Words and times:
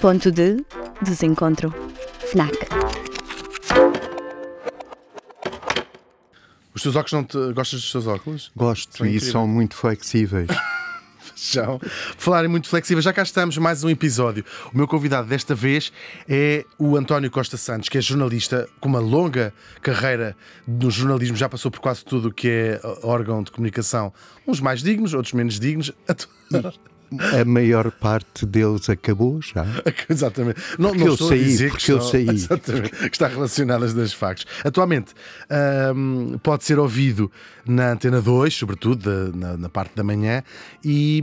Ponto 0.00 0.30
de 0.30 0.64
desencontro. 1.02 1.74
FNAC. 2.30 2.56
Os 6.74 6.82
teus 6.82 6.94
óculos 6.94 7.12
não 7.12 7.24
te... 7.24 7.52
Gostas 7.52 7.80
dos 7.80 7.90
teus 7.90 8.06
óculos? 8.06 8.52
Gosto 8.54 8.98
São 8.98 9.06
e 9.06 9.10
incríveis. 9.10 9.32
são 9.32 9.48
muito 9.48 9.74
flexíveis. 9.74 10.48
Já. 11.34 11.66
Falarem 12.16 12.50
muito 12.50 12.68
flexíveis, 12.68 13.04
já 13.04 13.12
cá 13.12 13.22
estamos, 13.22 13.56
mais 13.58 13.84
um 13.84 13.88
episódio. 13.88 14.44
O 14.74 14.76
meu 14.76 14.88
convidado 14.88 15.28
desta 15.28 15.54
vez 15.54 15.92
é 16.28 16.64
o 16.76 16.96
António 16.96 17.30
Costa 17.30 17.56
Santos, 17.56 17.88
que 17.88 17.96
é 17.96 18.00
jornalista 18.00 18.68
com 18.80 18.88
uma 18.88 18.98
longa 18.98 19.54
carreira 19.80 20.36
no 20.66 20.90
jornalismo, 20.90 21.36
já 21.36 21.48
passou 21.48 21.70
por 21.70 21.78
quase 21.78 22.04
tudo 22.04 22.28
o 22.28 22.34
que 22.34 22.48
é 22.48 22.80
órgão 23.04 23.40
de 23.44 23.52
comunicação, 23.52 24.12
uns 24.48 24.58
mais 24.58 24.82
dignos, 24.82 25.14
outros 25.14 25.32
menos 25.32 25.60
dignos. 25.60 25.92
A 27.40 27.44
maior 27.44 27.90
parte 27.90 28.44
deles 28.44 28.88
acabou 28.90 29.40
já. 29.40 29.64
Exatamente. 30.10 30.60
Não, 30.78 30.90
Porque 30.90 31.04
não 31.04 31.06
eu 31.12 31.16
saí, 31.16 31.68
porque 31.70 31.86
que, 31.86 31.92
eu 31.92 32.00
saí. 32.02 32.28
Exatamente, 32.30 32.90
que 32.90 33.04
está 33.16 33.28
relacionadas 33.28 33.94
das 33.94 34.12
factos. 34.12 34.46
Atualmente 34.64 35.14
ahm, 35.48 36.36
pode 36.42 36.64
ser 36.64 36.78
ouvido 36.78 37.30
na 37.66 37.92
Antena 37.92 38.20
2, 38.20 38.54
sobretudo 38.54 38.96
da- 39.30 39.36
na, 39.36 39.56
na 39.56 39.68
parte 39.68 39.94
da 39.96 40.02
manhã, 40.04 40.42
e, 40.84 41.22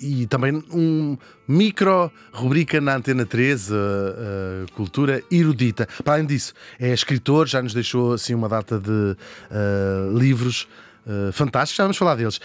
e 0.00 0.26
também 0.26 0.62
um 0.72 1.16
micro 1.48 2.10
rubrica 2.32 2.80
na 2.80 2.96
Antena 2.96 3.24
3, 3.26 3.70
a, 3.72 3.74
a 3.74 4.72
Cultura 4.74 5.22
Erudita. 5.30 5.88
Para 6.02 6.14
além 6.14 6.26
disso, 6.26 6.52
é 6.78 6.92
escritor, 6.92 7.46
já 7.46 7.62
nos 7.62 7.72
deixou 7.74 8.12
assim 8.12 8.34
uma 8.34 8.48
data 8.48 8.78
de 8.78 9.16
ah, 9.50 10.10
livros 10.14 10.66
ah, 11.06 11.30
fantásticos, 11.32 11.76
já 11.76 11.84
vamos 11.84 11.96
falar 11.96 12.14
deles. 12.16 12.40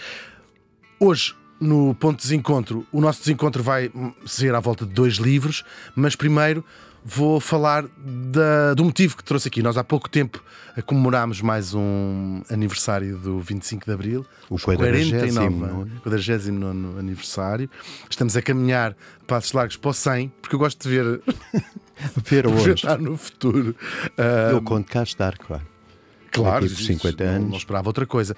Hoje, 0.98 1.34
no 1.60 1.94
ponto 1.94 2.16
de 2.16 2.22
desencontro, 2.22 2.86
o 2.90 3.00
nosso 3.00 3.20
desencontro 3.20 3.62
vai 3.62 3.90
ser 4.26 4.54
à 4.54 4.60
volta 4.60 4.86
de 4.86 4.92
dois 4.92 5.14
livros, 5.14 5.62
mas 5.94 6.16
primeiro 6.16 6.64
vou 7.04 7.40
falar 7.40 7.84
da- 8.30 8.74
do 8.74 8.84
motivo 8.84 9.16
que 9.16 9.24
trouxe 9.24 9.48
aqui. 9.48 9.62
Nós 9.62 9.76
há 9.76 9.84
pouco 9.84 10.08
tempo 10.08 10.42
comemorámos 10.86 11.40
mais 11.42 11.74
um 11.74 12.42
aniversário 12.50 13.16
do 13.18 13.40
25 13.40 13.84
de 13.86 13.92
Abril, 13.92 14.26
O 14.48 14.54
os 14.54 14.62
49º, 14.64 15.10
49 15.34 16.00
49 16.02 16.98
aniversário. 16.98 17.70
Estamos 18.08 18.36
a 18.36 18.42
caminhar 18.42 18.96
passos 19.26 19.52
largos 19.52 19.76
para 19.76 19.90
o 19.90 19.94
100, 19.94 20.32
porque 20.40 20.54
eu 20.54 20.58
gosto 20.58 20.82
de 20.82 20.88
ver 20.94 21.20
Ver 22.24 22.46
hoje. 22.48 22.70
estar 22.72 22.98
no 22.98 23.16
futuro. 23.16 23.74
Eu 24.50 24.62
conto 24.62 24.90
cá 24.90 25.02
estar, 25.02 25.36
claro. 25.36 25.62
Claro, 26.32 26.62
Daqui 26.64 26.74
por 26.74 26.80
isso 26.80 26.92
50 26.92 27.24
não- 27.24 27.32
anos. 27.34 27.50
Não, 27.50 27.56
esperava 27.58 27.88
outra 27.88 28.06
coisa. 28.06 28.34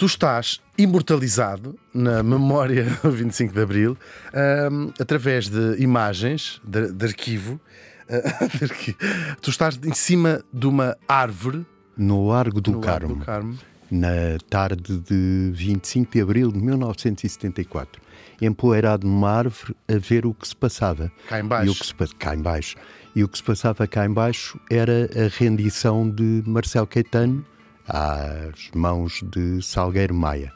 Tu 0.00 0.06
estás 0.06 0.62
imortalizado 0.78 1.78
na 1.92 2.22
memória 2.22 2.86
do 3.04 3.10
25 3.10 3.52
de 3.52 3.60
Abril 3.60 3.98
ahm, 4.32 4.88
através 4.98 5.46
de 5.50 5.76
imagens 5.78 6.58
de, 6.64 6.90
de 6.90 7.04
arquivo. 7.04 7.60
ah, 8.08 8.46
de 8.56 8.64
arquivo. 8.64 8.96
Tu 9.42 9.50
estás 9.50 9.78
em 9.84 9.92
cima 9.92 10.42
de 10.50 10.66
uma 10.66 10.96
árvore 11.06 11.66
No 11.98 12.28
Largo 12.28 12.62
do 12.62 12.70
no 12.70 12.80
Largo 12.80 13.08
Carmo, 13.08 13.14
do 13.16 13.24
Carmo. 13.26 13.58
na 13.90 14.38
tarde 14.48 14.96
de 15.00 15.50
25 15.52 16.10
de 16.10 16.22
abril 16.22 16.50
de 16.50 16.58
1974, 16.58 18.00
empoeirado 18.40 19.06
numa 19.06 19.30
árvore 19.30 19.76
a 19.86 19.98
ver 19.98 20.24
o 20.24 20.32
que 20.32 20.48
se 20.48 20.56
passava. 20.56 21.12
Cá 21.28 21.40
em 21.40 21.44
baixo. 21.44 21.66
E 21.66 21.70
o 21.70 21.74
que 21.74 21.86
se, 21.86 22.14
cá 22.14 22.34
em 22.34 22.40
baixo. 22.40 22.76
E 23.14 23.22
o 23.22 23.28
que 23.28 23.36
se 23.36 23.44
passava 23.44 23.86
cá 23.86 24.06
em 24.06 24.14
baixo 24.14 24.58
era 24.70 25.10
a 25.14 25.28
rendição 25.38 26.08
de 26.08 26.42
Marcelo 26.46 26.86
Caetano 26.86 27.44
às 27.90 28.70
mãos 28.74 29.22
de 29.32 29.60
Salgueiro 29.62 30.14
Maia. 30.14 30.52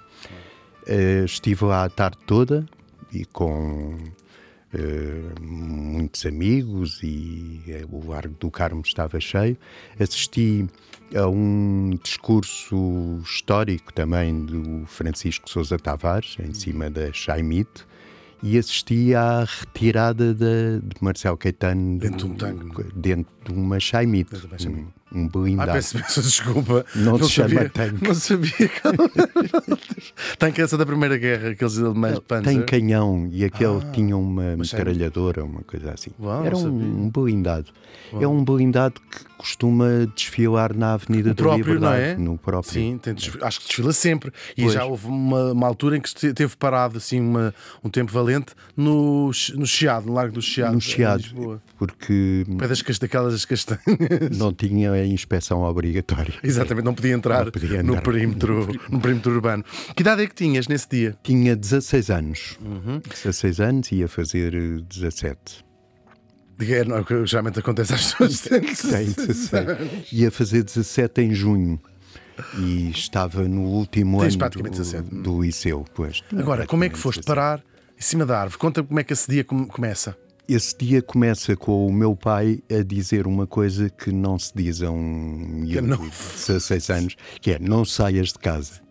Eh, 0.87 1.25
estive 1.25 1.65
lá 1.65 1.85
a 1.85 1.89
tarde 1.89 2.19
toda 2.27 2.67
e 3.13 3.25
com 3.25 3.97
eh, 4.73 5.23
muitos 5.41 6.27
amigos 6.27 7.01
e 7.03 7.63
eh, 7.69 7.85
o 7.91 8.09
Largo 8.11 8.35
do 8.39 8.51
Carmo 8.51 8.83
estava 8.85 9.19
cheio. 9.21 9.57
Assisti 9.99 10.67
a 11.15 11.27
um 11.29 11.99
discurso 12.03 13.21
histórico 13.25 13.93
também 13.93 14.45
do 14.45 14.85
Francisco 14.87 15.49
Sousa 15.49 15.79
Tavares, 15.79 16.37
em 16.41 16.53
cima 16.53 16.91
da 16.91 17.13
Chaimite, 17.13 17.87
e 18.43 18.59
assisti 18.59 19.15
à 19.15 19.45
retirada 19.45 20.35
da- 20.35 20.79
de 20.83 20.97
Marcelo 21.03 21.37
Caetano 21.39 21.99
Dentro 21.99 22.19
de 22.19 22.25
um 22.27 22.35
tanque, 22.37 22.81
é? 22.83 22.85
dentro 22.95 23.35
de 23.45 23.53
uma 23.53 23.81
Chaimite, 23.81 24.35
de. 24.59 24.87
Um, 25.15 25.21
um 25.23 25.27
Ah, 25.27 25.29
blindado. 25.31 25.73
peço, 25.73 25.99
peço 25.99 26.23
desculpa. 26.23 26.85
Não 26.95 27.19
chama 27.23 27.49
sabia, 27.49 27.71
tanque. 27.71 28.05
Não 28.07 28.15
sabia. 28.15 28.51
que- 28.53 28.71
Tanque 30.39 30.61
essa 30.63 30.77
da 30.77 30.85
Primeira 30.87 31.17
Guerra, 31.17 31.51
aqueles 31.51 31.79
alemães 31.79 32.19
Panzer. 32.21 32.45
Tem 32.45 32.63
canhão 32.65 33.29
e 33.33 33.45
aquele 33.45 33.79
Ah, 33.83 33.91
tinha 33.93 34.17
uma 34.17 34.57
metralhadora, 34.57 35.45
uma 35.45 35.63
coisa 35.63 35.93
assim. 35.93 36.11
Uau, 36.21 36.45
Era 36.45 36.51
não 36.57 36.59
um, 36.59 36.63
sabia. 36.63 36.87
um 36.87 37.11
blindado. 37.11 37.67
É 38.21 38.29
um 38.29 38.45
blindado 38.45 39.01
que 39.11 39.25
costuma 39.45 39.87
desfilar 40.17 40.75
na 40.75 40.95
Avenida 40.95 41.31
O 41.33 41.35
da 41.35 41.43
próprio, 41.43 41.67
não 41.67 41.75
Liberdade. 41.75 42.03
é? 42.03 42.17
No 42.17 42.39
próprio. 42.39 42.73
Sim, 42.73 42.99
tem 43.01 43.13
desf- 43.13 43.37
acho 43.43 43.61
que 43.61 43.67
desfila 43.67 43.93
sempre. 43.93 44.33
E 44.57 44.63
Pois. 44.63 44.73
já 44.73 44.87
houve 44.87 45.07
uma, 45.07 45.53
uma 45.53 45.67
altura 45.67 45.99
em 45.99 46.01
que 46.01 46.33
teve 46.33 46.57
parado 46.57 46.97
assim 46.97 47.21
uma, 47.21 47.55
um 47.83 47.91
tempo 47.91 48.11
valente 48.11 48.53
no, 48.75 49.31
no 49.55 49.67
Chiado, 49.67 50.07
no 50.07 50.15
Largo 50.15 50.33
do 50.35 50.41
Chiado. 50.43 50.73
No 50.73 50.81
Chiado, 50.81 51.61
porque 51.79 52.45
Pé 52.59 52.67
das 52.69 52.81
daquelas 52.99 53.45
castanhas. 53.45 53.83
não 54.37 54.53
tinha 54.53 54.93
a 54.93 55.05
inspeção 55.07 55.63
obrigatória. 55.63 56.35
Exatamente, 56.43 56.85
não 56.87 56.95
podia 56.95 57.13
entrar, 57.13 57.45
Não 57.45 57.53
podia 57.53 57.83
no, 57.83 57.93
andar. 57.93 58.03
perímetro, 58.03 58.69
no 58.91 58.99
perímetro 59.01 59.33
urbano. 59.33 59.63
Que 59.95 60.01
idade 60.03 60.23
é 60.23 60.27
que 60.27 60.35
tinhas 60.35 60.69
nesse 60.69 60.89
dia? 60.89 61.17
Tinha 61.23 61.55
16 61.55 62.11
anos. 62.11 62.59
Uhum. 62.65 63.01
16 63.11 63.61
anos 63.61 63.93
ia 63.93 64.09
fazer 64.09 64.55
eh, 64.55 64.81
17. 64.89 65.65
É, 66.61 66.85
não, 66.85 66.99
é 66.99 67.05
geralmente 67.27 67.59
acontece 67.59 67.95
às 67.95 68.13
pessoas 68.15 68.41
que 68.41 68.49
têm 68.49 68.61
Tem 68.61 68.71
16 68.71 69.15
16. 69.15 70.13
Ia 70.13 70.31
fazer 70.31 70.63
17 70.63 71.21
em 71.23 71.35
junho. 71.35 71.81
E 72.59 72.91
estava 72.91 73.43
no 73.47 73.63
último 73.63 74.21
Tens 74.21 74.35
ano 74.35 74.51
do, 74.51 74.63
17. 74.71 75.09
do 75.15 75.43
liceu. 75.43 75.85
Pois. 75.95 76.23
Agora, 76.37 76.67
como 76.67 76.83
é 76.85 76.89
que 76.89 76.99
foste 76.99 77.23
parar 77.23 77.61
em 77.97 78.03
cima 78.03 78.27
da 78.27 78.41
árvore? 78.41 78.59
Conta 78.59 78.83
como 78.83 78.99
é 78.99 79.05
que 79.05 79.13
esse 79.13 79.31
dia 79.31 79.45
come- 79.45 79.67
começa. 79.67 80.17
Esse 80.47 80.77
dia 80.77 81.01
começa 81.01 81.57
com 81.57 81.87
o 81.87 81.93
meu 81.93 82.15
pai 82.15 82.63
a 82.71 82.83
dizer 82.83 83.27
uma 83.27 83.47
coisa 83.47 83.89
que 83.89 84.13
não 84.13 84.39
se 84.39 84.53
diz 84.55 84.83
a 84.83 84.91
um 84.91 85.01
miúdo 85.01 85.87
não- 85.87 85.97
de 85.97 86.11
16 86.11 86.91
anos, 86.91 87.17
que 87.41 87.53
é 87.53 87.59
não 87.59 87.83
saias 87.83 88.29
de 88.29 88.39
casa 88.39 88.83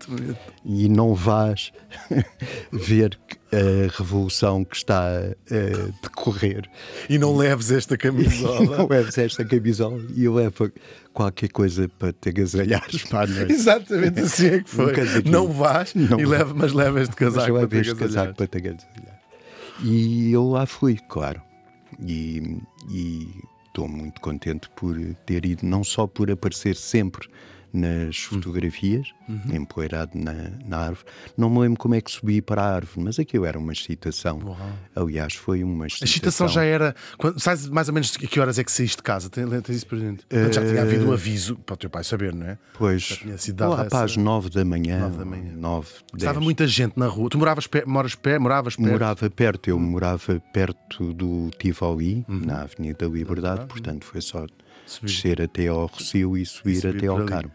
e 0.66 0.90
não 0.90 1.14
vás 1.14 1.72
ver 2.74 3.20
a 3.52 3.96
revolução 3.96 4.66
que 4.66 4.76
está 4.76 5.06
a 5.20 6.02
decorrer. 6.02 6.68
E 7.08 7.20
não 7.20 7.38
leves 7.38 7.70
esta 7.70 7.94
E 7.96 7.98
camisola. 8.00 8.78
não 8.78 8.88
leves 8.88 9.16
esta 9.20 9.46
camisola 9.46 10.02
e 10.16 10.28
leva 10.28 10.74
qualquer 11.14 11.50
coisa 11.50 11.88
para 12.00 12.12
te 12.14 12.30
agasalhares 12.30 13.04
para 13.04 13.26
a 13.26 13.28
noite. 13.28 13.54
Exatamente 13.54 14.20
assim 14.22 14.48
é 14.48 14.64
que 14.64 14.70
foi. 14.72 14.92
Um 15.24 15.30
não 15.30 15.48
vais, 15.50 15.94
Não 15.94 16.20
e 16.20 16.26
leva, 16.26 16.52
mas 16.56 16.74
levas 16.74 17.08
de 17.08 17.16
Mas 17.20 17.34
casaco 17.36 17.58
eu 17.60 17.68
para 17.70 17.82
te 17.84 17.94
casaco 17.96 18.34
para 18.34 18.48
te 18.48 18.58
agasalhar. 18.58 19.13
E 19.82 20.32
eu 20.32 20.50
lá 20.50 20.66
fui, 20.66 20.98
claro. 21.10 21.42
E 22.00 22.60
estou 23.68 23.88
muito 23.88 24.22
contente 24.22 24.70
por 24.76 24.96
ter 25.26 25.46
ido, 25.46 25.66
não 25.66 25.84
só 25.84 26.06
por 26.06 26.30
aparecer 26.30 26.76
sempre 26.76 27.28
nas 27.74 28.18
fotografias, 28.20 29.08
Uhum. 29.28 29.56
empoeirado 29.56 30.12
na, 30.20 30.34
na 30.66 30.78
árvore. 30.80 31.06
Não 31.38 31.50
me 31.50 31.60
lembro 31.60 31.80
como 31.80 31.96
é 31.96 32.02
que 32.02 32.12
subi 32.12 32.42
para 32.42 32.62
a 32.62 32.76
árvore, 32.76 33.06
mas 33.06 33.18
aquilo 33.18 33.46
era 33.46 33.58
uma 33.58 33.72
excitação. 33.72 34.56
Aliás, 34.94 35.34
foi 35.34 35.64
uma 35.64 35.86
A 35.86 35.88
excitação. 35.88 36.12
excitação 36.12 36.48
já 36.50 36.64
era. 36.66 36.94
Quando, 37.18 37.40
sabes 37.40 37.70
mais 37.70 37.88
ou 37.88 37.94
menos 37.94 38.14
a 38.22 38.28
que 38.28 38.40
horas 38.40 38.60
é 38.60 38.64
que 38.66 38.72
saíste 38.72 38.98
de 38.98 39.04
casa? 39.04 39.30
Tens, 39.30 39.50
tens 39.64 39.78
isso 39.78 39.88
presente? 39.88 40.26
Portanto, 40.28 40.54
Já 40.54 40.66
tinha 40.68 40.82
havido 40.82 41.08
um 41.08 41.14
aviso 41.14 41.56
para 41.56 41.74
o 41.74 41.78
teu 41.78 41.90
pai 41.90 42.04
saber, 42.04 42.34
não 42.36 42.46
é? 42.48 42.58
Pois, 42.74 43.20
lá 43.60 43.86
para 43.86 44.04
as 44.04 44.18
nove 44.18 44.50
da 44.50 44.66
manhã, 44.66 45.00
Nove 45.00 45.18
da 45.18 45.26
manhã. 45.26 45.52
nove, 45.56 45.88
Estava 46.14 46.34
dez. 46.34 46.44
muita 46.44 46.68
gente 46.68 47.00
na 47.00 47.08
rua. 47.08 47.30
Tu 47.30 47.38
moravas 47.38 47.66
perto, 47.66 47.90
moras 47.90 48.18
moravas 48.42 48.76
perto. 48.76 48.92
Morava 48.92 49.30
perto, 49.30 49.70
eu 49.70 49.80
morava 49.80 50.40
perto 50.54 51.14
do 51.14 51.50
Tivoli, 51.58 52.26
Uhum. 52.28 52.42
na 52.46 52.64
Avenida 52.64 53.08
da 53.08 53.14
Liberdade, 53.14 53.66
portanto 53.68 54.06
foi 54.06 54.20
só 54.22 54.46
descer 55.02 55.42
até 55.42 55.68
ao 55.68 55.86
Rocio 55.86 56.36
e 56.38 56.46
subir, 56.46 56.76
subir 56.76 56.98
até 56.98 57.08
ao 57.08 57.18
ali. 57.18 57.50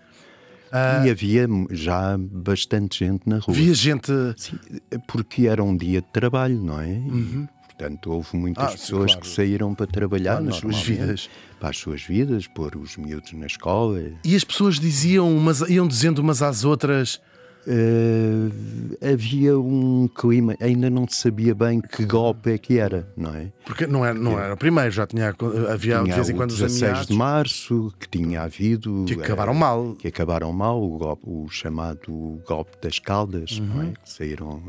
Carmo. 0.71 1.07
E 1.07 1.11
havia 1.11 1.47
já 1.71 2.17
bastante 2.19 3.05
gente 3.05 3.29
na 3.29 3.39
rua. 3.39 3.55
Via 3.55 3.75
gente. 3.75 4.13
Sim, 4.37 4.59
porque 5.07 5.47
era 5.47 5.63
um 5.63 5.77
dia 5.77 6.01
de 6.01 6.09
trabalho, 6.09 6.61
não 6.63 6.81
é? 6.81 6.91
E, 6.91 7.49
Portanto, 7.79 8.11
houve 8.11 8.37
muitas 8.37 8.65
Ah, 8.65 8.71
pessoas 8.73 9.13
claro. 9.13 9.21
que 9.21 9.29
saíram 9.29 9.73
para 9.73 9.87
trabalhar 9.87 10.33
Claro, 10.33 10.47
nas 10.47 10.57
suas 10.57 10.83
vidas. 10.83 11.31
Para 11.61 11.69
as 11.71 11.77
suas 11.79 12.03
vidas, 12.03 12.47
pôr 12.49 12.75
os 12.77 12.97
miúdos 12.97 13.33
na 13.35 13.47
escola. 13.47 14.01
E 14.25 14.35
as 14.35 14.43
pessoas 14.43 14.81
diziam, 14.81 15.31
umas, 15.37 15.61
iam 15.61 15.87
dizendo 15.87 16.19
umas 16.19 16.43
às 16.43 16.65
outras. 16.65 17.21
Eh, 17.67 19.13
havia 19.13 19.59
um 19.59 20.09
clima, 20.09 20.55
ainda 20.61 20.89
não 20.89 21.07
se 21.09 21.17
sabia 21.17 21.55
bem 21.55 21.81
que 21.81 22.05
golpe 22.05 22.51
é 22.53 22.59
que 22.59 22.79
era, 22.79 23.07
não 23.17 23.35
é? 23.35 23.53
Porque 23.65 23.87
não 23.87 24.05
era, 24.05 24.19
não 24.19 24.39
era 24.39 24.55
o 24.55 24.57
primeiro, 24.57 24.91
já 24.91 25.07
tinha. 25.07 25.29
Havia 25.73 25.99
de 25.99 26.05
Tinha 26.05 26.15
vez 26.17 26.29
em 26.31 26.33
o 26.33 26.37
quando 26.37 26.51
os 26.51 26.59
16 26.59 26.83
ameaços 26.83 27.07
de 27.09 27.15
março, 27.15 27.93
que 27.99 28.09
tinha 28.09 28.43
havido. 28.43 29.05
que 29.07 29.15
acabaram 29.15 29.53
eh, 29.53 29.57
mal. 29.59 29.95
Que 29.97 30.09
acabaram 30.09 30.53
mal, 30.53 30.83
o, 30.83 30.97
golpe- 30.99 31.23
o 31.27 31.49
chamado 31.49 32.41
golpe 32.47 32.73
das 32.81 32.99
Caldas, 32.99 33.59
não 33.61 33.77
Uhum. 33.77 33.83
é? 33.83 33.87
Que 34.03 34.11
saíram. 34.11 34.63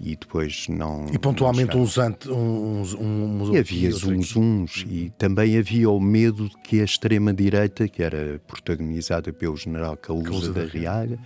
e 0.00 0.14
depois 0.14 0.66
não. 0.68 1.06
E 1.12 1.18
pontualmente 1.18 1.74
não 1.74 1.82
uns, 1.82 1.98
ante, 1.98 2.30
uns, 2.30 2.94
uns, 2.94 3.48
E 3.52 3.58
havia 3.58 3.88
uns 3.88 4.36
uns 4.36 4.84
e 4.88 5.10
também 5.18 5.58
havia 5.58 5.90
o 5.90 5.98
medo 5.98 6.48
de 6.48 6.56
que 6.58 6.80
a 6.80 6.84
extrema-direita, 6.84 7.88
que 7.88 8.00
era 8.00 8.40
protagonizada 8.46 9.32
pelo 9.32 9.56
general 9.56 9.96
Calusa 9.96 10.24
Calusa 10.30 10.52
da 10.52 10.62
da 10.62 10.68
Riaga, 10.68 11.18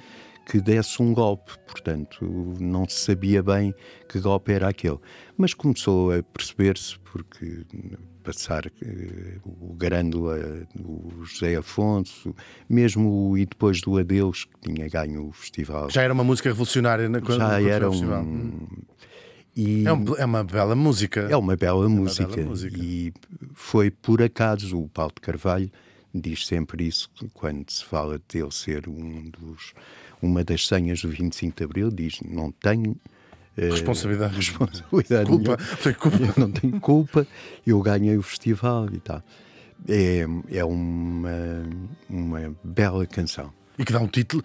que 0.47 0.61
desse 0.61 1.03
um 1.03 1.13
golpe. 1.15 1.53
Portanto, 1.67 2.25
não 2.61 2.89
se 2.89 3.01
sabia 3.01 3.43
bem 3.43 3.75
que 4.09 4.19
golpe 4.21 4.53
era 4.53 4.69
aquele. 4.69 4.99
Mas 5.37 5.55
começou 5.55 6.13
a 6.13 6.23
perceber-se, 6.23 6.99
porque 7.01 7.65
passar 8.23 8.67
eh, 8.67 9.39
o 9.45 9.75
Grândola, 9.75 10.39
o 10.79 11.25
José 11.25 11.57
Afonso, 11.57 12.35
mesmo 12.69 13.37
E 13.37 13.45
Depois 13.47 13.81
do 13.81 13.99
Adeus, 13.99 14.45
que 14.45 14.71
tinha 14.73 14.89
ganho 14.89 15.27
o 15.29 15.33
festival. 15.33 15.91
Já 15.91 16.03
era 16.03 16.13
uma 16.15 16.23
música 16.25 16.49
revolucionária 16.49 17.09
na 17.09 17.21
quando- 17.21 17.39
Já 17.41 17.61
era 17.61 17.91
festival. 17.91 18.23
um. 18.23 18.67
E 19.57 19.85
É, 19.87 19.93
um- 19.93 20.17
é 20.17 20.25
uma 20.25 20.45
bela 20.45 20.75
música. 20.75 21.21
é 21.31 21.37
uma 21.37 21.57
bela 21.57 21.89
música. 21.89 22.27
bela 22.37 22.49
música. 22.49 22.77
E 22.81 23.13
foi 23.55 23.91
por 23.91 24.23
acaso 24.23 24.79
o 24.81 24.89
Paulo 24.89 25.13
de 25.15 25.21
Carvalho 25.21 25.71
diz 26.15 26.47
sempre 26.47 26.87
isso 26.87 27.11
quando 27.35 27.69
se 27.71 27.85
fala 27.85 28.21
dele 28.33 28.51
ser 28.53 28.89
um 28.89 29.31
dos 29.31 29.73
uma 30.23 30.43
das 30.45 30.67
senhas 30.67 31.03
do 31.03 31.09
25 31.09 31.57
de 31.57 31.65
Abril, 31.65 31.91
diz 31.91 32.21
não 32.25 32.51
tenho 32.53 32.97
eh, 33.57 33.69
Responsabilidade. 33.69 34.35
responsabilidade 34.37 35.27
Culpa. 35.29 35.59
Foi 35.59 35.93
culpa. 35.93 36.17
Eu 36.23 36.33
não 36.37 36.51
tenho 36.51 36.81
culpa, 36.81 37.27
eu 37.67 37.81
ganhei 37.83 38.17
o 38.17 38.23
festival 38.23 38.89
e 38.93 38.99
tal. 39.01 39.23
É, 39.89 40.25
é 40.53 40.65
uma, 40.65 41.65
uma 42.09 42.55
bela 42.63 43.05
canção. 43.07 43.53
E 43.79 43.85
que 43.85 43.93
dá 43.93 43.99
um 44.01 44.07
título. 44.07 44.43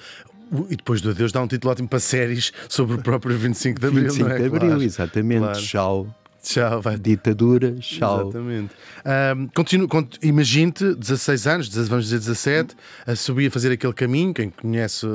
E 0.70 0.76
depois 0.78 1.00
do 1.02 1.10
Adeus 1.12 1.32
dá 1.32 1.42
um 1.42 1.48
título 1.48 1.72
ótimo 1.74 1.88
para 1.90 2.00
séries 2.00 2.52
sobre 2.70 2.96
o 2.96 3.02
próprio 3.04 3.38
25 3.38 3.80
de 3.80 3.86
Abril. 3.88 4.04
25 4.06 4.28
não 4.30 4.36
é? 4.36 4.40
de 4.40 4.46
Abril, 4.46 4.60
Claro. 4.62 4.84
exatamente. 4.84 5.40
Claro. 5.42 5.62
Tchau. 5.62 6.16
Tchau, 6.42 6.82
vai. 6.82 6.98
Ditadura, 6.98 7.76
tchau. 7.76 8.22
Exatamente. 8.22 8.74
Ahm, 9.04 9.48
continuo, 9.54 9.88
cont- 9.90 10.18
Imagine-te, 10.24 10.96
16 10.96 11.46
anos, 11.48 11.68
vamos 11.90 12.06
dizer 12.06 12.20
17, 12.20 12.76
a 13.06 13.16
subir 13.16 13.48
a 13.48 13.52
fazer 13.52 13.72
aquele 13.74 13.92
caminho. 13.94 14.34
Quem 14.34 14.50
conhece 14.50 15.06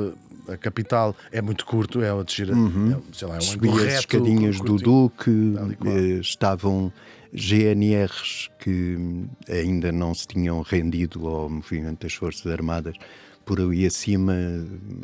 a 0.47 0.57
capital 0.57 1.15
é 1.31 1.41
muito 1.41 1.65
curto, 1.65 2.01
é 2.01 2.09
a 2.09 2.23
descer, 2.23 2.49
é, 2.49 2.53
sei 3.13 3.27
lá, 3.27 3.35
é 3.35 3.37
um 3.37 3.41
Subi 3.41 3.69
ângulo 3.69 3.85
as 3.85 3.93
escadinhas 3.93 4.59
do. 4.59 4.77
Duque, 4.77 5.31
eh, 5.85 6.19
estavam 6.19 6.91
GNRs 7.33 8.49
que 8.59 8.97
ainda 9.49 9.91
não 9.91 10.13
se 10.13 10.27
tinham 10.27 10.61
rendido 10.61 11.27
ao 11.27 11.49
movimento 11.49 12.03
das 12.03 12.13
Forças 12.13 12.51
Armadas 12.51 12.95
por 13.45 13.59
ali 13.59 13.85
acima, 13.85 14.33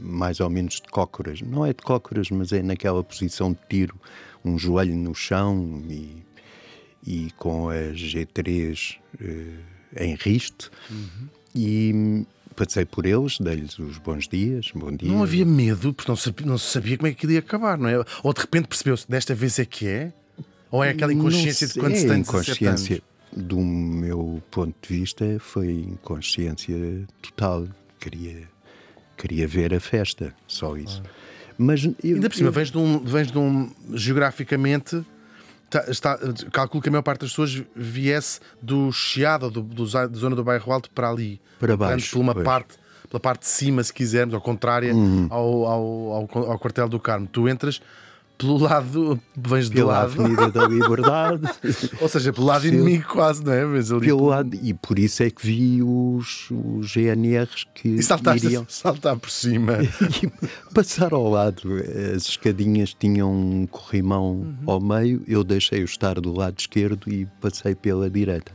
mais 0.01 0.39
ou 0.39 0.50
menos 0.50 0.75
de 0.75 0.88
cócoras. 0.89 1.42
Não 1.42 1.65
é 1.65 1.74
de 1.74 1.81
cócoras, 1.81 2.30
mas 2.30 2.51
é 2.51 2.62
naquela 2.62 3.03
posição 3.03 3.51
de 3.51 3.59
tiro, 3.69 3.95
um 4.44 4.57
joelho 4.57 4.95
no 4.95 5.13
chão 5.13 5.83
e, 5.89 6.24
e 7.06 7.31
com 7.38 7.69
a 7.69 7.94
G3 7.94 8.97
eh, 9.19 10.06
em 10.06 10.15
riste. 10.15 10.69
Uhum. 10.89 11.27
E 11.56 12.25
passei 12.65 12.83
por 12.83 13.06
eles, 13.06 13.38
dei-lhes 13.39 13.79
os 13.79 13.97
bons 13.97 14.27
dias, 14.27 14.71
bom 14.75 14.91
dia. 14.91 15.09
Não 15.09 15.23
havia 15.23 15.45
medo, 15.45 15.94
porque 15.94 16.11
não 16.11 16.15
se, 16.17 16.33
não 16.45 16.57
se 16.57 16.71
sabia 16.71 16.97
como 16.97 17.07
é 17.07 17.13
que 17.13 17.25
ia 17.25 17.39
acabar, 17.39 17.77
não 17.77 17.88
é? 17.88 18.03
Ou 18.21 18.33
de 18.33 18.41
repente 18.41 18.67
percebeu-se, 18.67 19.09
desta 19.09 19.33
vez 19.33 19.57
é 19.59 19.65
que 19.65 19.88
é? 19.88 20.11
Ou 20.69 20.83
é 20.83 20.89
aquela 20.89 21.13
inconsciência 21.13 21.67
Não 21.67 21.73
de 21.73 21.79
quando 21.79 21.95
se 21.95 22.01
tem 22.06 22.11
a 22.11 22.17
17 22.17 22.29
inconsciência, 22.29 23.01
do 23.35 23.59
meu 23.59 24.41
ponto 24.51 24.75
de 24.88 24.97
vista, 25.00 25.25
foi 25.39 25.71
inconsciência 25.71 26.75
total. 27.21 27.67
Queria, 28.00 28.44
queria 29.17 29.47
ver 29.47 29.73
a 29.73 29.79
festa, 29.79 30.33
só 30.47 30.75
isso. 30.77 31.01
Mas 31.57 31.83
eu, 31.83 31.95
Ainda 32.15 32.29
por 32.29 32.35
cima, 32.35 32.50
eu- 32.50 32.53
vens 32.53 32.71
de 32.71 32.77
um, 32.77 33.00
vens 33.00 33.31
de 33.31 33.38
um 33.38 33.69
geograficamente. 33.94 35.03
Tá- 35.69 35.86
está, 35.88 36.18
calculo 36.51 36.81
que 36.81 36.89
a 36.89 36.92
maior 36.92 37.01
parte 37.04 37.21
das 37.21 37.30
pessoas 37.30 37.62
viesse 37.75 38.39
do 38.62 38.92
Chiado, 38.92 39.45
ou 39.45 39.51
do, 39.51 39.62
do, 39.62 39.89
da 39.89 40.07
zona 40.07 40.36
do 40.36 40.44
bairro 40.44 40.71
Alto, 40.71 40.89
para 40.92 41.10
ali. 41.10 41.39
Para 41.60 41.75
baixo, 41.77 42.13
Por 42.13 42.21
uma 42.21 42.33
pois. 42.33 42.45
parte, 42.45 42.75
pela 43.10 43.19
parte 43.19 43.42
de 43.42 43.48
cima, 43.48 43.83
se 43.83 43.94
quisermos, 43.94 44.33
ao 44.36 44.42
contrária 44.42 44.94
ao, 45.30 45.66
ao, 45.66 45.68
ao, 46.13 46.51
ao 46.51 46.60
quartel 46.60 46.88
do 46.89 47.00
Carmo. 47.00 47.27
Tu 47.27 47.48
entras 47.50 47.81
pelo 48.39 48.57
lado, 48.57 49.19
vens 49.36 49.69
do 49.69 49.75
pela 49.75 49.91
lado, 50.00 50.21
Avenida 50.24 50.50
da 50.50 50.65
Liberdade, 50.65 51.41
ou 52.00 52.07
seja, 52.07 52.31
pelo 52.31 52.47
lado 52.47 52.62
Sim. 52.62 52.69
inimigo 52.69 53.03
quase, 53.09 53.44
não 53.44 53.51
é? 53.51 53.65
Vens 53.65 53.91
ali 53.91 54.00
pelo 54.06 54.25
lado, 54.25 54.57
e 54.63 54.74
por 54.74 54.97
isso 54.97 55.21
é 55.21 55.30
que 55.30 55.45
vi 55.45 55.83
os, 55.83 56.47
os 56.50 56.89
GNRs 56.91 57.65
que 57.75 57.89
e 57.89 58.01
saltaste 58.01 58.45
iriam 58.47 58.65
saltar 58.69 59.18
por 59.18 59.30
cima. 59.30 59.74
e 60.24 60.74
passar 60.74 61.12
ao 61.13 61.30
lado. 61.30 61.69
As 62.15 62.24
escadinhas 62.30 62.95
tinham 62.97 63.31
um 63.31 63.68
corrimão 63.68 64.30
Uhum. 64.39 64.56
ao 64.65 64.80
meio, 64.80 65.21
eu 65.27 65.44
deixei-o 65.44 65.83
estar 65.85 66.19
do 66.21 66.31
lado 66.33 66.56
esquerdo 66.57 67.12
e 67.12 67.25
passei 67.42 67.75
pela 67.75 68.09
direita. 68.09 68.51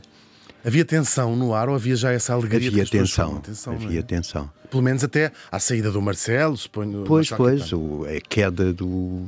Havia 0.65 0.83
tensão 0.83 1.35
no 1.35 1.53
ar 1.53 1.69
ou 1.69 1.75
havia 1.75 1.95
já 1.95 2.11
essa 2.11 2.33
alegria? 2.33 2.69
Havia 2.69 2.85
tensão, 2.85 3.37
atenção, 3.37 3.73
não 3.73 3.81
é? 3.81 3.85
havia 3.85 4.01
tensão. 4.03 4.49
Pelo 4.69 4.81
menos 4.81 5.03
até 5.03 5.31
à 5.51 5.59
saída 5.59 5.91
do 5.91 6.01
Marcelo, 6.01 6.57
suponho. 6.57 7.03
Pois, 7.05 7.29
pois, 7.29 7.71
o- 7.71 8.03
a, 8.05 8.19
queda 8.19 8.73
do, 8.73 9.25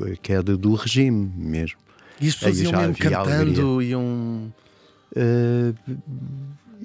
a 0.00 0.16
queda 0.16 0.56
do 0.56 0.74
regime 0.74 1.30
mesmo. 1.36 1.78
E 2.20 2.28
as 2.28 2.34
pessoas 2.34 2.56
Aí 2.58 2.64
iam 2.64 2.72
mesmo 2.72 2.94
havia 2.94 3.10
cantando, 3.18 3.82
iam. 3.82 4.52
Uh, 5.14 5.74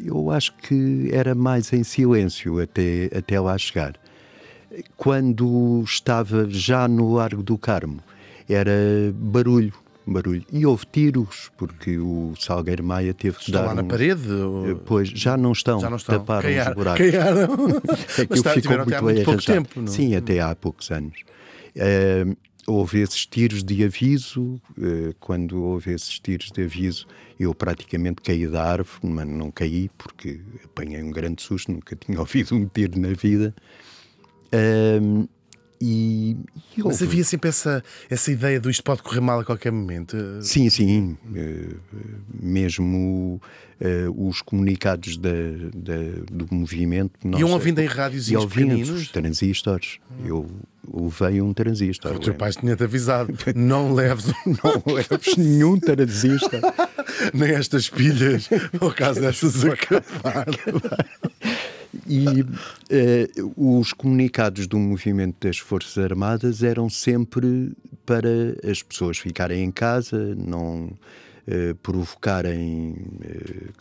eu 0.05 0.31
acho 0.31 0.53
que 0.57 1.09
era 1.11 1.33
mais 1.33 1.71
em 1.71 1.83
silêncio 1.83 2.59
até, 2.61 3.09
até 3.15 3.39
lá 3.39 3.57
chegar. 3.57 3.93
Quando 4.97 5.81
estava 5.85 6.47
já 6.49 6.87
no 6.87 7.13
Largo 7.13 7.43
do 7.43 7.57
Carmo, 7.57 7.99
era 8.49 8.71
barulho, 9.15 9.73
barulho. 10.05 10.43
E 10.51 10.65
houve 10.65 10.85
tiros, 10.91 11.49
porque 11.57 11.97
o 11.97 12.33
Salgueiro 12.39 12.83
Maia 12.83 13.13
teve 13.13 13.37
que 13.37 13.45
Estão 13.45 13.61
dar 13.61 13.67
lá 13.69 13.73
na 13.75 13.83
parede? 13.83 14.29
ou- 14.31 14.75
Pois, 14.85 15.09
já 15.09 15.37
não 15.37 15.51
estão, 15.51 15.79
Já 15.79 15.89
não 15.89 15.97
estão. 15.97 16.19
taparam 16.19 16.41
Caiaram- 16.43 16.71
os 16.71 16.75
buracos. 16.75 16.99
caiaram. 17.11 17.53
Aquilo 18.13 18.27
Mas 18.29 18.41
tá, 18.41 18.49
ficou 18.51 18.61
tiveram 18.61 18.83
até 18.83 18.95
há 18.97 19.01
muito 19.01 19.15
bem 19.15 19.15
muito 19.15 19.25
pouco 19.25 19.29
arranjado. 19.31 19.53
tempo, 19.67 19.79
não? 19.81 19.87
Sim, 19.87 20.15
até 20.15 20.39
há 20.41 20.55
poucos 20.55 20.91
anos. 20.91 21.17
Eh, 21.75 22.25
houve 22.67 22.99
esses 22.99 23.25
tiros 23.25 23.63
de 23.63 23.83
aviso. 23.83 24.61
eh, 24.81 25.13
quando 25.19 25.61
houve 25.63 25.91
esses 25.93 26.19
tiros 26.19 26.51
de 26.51 26.63
aviso, 26.63 27.05
eu 27.39 27.53
praticamente 27.55 28.21
caí 28.21 28.47
da 28.47 28.63
árvore, 28.63 28.99
mas 29.03 29.27
não 29.27 29.49
caí 29.51 29.89
porque 29.97 30.39
apanhei 30.63 31.01
um 31.01 31.11
grande 31.11 31.41
susto, 31.41 31.71
nunca 31.71 31.95
tinha 31.95 32.19
ouvido 32.21 32.55
um 32.55 32.65
tiro 32.67 32.99
na 32.99 33.09
vida. 33.13 33.53
Ahm, 34.51 35.25
e, 35.81 36.37
e 36.77 36.83
Mas 36.83 37.01
havia 37.01 37.23
sempre 37.23 37.49
essa, 37.49 37.83
essa 38.09 38.31
ideia 38.31 38.59
do 38.59 38.69
isto 38.69 38.83
pode 38.83 39.01
correr 39.01 39.19
mal 39.21 39.39
a 39.39 39.45
qualquer 39.45 39.71
momento. 39.71 40.15
Sim, 40.41 40.69
sim. 40.69 41.17
eh, 41.35 41.75
mesmo 42.41 43.41
eh, 43.79 44.05
os 44.15 44.41
comunicados 44.41 45.17
da, 45.17 45.29
da- 45.75 46.23
do 46.31 46.47
movimento. 46.53 47.11
Iam 47.25 47.39
nós- 47.41 47.51
ouvindo 47.51 47.79
em 47.79 47.83
e 47.83 47.87
rádiozinhos 47.87 48.43
ouvindo 48.43 49.11
transistores. 49.11 49.99
Eu 50.25 50.49
levei 50.93 51.41
um 51.41 51.53
transistor. 51.53 52.13
O 52.15 52.19
teu 52.19 52.33
pai 52.35 52.51
tinha-te 52.51 52.83
avisado: 52.83 53.33
não 53.55 53.93
leves 53.93 54.25
Não 54.63 54.93
leves 54.93 55.35
nenhum 55.37 55.79
transistor. 55.79 56.59
nem 57.33 57.51
estas 57.51 57.89
pilhas, 57.89 58.49
ao 58.79 58.91
caso 58.91 59.21
dessas 59.21 59.63
acabar. 59.65 60.45
E 62.07 62.25
eh, 62.89 63.29
os 63.55 63.93
comunicados 63.93 64.67
do 64.67 64.79
movimento 64.79 65.45
das 65.45 65.57
Forças 65.59 65.97
Armadas 66.03 66.63
eram 66.63 66.89
sempre 66.89 67.71
para 68.05 68.29
as 68.69 68.81
pessoas 68.81 69.17
ficarem 69.17 69.63
em 69.63 69.71
casa, 69.71 70.35
não 70.35 70.89
eh, 71.47 71.75
provocarem 71.83 72.95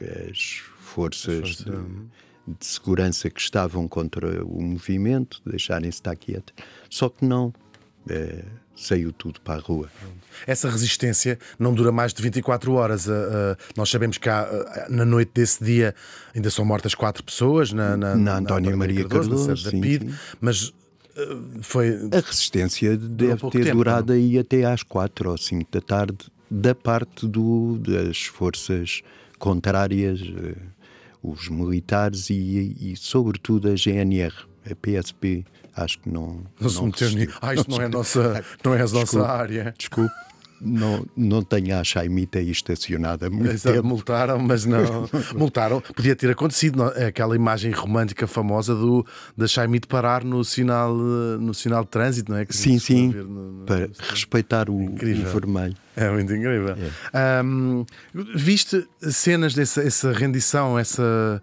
eh, 0.01 0.31
as 0.31 0.63
forças 0.79 1.57
de, 1.57 1.65
de 2.47 2.67
segurança 2.67 3.31
que 3.31 3.41
estavam 3.41 3.89
contra 3.89 4.45
o 4.45 4.63
movimento, 4.63 5.41
deixarem-se 5.47 5.99
estar 5.99 6.15
quietos. 6.15 6.55
Só 6.91 7.09
que 7.09 7.25
não. 7.25 7.53
saiu 8.77 9.13
tudo 9.13 9.41
para 9.41 9.61
a 9.61 9.63
rua. 9.63 9.91
Essa 10.47 10.69
resistência 10.69 11.39
não 11.59 11.75
dura 11.75 11.93
mais 11.93 12.13
de 12.13 12.23
24 12.23 12.73
horas. 12.73 13.09
Ah, 13.09 13.13
ah, 13.13 13.57
nós 13.77 13.91
sabemos 13.91 14.19
que 14.19 14.29
há, 14.29 14.43
ah, 14.43 14.87
na 14.89 15.05
noite 15.05 15.33
desse 15.35 15.63
dia 15.63 15.95
ainda 16.35 16.51
são 16.51 16.65
mortas 16.65 16.95
quatro 16.95 17.23
pessoas 17.23 17.73
na, 17.73 17.97
na, 17.97 18.17
Na 18.17 18.39
António 18.39 18.77
Maria 18.77 19.03
na 19.03 19.09
Cardoso, 19.09 19.57
sede 19.57 19.65
da 19.65 19.71
PIDE, 19.71 20.11
sim. 20.11 20.17
mas 20.41 20.73
foi. 21.61 22.09
A 22.11 22.21
resistência 22.21 22.97
deve 22.97 23.51
ter 23.51 23.65
tempo, 23.65 23.77
durado 23.77 24.13
aí 24.13 24.39
até 24.39 24.65
às 24.65 24.83
quatro 24.83 25.31
ou 25.31 25.39
cinco 25.39 25.71
da 25.71 25.81
tarde, 25.81 26.19
da 26.51 26.75
parte 26.75 27.27
do, 27.27 27.79
das 27.79 28.23
forças 28.23 29.03
contrárias, 29.39 30.21
eh, 30.21 30.55
os 31.23 31.49
militares 31.49 32.31
e, 32.31 32.77
e, 32.81 32.97
sobretudo, 32.97 33.69
a 33.69 33.75
GNR, 33.75 34.35
a 34.71 34.75
PSP. 34.75 35.45
Acho 35.77 35.99
que 36.01 36.09
não. 36.11 36.43
Não 36.61 36.69
se 36.69 36.83
meteu 36.83 37.09
resistiu. 37.09 37.27
ni- 37.29 37.35
Ah, 37.41 37.55
isto 37.55 37.71
não 37.71 37.81
é, 37.81 37.85
a 37.85 37.89
nossa, 37.89 38.45
não 38.65 38.75
é 38.75 38.79
a 38.79 38.81
nossa 38.83 38.99
Desculpe. 39.01 39.27
área. 39.31 39.75
Desculpe. 39.79 40.15
não, 40.65 41.05
não 41.17 41.43
tenho 41.43 41.77
a 41.77 41.83
Chaimita 41.83 42.39
aí 42.39 42.49
estacionada 42.51 43.29
muito 43.29 43.51
Exato, 43.51 43.75
tempo. 43.77 43.89
multaram, 43.89 44.39
mas 44.39 44.65
não. 44.65 45.09
multaram. 45.35 45.81
Podia 45.81 46.15
ter 46.15 46.31
acontecido 46.31 46.77
não? 46.77 46.89
é? 46.91 47.07
aquela 47.07 47.35
imagem 47.35 47.73
romântica 47.73 48.27
famosa 48.29 48.73
do, 48.75 49.05
da 49.37 49.49
Chaimite 49.49 49.89
parar 49.89 50.23
no 50.23 50.45
sinal, 50.45 50.95
no 50.95 51.53
sinal 51.53 51.83
de 51.83 51.89
trânsito, 51.91 52.31
não 52.31 52.39
é? 52.39 52.45
Que 52.45 52.55
Sim, 52.57 52.79
sim, 52.79 53.09
no- 53.09 53.25
no- 53.25 53.65
para 53.67 53.89
respeitar 54.11 54.71
o, 54.71 54.75
o 54.77 54.97
vermelho. 54.97 55.75
É 55.97 56.09
muito 56.11 56.33
incrível. 56.33 56.77
Ahm, 57.13 57.85
viste 58.35 58.87
cenas 59.01 59.55
dessa 59.55 59.83
essa 59.83 60.13
rendição, 60.13 60.79
essa 60.79 61.43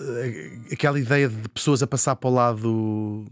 eh, 0.00 0.58
aquela 0.72 0.98
ideia 0.98 1.28
de 1.28 1.46
pessoas 1.50 1.82
a 1.82 1.86
passar 1.86 2.16
para 2.16 2.30
o 2.30 2.32
lado 2.32 3.24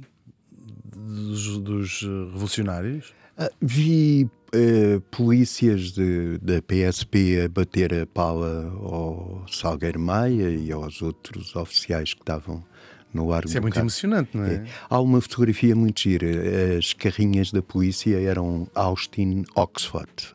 dos, 1.14 1.59
dos, 1.59 2.02
eh, 2.02 2.33
revolucionários? 2.33 3.12
Ah, 3.38 3.50
vi 3.61 4.28
eh, 4.52 5.00
polícias 5.11 5.92
de- 5.92 6.38
da 6.38 6.61
PSP 6.62 7.42
a 7.44 7.49
bater 7.49 7.92
a 7.94 8.06
pala 8.06 8.71
ao 8.80 9.44
Salgueiro 9.50 9.99
Maia 9.99 10.50
e 10.50 10.71
aos 10.71 11.02
outros 11.02 11.56
oficiais 11.56 12.14
que 12.14 12.21
estavam 12.21 12.64
no 13.12 13.28
Largo 13.28 13.49
Isso 13.49 13.59
é 13.59 13.61
muito 13.61 13.75
Cabo. 13.75 13.85
emocionante, 13.85 14.37
não 14.37 14.44
é? 14.44 14.54
É. 14.54 14.64
Há 14.90 15.00
uma 15.00 15.21
fotografia 15.21 15.75
muito 15.75 16.00
gira. 16.00 16.76
As 16.78 16.92
carrinhas 16.92 17.50
da 17.52 17.62
polícia 17.62 18.21
eram 18.21 18.68
Austin 18.75 19.44
Oxford, 19.56 20.35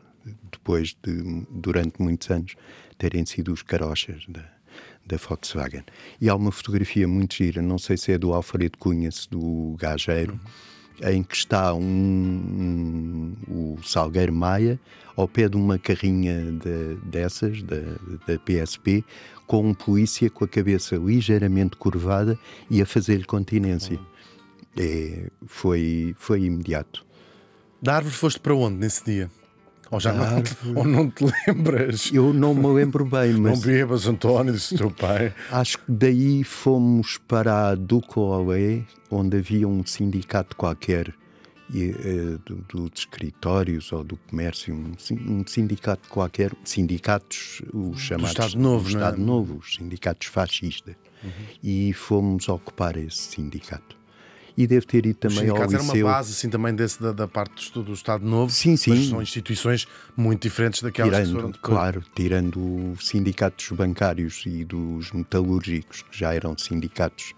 depois 0.52 0.96
de, 1.02 1.46
durante 1.50 2.00
muitos 2.02 2.30
anos, 2.30 2.54
terem 2.98 3.24
sido 3.26 3.52
os 3.52 3.62
carochas 3.62 4.24
da, 4.28 4.44
da 5.10 5.16
Volkswagen. 5.16 5.84
E 6.20 6.28
há 6.28 6.34
uma 6.34 6.52
fotografia 6.52 7.06
muito 7.08 7.34
gira, 7.34 7.60
não 7.60 7.78
sei 7.78 7.96
se 7.96 8.12
é 8.12 8.18
do 8.18 8.32
Alfredo 8.32 8.78
Cunha, 8.78 9.10
se 9.10 9.28
do 9.28 9.74
Gageiro, 9.78 10.38
em 11.02 11.22
que 11.22 11.34
está 11.34 11.72
um, 11.74 11.80
um- 11.82 13.34
o 13.48 13.78
Salgueiro 13.82 14.32
Maia 14.32 14.78
ao 15.16 15.26
pé 15.26 15.48
de 15.48 15.56
uma 15.56 15.78
carrinha 15.78 16.52
de- 16.52 16.94
dessas, 17.10 17.62
da, 17.62 17.76
PSP, 18.44 19.04
com 19.46 19.66
um 19.68 19.74
polícia 19.74 20.30
com 20.30 20.44
a 20.44 20.48
cabeça 20.48 20.96
ligeiramente 20.96 21.76
curvada 21.76 22.38
e 22.70 22.80
a 22.80 22.86
fazer-lhe 22.86 23.24
continência. 23.24 23.98
É, 24.76 25.28
foi, 25.46 26.14
foi 26.18 26.42
imediato. 26.42 27.04
Da 27.82 27.96
árvore 27.96 28.14
foste 28.14 28.38
para 28.40 28.54
onde 28.54 28.76
nesse 28.76 29.04
dia? 29.04 29.30
Ou 29.90 29.98
já 29.98 30.12
não, 30.12 30.22
árvore. 30.22 30.48
ou 30.76 30.84
não 30.84 31.10
te 31.10 31.24
lembras? 31.46 32.10
Eu 32.12 32.32
não 32.32 32.54
me 32.54 32.66
lembro 32.68 33.04
bem, 33.04 33.32
Não 33.32 33.40
mas 33.50 33.60
bebas, 33.60 34.06
António, 34.06 34.52
disse 34.52 34.74
o 34.74 34.78
teu 34.78 34.90
pai. 34.90 35.34
acho 35.50 35.78
que 35.78 35.84
daí 35.90 36.44
fomos 36.44 37.18
para 37.18 37.70
a 37.70 37.74
Ducolé, 37.74 38.82
onde 39.10 39.38
havia 39.38 39.66
um 39.66 39.84
sindicato 39.84 40.54
qualquer 40.56 41.12
e, 41.72 41.90
eh, 41.90 42.38
do- 42.46 42.64
dos 42.68 43.00
escritórios 43.00 43.92
ou 43.92 44.02
do 44.04 44.16
comércio, 44.28 44.74
um, 44.74 44.92
sin- 44.98 45.18
um 45.28 45.44
sindicato 45.46 46.08
qualquer, 46.08 46.52
sindicatos, 46.64 47.62
os 47.72 48.00
chamados 48.00 48.30
Estado 48.30 48.58
Novo, 48.58 48.88
do 48.88 48.92
não 48.96 49.00
é? 49.00 49.04
Estado 49.08 49.20
Novo, 49.22 49.56
os 49.58 49.74
sindicatos 49.74 50.26
fascistas. 50.28 50.94
E 51.62 51.92
fomos 51.92 52.48
ocupar 52.48 52.96
esse 52.96 53.18
sindicato. 53.34 53.96
E 54.56 54.66
devo 54.66 54.86
ter 54.86 55.06
ido 55.06 55.14
também 55.18 55.38
ao 55.38 55.56
sindicatos 55.56 55.74
era 55.74 55.82
uma 55.82 55.92
liceu. 55.92 56.06
base 56.06 56.32
assim, 56.32 56.50
também 56.50 56.74
desse, 56.74 57.00
da, 57.00 57.12
da 57.12 57.26
parte 57.28 57.72
do, 57.72 57.82
do 57.82 57.92
Estado 57.92 58.24
Novo. 58.24 58.52
Sim, 58.52 58.76
sim. 58.76 59.08
São 59.08 59.22
instituições 59.22 59.86
muito 60.16 60.42
diferentes 60.42 60.82
daquelas 60.82 61.10
que 61.12 61.16
Tirando, 61.22 61.34
foram 61.34 61.50
depois. 61.50 61.74
claro, 61.74 62.04
tirando 62.14 62.92
os 62.92 63.06
sindicatos 63.08 63.70
bancários 63.72 64.42
e 64.46 64.64
dos 64.64 65.12
metalúrgicos, 65.12 66.02
que 66.02 66.18
já 66.18 66.34
eram 66.34 66.56
sindicatos 66.58 67.32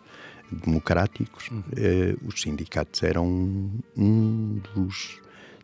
democráticos, 0.51 1.49
Uhum. 1.51 1.63
eh, 1.77 2.15
os 2.27 2.41
sindicatos 2.41 3.03
eram 3.03 3.71
um 3.97 4.61
dos, 4.75 5.21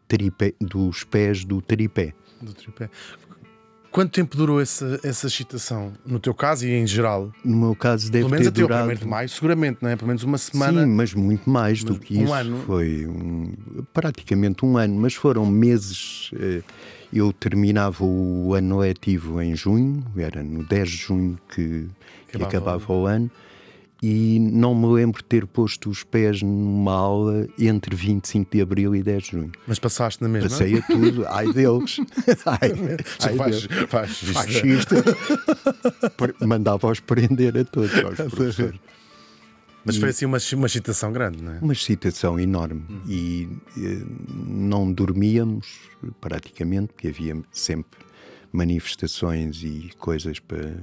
tripé, 0.06 0.54
dos 0.60 1.04
pés 1.04 1.44
do 1.44 1.60
tripé. 1.60 2.14
do 2.40 2.54
tripé. 2.54 2.88
Quanto 3.90 4.10
tempo 4.12 4.36
durou 4.36 4.60
essa, 4.60 5.00
essa 5.02 5.26
excitação? 5.26 5.92
No 6.04 6.20
teu 6.20 6.34
caso 6.34 6.66
e 6.66 6.70
em 6.72 6.86
geral? 6.86 7.32
No 7.44 7.56
meu 7.56 7.74
caso, 7.74 8.06
deve 8.10 8.24
Pelo 8.24 8.30
menos 8.30 8.46
ter 8.46 8.50
até 8.50 8.62
o 8.62 8.66
durado. 8.68 8.90
1 8.90 8.94
de 8.96 9.06
maio, 9.06 9.28
seguramente, 9.28 9.78
não 9.82 9.88
é? 9.88 9.96
Pelo 9.96 10.08
menos 10.08 10.22
uma 10.22 10.36
semana. 10.38 10.82
Sim, 10.84 10.90
mas 10.90 11.14
muito 11.14 11.48
mais 11.48 11.82
do 11.82 11.94
Mas 11.94 12.04
que 12.04 12.18
um 12.18 12.24
isso. 12.24 12.34
ano? 12.34 12.58
Foi 12.66 13.06
um- 13.06 13.52
praticamente 13.94 14.64
um 14.64 14.76
ano, 14.76 14.94
mas 15.00 15.14
foram 15.14 15.46
meses. 15.46 16.30
eh, 16.38 16.62
Eu 17.10 17.32
terminava 17.32 18.04
o 18.04 18.52
ano 18.52 18.80
letivo 18.80 19.40
em 19.40 19.56
junho, 19.56 20.04
era 20.18 20.42
no 20.42 20.62
10 20.62 20.90
de 20.90 20.96
junho 20.98 21.38
que, 21.48 21.88
que 22.30 22.42
acabava 22.42 22.92
o 22.92 23.06
ano, 23.06 23.30
e 24.02 24.38
não 24.38 24.74
me 24.74 24.86
lembro 24.86 25.20
de 25.20 25.28
ter 25.28 25.46
posto 25.46 25.90
os 25.90 26.04
pés 26.04 26.40
numa 26.42 26.92
aula 26.92 27.48
entre 27.58 27.96
25 27.96 28.50
de 28.50 28.62
abril 28.62 28.94
e 28.94 29.02
10 29.02 29.22
de 29.22 29.30
junho. 29.32 29.52
Mas 29.66 29.78
passaste 29.78 30.22
na 30.22 30.28
mesma? 30.28 30.48
Passei 30.48 30.78
a 30.78 30.82
tudo, 30.82 31.26
ai 31.26 31.52
deles. 31.52 31.98
ai, 32.46 32.72
ai 33.20 33.36
faz, 33.36 33.66
deles. 33.66 33.86
faz 33.88 34.22
Mandava-os 36.46 37.00
prender 37.00 37.56
a 37.58 37.64
todos, 37.64 37.92
aos 38.04 38.16
professores. 38.32 38.78
Mas 39.84 39.96
foi 39.96 40.10
assim 40.10 40.26
uma, 40.26 40.38
uma 40.54 40.66
excitação 40.66 41.12
grande, 41.12 41.42
não 41.42 41.52
é? 41.52 41.58
Uma 41.60 41.72
excitação 41.72 42.38
enorme 42.38 42.84
e 43.06 43.48
eh, 43.76 44.02
não 44.28 44.92
dormíamos 44.92 45.66
praticamente, 46.20 46.92
porque 46.92 47.08
havia 47.08 47.40
sempre 47.50 47.98
manifestações 48.52 49.62
e 49.62 49.90
coisas 49.98 50.38
para, 50.40 50.76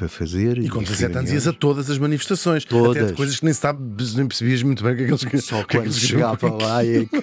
para 0.00 0.08
fazer. 0.08 0.56
E 0.58 0.68
com 0.70 0.82
17 0.82 1.18
anos 1.18 1.30
ias 1.30 1.46
a 1.46 1.52
todas 1.52 1.90
as 1.90 1.98
manifestações. 1.98 2.64
Todas. 2.64 2.96
Até 3.02 3.06
de 3.10 3.12
coisas 3.12 3.38
que 3.38 3.44
nem, 3.44 3.52
sabe, 3.52 3.80
nem 4.16 4.26
percebias 4.26 4.62
muito 4.62 4.82
bem 4.82 4.94
o 4.94 4.96
que 4.96 5.02
é 5.02 5.06
que 5.06 5.26
eles 5.36 5.44
Só 5.44 5.62
que 5.62 5.76
é 5.76 5.80
que 5.80 5.86
quando 5.88 5.92
chegava 5.94 6.50
lá 6.54 6.84
é 6.84 7.04
que. 7.04 7.10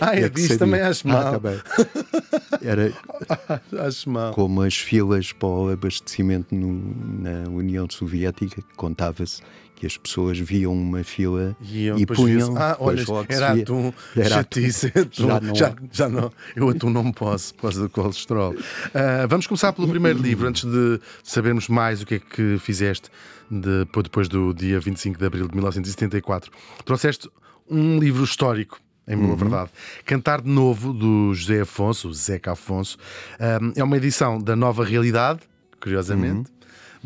Ah, 0.00 0.14
é 0.16 0.22
é 0.24 0.28
disso 0.28 0.58
também 0.58 0.80
acho 0.80 1.06
mal. 1.06 1.34
Ah, 1.34 1.38
tá. 1.40 2.58
Era 2.60 2.92
Acho 3.86 4.10
mal. 4.10 4.32
como 4.34 4.60
as 4.62 4.76
filas 4.76 5.32
para 5.32 5.48
o 5.48 5.70
abastecimento 5.70 6.54
no- 6.54 6.94
na 7.22 7.48
União 7.48 7.86
Soviética, 7.88 8.56
que 8.60 8.74
contava-se 8.76 9.40
que 9.76 9.86
as 9.86 9.96
pessoas 9.96 10.38
viam 10.38 10.72
uma 10.72 11.04
fila 11.04 11.54
e 11.60 11.92
depois 11.98 12.18
punham. 12.18 12.56
Ah, 12.56 12.76
olha, 12.80 13.04
era 13.28 13.52
atum, 13.52 13.92
Era 14.16 14.28
chatice, 14.30 14.86
atum. 14.98 15.28
Já 15.28 15.40
não 15.40 15.54
já, 15.54 15.74
já 15.92 16.08
não. 16.08 16.32
Eu 16.56 16.68
atum 16.70 16.90
não 16.90 17.12
posso, 17.12 17.54
por 17.54 17.62
causa 17.62 17.82
do 17.82 17.88
colesterol. 17.90 18.54
Ah, 18.94 19.26
vamos 19.28 19.46
começar 19.46 19.72
pelo 19.72 19.86
primeiro 19.86 20.18
livro, 20.18 20.48
antes 20.48 20.64
de 20.64 20.98
sabermos 21.22 21.68
mais 21.68 22.02
o 22.02 22.06
que 22.06 22.14
é 22.16 22.18
que 22.18 22.58
fizeste 22.58 23.10
depois, 23.50 24.02
depois 24.04 24.28
do 24.28 24.52
dia 24.52 24.80
25 24.80 25.18
de 25.18 25.24
abril 25.26 25.46
de 25.46 25.54
1974. 25.54 26.50
Trouxeste 26.84 27.28
um 27.70 27.98
livro 27.98 28.24
histórico. 28.24 28.80
Em 29.08 29.16
boa 29.16 29.30
Uhum. 29.30 29.36
verdade. 29.36 29.70
Cantar 30.04 30.40
de 30.40 30.48
Novo, 30.50 30.92
do 30.92 31.32
José 31.32 31.60
Afonso, 31.60 32.08
o 32.08 32.12
Zeca 32.14 32.52
Afonso, 32.52 32.96
ah, 33.38 33.60
é 33.76 33.84
uma 33.84 33.96
edição 33.96 34.36
da 34.40 34.56
Nova 34.56 34.84
Realidade, 34.84 35.40
curiosamente, 35.80 36.50
Uhum. 36.50 36.55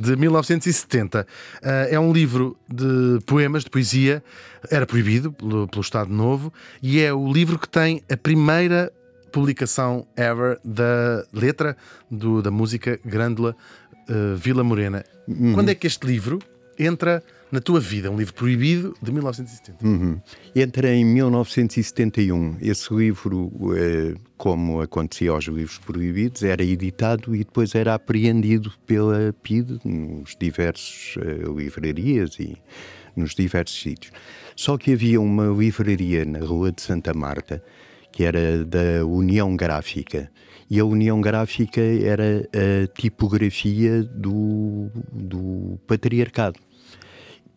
De 0.01 0.17
1970. 0.17 1.27
Ah, 1.63 1.87
é 1.91 1.99
um 2.01 2.13
livro 2.13 2.57
de 2.69 3.19
poemas, 3.27 3.65
de 3.65 3.71
poesia, 3.71 4.23
era 4.71 4.87
proibido 4.87 5.31
pelo, 5.33 5.69
pelo 5.69 5.83
Estado 5.83 6.11
Novo, 6.13 6.53
e 6.83 7.01
é 7.01 7.13
o 7.13 7.31
livro 7.33 7.59
que 7.59 7.69
tem 7.69 8.03
a 8.11 8.17
primeira 8.17 8.91
publicação 9.33 10.07
ever 10.17 10.59
da 10.65 11.25
letra 11.33 11.77
do- 12.11 12.43
da 12.43 12.51
música 12.51 12.99
Grândola 13.05 13.55
ah, 14.09 14.35
Vila 14.37 14.65
Morena. 14.65 15.05
Uhum. 15.29 15.53
Quando 15.55 15.69
é 15.69 15.75
que 15.75 15.87
este 15.87 16.07
livro 16.07 16.39
entra 16.79 17.23
na 17.51 17.61
tua 17.61 17.81
vida? 17.81 18.11
Um 18.11 18.17
livro 18.17 18.35
proibido 18.35 18.95
de 19.01 19.13
1970. 19.13 19.87
Uhum. 19.87 20.21
Entra 20.55 20.93
em 20.95 21.05
1971. 21.05 22.57
Esse 22.61 22.93
livro, 22.95 23.51
eh, 23.77 24.15
como 24.37 24.81
acontecia 24.81 25.31
aos 25.31 25.45
livros 25.45 25.79
proibidos, 25.79 26.43
era 26.43 26.63
editado 26.63 27.35
e 27.35 27.39
depois 27.39 27.75
era 27.75 27.95
apreendido 27.95 28.73
pela 28.87 29.35
PIDE 29.43 29.81
nos 29.85 30.37
diversos 30.39 31.17
eh, 31.19 31.45
livrarias 31.55 32.39
e 32.39 32.57
nos 33.17 33.35
diversos 33.35 33.81
sítios. 33.81 34.13
Só 34.57 34.77
que 34.79 34.93
havia 34.93 35.21
uma 35.21 35.47
livraria 35.47 36.25
na 36.25 36.41
Rua 36.41 36.71
de 36.71 36.83
Santa 36.83 37.13
Marta 37.15 37.63
que 38.13 38.25
era 38.25 38.65
da 38.65 39.05
União 39.07 39.57
Gráfica. 39.57 40.31
E 40.69 40.79
a 40.79 40.85
União 40.85 41.21
Gráfica 41.21 41.81
era 41.81 42.49
a 42.55 42.87
tipografia 42.95 44.03
do, 44.03 44.91
do 45.13 45.79
patriarcado. 45.87 46.59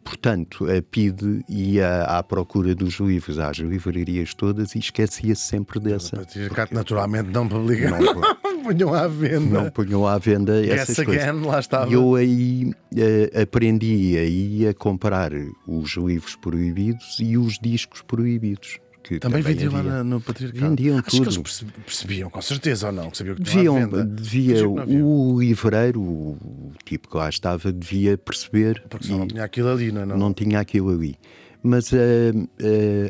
Portanto, 0.03 0.65
a 0.69 0.81
PIDE 0.81 1.43
ia 1.48 2.03
à 2.03 2.22
procura 2.22 2.75
dos 2.75 3.00
livros 3.00 3.39
às 3.39 3.57
livrarias 3.57 4.33
todas 4.33 4.75
e 4.75 4.79
esquecia-se 4.79 5.41
sempre 5.41 5.79
dessa. 5.79 6.17
Patriarcato, 6.17 6.74
naturalmente, 6.74 7.29
não 7.29 7.48
publica. 7.48 7.89
Não, 8.63 8.72
Punham 8.72 8.93
à 8.93 9.07
venda. 9.10 9.62
não 9.63 9.69
punham 9.69 10.07
à 10.07 10.17
venda 10.17 10.65
essas 10.65 10.95
Guess 10.95 11.05
coisas. 11.05 11.24
again, 11.27 11.45
lá 11.45 11.60
estava. 11.60 11.89
E 11.91 11.93
eu 11.95 12.15
aí 12.15 12.72
eh, 12.95 13.41
aprendi 13.41 14.17
aí 14.17 14.65
a 14.67 14.74
comprar 14.74 15.31
os 15.67 15.98
livros 15.98 16.38
proibidos 16.38 17.17
e 17.19 17.38
os 17.38 17.60
discos 17.60 18.01
proibidos. 18.01 18.79
Que 19.03 19.19
Também 19.19 19.41
vendiam 19.41 19.74
lá 19.74 19.79
havia. 19.79 20.03
no 20.03 20.22
Patriarcado. 20.22 20.65
Vendiam 20.69 20.98
Acho 21.00 21.10
que 21.10 21.17
eles 21.17 21.33
tudo. 21.36 21.43
perce- 21.43 21.65
percebiam, 21.86 22.29
com 22.29 22.41
certeza, 22.41 22.88
ou 22.88 22.93
não? 22.93 23.10
Que 23.12 23.17
sabiam 23.17 23.36
que 23.36 23.41
Deviam, 23.43 23.75
venda. 23.75 24.05
devia, 24.05 24.67
o 24.69 25.39
livreiro, 25.39 26.00
o 26.01 26.72
tipo 26.86 27.10
que 27.10 27.17
lá 27.17 27.27
estava, 27.29 27.72
devia 27.72 28.17
perceber 28.17 28.81
Porque 28.89 29.05
senão 29.07 29.19
não 29.19 29.27
tinha 29.27 29.43
aquilo 29.43 29.69
ali, 29.69 29.91
não 29.91 30.01
é? 30.01 30.05
Não. 30.05 30.17
não 30.17 30.33
tinha 30.33 30.60
aquilo 30.60 30.89
ali. 30.89 31.17
mas 31.62 31.91
a, 31.93 31.98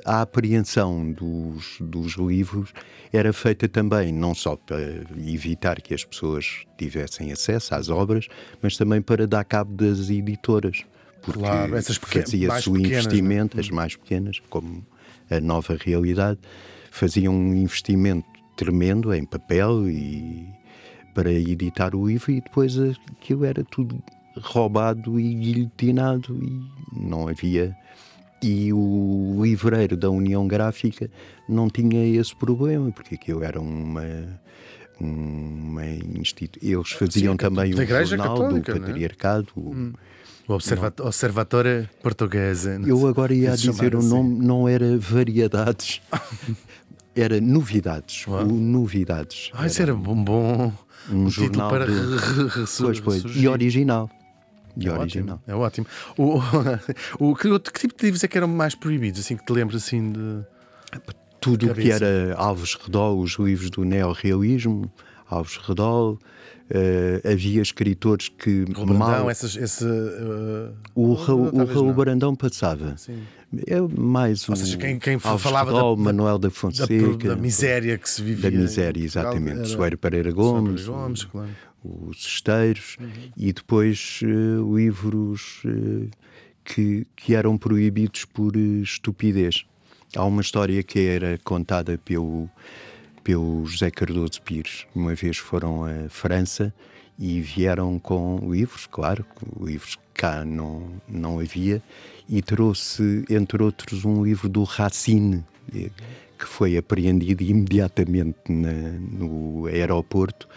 a, 0.08 0.18
a 0.20 0.22
apreensão 0.24 1.12
dos, 1.12 1.78
dos 1.80 2.14
livros 2.18 2.72
era 3.12 3.32
feita 3.32 3.68
também 3.70 4.12
não 4.12 4.34
só 4.34 4.56
para 4.56 4.80
evitar 5.28 5.80
que 5.82 5.94
as 5.94 6.04
pessoas 6.04 6.64
tivessem 6.78 7.32
acesso 7.32 7.76
às 7.76 7.90
obras, 7.90 8.28
mas 8.62 8.76
também 8.78 9.02
para 9.02 9.28
dar 9.28 9.44
cabo 9.44 9.76
das 9.76 10.10
editoras. 10.10 10.84
Porque 11.22 11.40
Claro, 11.40 11.76
essas 11.76 11.98
peque- 11.98 12.18
mais 12.18 12.30
fazia-se 12.32 12.70
o 12.70 12.74
pequenas, 12.74 13.06
investimento, 13.06 13.56
não 13.56 13.62
é? 13.62 13.66
as 13.66 13.70
mais 13.70 13.96
pequenas, 13.96 14.42
como 14.50 14.86
a 15.30 15.40
nova 15.40 15.78
realidade, 15.80 16.40
faziam 16.92 17.34
um 17.34 17.56
investimento 17.56 18.28
tremendo 18.56 19.14
em 19.14 19.26
papel 19.26 19.90
e 19.90 20.48
para 21.14 21.32
editar 21.32 21.96
o 21.96 22.08
livro 22.08 22.32
e 22.32 22.42
depois 22.42 22.78
aquilo 22.80 23.46
era 23.46 23.64
tudo 23.64 24.02
roubado 24.42 25.20
e 25.20 25.34
guilhotinado 25.34 26.36
e 26.44 26.62
não 27.00 27.28
havia 27.28 27.76
e 28.42 28.74
o 28.74 29.40
livreiro 29.42 29.96
da 29.96 30.10
União 30.10 30.48
Gráfica 30.48 31.10
não 31.48 31.70
tinha 31.70 32.06
esse 32.20 32.36
problema 32.36 32.92
porque 32.92 33.16
aquilo 33.16 33.44
era 33.44 33.60
uma 33.60 34.42
uma 35.00 35.86
institu... 35.86 36.60
eles 36.62 36.92
faziam 36.92 37.34
Sim, 37.34 37.38
também 37.38 37.74
o 37.74 37.82
Igreja 37.82 38.18
jornal 38.18 38.38
Católica, 38.38 38.74
do 38.74 38.80
não 38.80 38.88
é? 38.88 38.92
O- 40.48 40.52
O 40.52 40.56
Observa 40.56 40.94
Observatório 41.02 41.90
Portuguesa. 42.02 42.80
eu 42.86 43.08
agora 43.08 43.34
ia 43.34 43.56
dizer 43.56 43.96
o 43.96 44.00
assim. 44.00 44.10
nome 44.10 44.46
não 44.46 44.68
era 44.68 44.98
variedades 44.98 46.02
era 47.16 47.40
novidades 47.40 48.26
Uau. 48.28 48.44
o 48.46 48.52
novidades 48.54 49.52
Ah, 49.54 49.68
isso 49.68 49.82
era 49.82 49.94
um 49.94 50.24
bom 50.24 50.74
um 51.10 51.28
título 51.28 51.32
jornal 51.32 51.70
para 51.70 51.86
de- 51.86 51.92
re- 51.92 52.18
re- 52.44 52.60
ressu- 52.62 52.84
Pois, 52.84 53.00
pois. 53.00 53.16
ressurgir. 53.18 53.44
E 53.44 53.48
original. 53.48 54.10
E 54.78 54.88
É 54.88 54.92
original. 54.92 55.36
ótimo, 55.36 55.54
é 55.54 55.56
ótimo. 55.56 55.88
O, 56.18 56.40
o, 57.32 57.36
que, 57.36 57.48
outro- 57.50 57.72
que 57.74 57.80
tipo 57.82 57.96
de 57.98 58.06
livros 58.06 58.24
é 58.24 58.28
que 58.28 58.38
eram 58.38 58.48
mais 58.48 58.74
proibidos? 58.74 59.20
Assim 59.20 59.36
que 59.38 59.46
te 59.46 59.52
lembras 59.54 59.84
assim 59.84 60.12
de. 60.12 60.44
Tudo 61.40 61.70
o 61.70 61.76
que 61.76 61.92
era 61.92 62.34
Alves 62.38 62.76
Redol, 62.76 63.20
os 63.20 63.34
livros 63.38 63.70
do 63.70 63.84
neorrealismo, 63.84 64.90
Alves 65.30 65.58
Redol, 65.58 66.18
eh, 66.70 67.22
havia 67.32 67.62
escritores 67.62 68.30
que 68.30 68.62
O 68.64 68.86
Brandão, 68.86 68.94
mal. 68.98 69.30
essas, 69.30 69.56
esse. 69.56 69.84
uh, 69.86 70.74
O, 70.96 71.14
Raul, 71.14 71.50
o 71.54 71.66
Raul 71.66 71.88
não. 71.88 71.94
Brandão 71.94 72.36
passava. 72.36 72.96
Sim. 72.98 73.22
É 73.68 73.80
mais 74.00 74.48
o 74.50 74.56
seja, 74.56 74.78
quem- 74.78 74.98
quem 74.98 75.20
falava 75.20 75.72
da- 75.72 75.78
Redol, 75.78 75.96
da- 75.96 76.02
Manuel 76.02 76.40
da 76.40 76.48
Da, 76.48 76.54
Fonseca. 76.54 77.28
da 77.28 77.36
miséria 77.36 77.98
que 77.98 78.10
se 78.10 78.22
vivia. 78.24 78.50
da 78.50 78.58
miséria, 78.58 79.04
exatamente. 79.04 79.58
era- 79.60 79.66
Soeiro 79.66 79.98
Pereira 79.98 80.32
Soeiro 80.32 80.52
Gomes, 80.54 80.82
Pereira 80.82 80.92
Gomes, 81.04 81.24
claro. 81.26 81.50
o- 81.84 82.08
os 82.10 82.18
Esteiros, 82.26 82.98
e 83.38 83.54
depois 83.54 84.22
eh, 84.24 84.28
livros 84.76 85.62
que, 86.66 87.06
que 87.16 87.36
eram 87.36 87.58
proibidos 87.58 88.26
por 88.26 88.56
estupidez. 88.56 89.66
Há 90.16 90.24
uma 90.26 90.42
história 90.42 90.82
que 90.82 91.00
era 91.02 91.38
contada 91.44 91.98
pelo, 91.98 92.50
pelo 93.24 93.66
José 93.66 93.90
Cardoso 93.90 94.42
Pires. 94.42 94.86
Uma 94.94 95.16
vez 95.16 95.38
foram 95.38 95.86
à 95.86 96.10
França 96.10 96.74
e 97.18 97.40
vieram 97.42 98.00
com 98.00 98.40
livros, 98.52 98.88
claro, 98.88 99.26
livros 99.62 99.96
que 99.96 100.02
cá 100.22 100.44
não, 100.46 100.88
não 101.08 101.40
havia, 101.40 101.82
e 102.28 102.42
trouxe, 102.42 103.24
entre 103.30 103.62
outros, 103.64 104.04
um 104.06 104.24
livro 104.24 104.50
do 104.50 104.64
Racine, 104.64 105.44
eh, 105.74 105.90
que 106.38 106.46
foi 106.46 106.76
apreendido 106.78 107.44
imediatamente 107.44 108.38
na- 108.50 108.72
no 109.00 109.66
aeroporto 109.68 110.48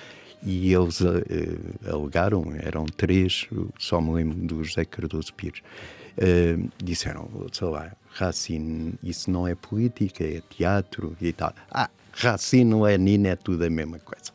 e 0.43 0.73
eles 0.73 1.01
eh, 1.01 1.91
alegaram, 1.91 2.45
eram 2.59 2.85
três, 2.87 3.47
só 3.79 4.01
me 4.01 4.13
lembro 4.13 4.37
do 4.39 4.65
José 4.65 4.85
Cardoso 4.85 5.33
Pires, 5.35 5.63
eh, 6.17 6.57
disseram, 6.83 7.29
sei 7.53 7.69
lá, 7.69 7.93
Racine, 8.13 8.95
isso 9.03 9.31
não 9.31 9.47
é 9.47 9.55
política, 9.55 10.25
é 10.25 10.41
teatro 10.49 11.15
e 11.21 11.33
tal. 11.33 11.53
Ah, 11.71 11.91
Racine, 12.17 12.75
Lenin 12.75 13.27
é 13.27 13.37
tudo 13.37 13.65
a 13.65 13.71
mesma 13.71 13.99
coisa. 13.99 14.33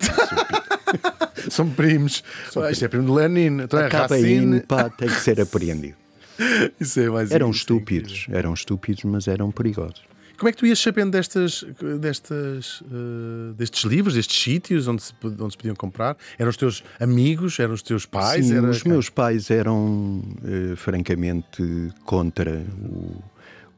São 1.50 1.68
primos. 1.70 2.22
Isto 2.70 2.84
é 2.84 2.88
primo 2.88 3.06
de 3.06 3.12
Lenin. 3.12 3.62
Então 3.62 3.80
é 3.80 3.88
Racine. 3.88 4.60
pá, 4.60 4.88
tem 4.90 5.08
que 5.08 5.20
ser 5.20 5.40
apreendido. 5.40 5.96
Isso 6.80 7.00
é 7.00 7.08
mais 7.10 7.30
Eram 7.30 7.48
é 7.48 7.50
estúpidos, 7.50 8.26
eram 8.30 8.54
estúpidos, 8.54 9.02
mas 9.04 9.26
eram 9.26 9.50
perigosos. 9.50 10.02
Como 10.36 10.48
é 10.48 10.52
que 10.52 10.58
tu 10.58 10.66
ias 10.66 10.78
sabendo 10.78 11.10
destas, 11.10 11.64
destas, 12.00 12.80
eh, 12.84 13.54
destes 13.56 13.82
livros, 13.82 14.14
destes 14.14 14.40
sítios 14.40 14.86
onde 14.86 15.02
se, 15.02 15.12
onde 15.24 15.50
se 15.50 15.56
podiam 15.56 15.74
comprar? 15.74 16.16
Eram 16.38 16.48
os 16.50 16.56
teus 16.56 16.84
amigos? 17.00 17.58
Eram 17.58 17.74
os 17.74 17.82
teus 17.82 18.06
pais? 18.06 18.46
Sim, 18.46 18.56
Era- 18.56 18.70
os 18.70 18.84
meus 18.84 19.10
pais 19.10 19.50
eram 19.50 20.22
eh, 20.44 20.76
francamente 20.76 21.90
contra 22.04 22.62
o, 22.80 23.20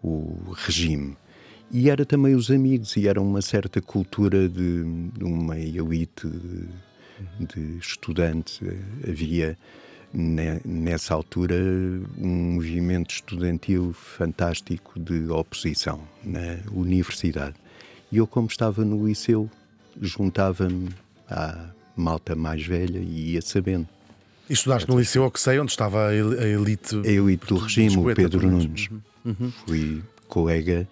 o 0.03 0.53
regime. 0.55 1.17
E 1.73 1.89
era 1.89 2.05
também 2.05 2.35
os 2.35 2.51
amigos, 2.51 2.97
e 2.97 3.07
era 3.07 3.21
uma 3.21 3.41
certa 3.41 3.81
cultura 3.81 4.49
de, 4.49 4.83
de 5.17 5.25
uma 5.25 5.57
elite 5.59 6.27
de, 6.29 7.47
de 7.47 7.79
estudantes. 7.79 8.61
Havia 9.09 9.57
ne- 10.13 10.61
nessa 10.65 11.15
altura 11.15 11.55
um 12.19 12.55
movimento 12.55 13.11
estudantil 13.15 13.93
fantástico 13.93 14.99
de 14.99 15.29
oposição 15.31 16.01
na 16.25 16.59
universidade. 16.73 17.55
E 18.11 18.17
eu, 18.17 18.27
como 18.27 18.49
estava 18.49 18.85
no 18.85 19.07
liceu, 19.07 19.49
juntava-me 20.01 20.89
à 21.29 21.71
malta 21.97 22.35
mais 22.35 22.67
velha 22.67 22.99
e 22.99 23.33
ia 23.35 23.43
sabendo. 23.43 23.87
E 24.49 24.53
estudaste 24.53 24.89
no 24.89 24.99
liceu 24.99 25.23
ao 25.23 25.31
que 25.31 25.39
sei, 25.41 25.61
onde 25.61 25.71
estava 25.71 26.09
a 26.09 26.15
el- 26.15 26.33
a 26.37 26.45
elite. 26.49 26.97
A 26.97 27.07
elite 27.09 27.47
do 27.47 27.57
regime, 27.59 27.97
o 27.97 28.13
Pedro 28.13 28.41
pelo 28.41 28.53
menos. 28.59 28.89
Nunes. 29.25 29.55
Fui 29.65 30.03
colega, 30.27 30.89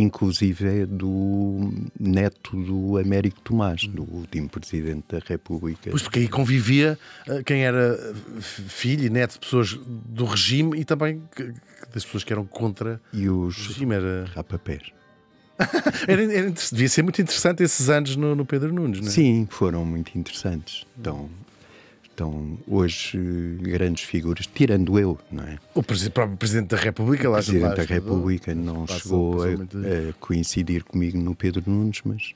inclusive, 0.00 0.86
do 0.86 1.72
neto 1.98 2.56
do 2.56 2.98
Américo 2.98 3.40
Tomás, 3.40 3.86
do 3.86 4.02
último 4.02 4.48
presidente 4.48 5.04
da 5.08 5.18
República. 5.24 5.90
Pois 5.90 6.02
porque 6.02 6.20
aí 6.20 6.28
convivia 6.28 6.98
eh, 7.26 7.42
quem 7.44 7.64
era 7.64 7.94
eh, 7.94 8.40
filho 8.40 9.04
e 9.04 9.10
neto 9.10 9.34
de 9.34 9.38
pessoas 9.40 9.74
do 9.74 10.24
regime 10.24 10.78
e 10.78 10.84
também 10.84 11.22
das 11.92 12.04
pessoas 12.04 12.24
que 12.24 12.32
eram 12.32 12.44
contra 12.44 13.00
E 13.12 13.28
o 13.28 13.46
os 13.46 13.68
regime. 13.68 13.94
Era, 13.94 14.24
rapapés. 14.34 14.82
era, 16.06 16.22
era 16.22 16.50
devia 16.50 16.88
ser 16.88 17.02
muito 17.02 17.20
interessante 17.22 17.62
esses 17.62 17.88
anos 17.88 18.14
no, 18.16 18.34
no 18.34 18.44
Pedro 18.44 18.72
Nunes, 18.72 19.00
não 19.00 19.08
é? 19.08 19.10
Sim, 19.10 19.46
foram 19.50 19.84
muito 19.84 20.16
interessantes. 20.18 20.86
Então, 20.98 21.30
então 22.16 22.58
hoje, 22.66 23.18
eh, 23.18 23.62
grandes 23.68 24.04
figuras, 24.04 24.46
tirando 24.46 24.98
eu, 24.98 25.18
não 25.30 25.44
é? 25.44 25.58
O 25.74 25.82
próprio 25.82 26.36
Presidente 26.38 26.68
da 26.68 26.78
República 26.78 27.28
lá 27.28 27.34
O 27.40 27.42
Presidente 27.42 27.62
lá 27.68 27.74
da. 27.74 27.82
República 27.82 28.54
não 28.54 28.86
Passou- 28.86 28.98
chegou 29.42 29.58
passou 29.66 29.80
a, 29.82 30.10
a 30.10 30.12
coincidir 30.14 30.82
comigo 30.82 31.18
no 31.18 31.34
Pedro 31.34 31.62
Nunes, 31.66 32.00
mas 32.06 32.32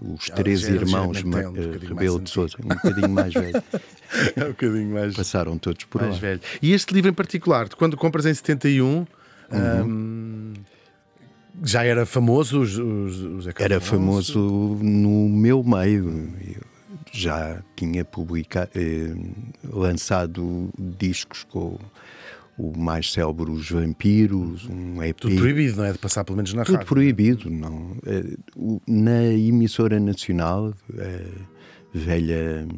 os 0.00 0.30
Ah, 0.30 0.34
três 0.36 0.60
já- 0.60 0.68
já 0.68 0.74
irmãos 0.76 1.18
é 1.18 1.22
Ma- 1.24 1.36
um 1.38 1.52
bocadinho 1.52 1.74
eh, 1.74 1.86
Rebelo 1.88 2.20
de. 2.20 2.30
Sousa, 2.30 2.56
um 2.64 2.68
bocadinho 2.68 3.10
mais 3.10 3.34
velho, 3.34 3.62
É 4.36 4.44
um 4.44 4.48
bocadinho 4.48 4.90
mais, 4.94 5.14
passaram 5.14 5.58
todos 5.58 5.84
por 5.84 6.00
mais 6.00 6.14
lá. 6.14 6.20
velho. 6.20 6.40
E 6.62 6.72
este 6.72 6.94
livro 6.94 7.10
em 7.10 7.14
particular, 7.14 7.68
quando 7.76 7.96
compras 7.98 8.24
em 8.24 8.32
71, 8.32 9.06
Uhum. 9.52 9.84
hum, 9.84 10.52
já 11.62 11.82
era 11.84 12.06
famoso? 12.06 12.60
Os, 12.60 12.78
os, 12.78 13.20
os 13.20 13.46
Era 13.58 13.80
famoso 13.80 14.38
no 14.82 15.28
meu 15.28 15.62
meio. 15.62 16.32
Eu 16.56 16.69
já 17.12 17.62
tinha 17.76 18.04
publicado, 18.04 18.70
eh, 18.74 19.14
lançado 19.64 20.70
discos 20.78 21.44
com 21.44 21.78
o 22.58 22.76
mais 22.78 23.10
célebre 23.12 23.50
Os 23.50 23.70
Vampiros, 23.70 24.66
um 24.68 25.02
EP. 25.02 25.16
Tudo 25.18 25.36
proibido, 25.36 25.76
não 25.78 25.84
é? 25.84 25.92
De 25.92 25.98
passar 25.98 26.24
pelo 26.24 26.36
menos 26.36 26.52
na 26.52 26.62
Tudo 26.64 26.74
rádio. 26.74 26.88
proibido, 26.88 27.50
não. 27.50 27.96
Eh, 28.06 28.36
Na 28.86 29.24
emissora 29.24 29.98
nacional, 29.98 30.74
a 30.92 31.98
velha 31.98 32.68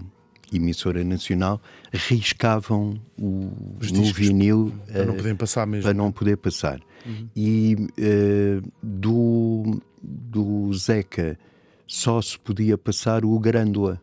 emissora 0.52 1.02
nacional, 1.02 1.60
riscavam 1.92 3.00
o, 3.18 3.50
Os 3.80 3.90
no 3.90 4.02
discos, 4.02 4.26
vinil 4.26 4.72
Para 4.92 5.04
não 5.06 5.14
eh, 5.14 5.16
poderem 5.16 5.36
passar 5.36 5.66
mesmo. 5.66 5.82
para 5.84 5.94
não 5.94 6.12
poder 6.12 6.36
passar. 6.36 6.78
E 7.34 7.76
eh, 7.98 8.60
do, 8.82 9.80
do 10.00 10.72
Zeca 10.74 11.36
só 11.86 12.20
se 12.22 12.38
podia 12.38 12.76
passar 12.78 13.24
o 13.24 13.38
Grândola, 13.38 14.00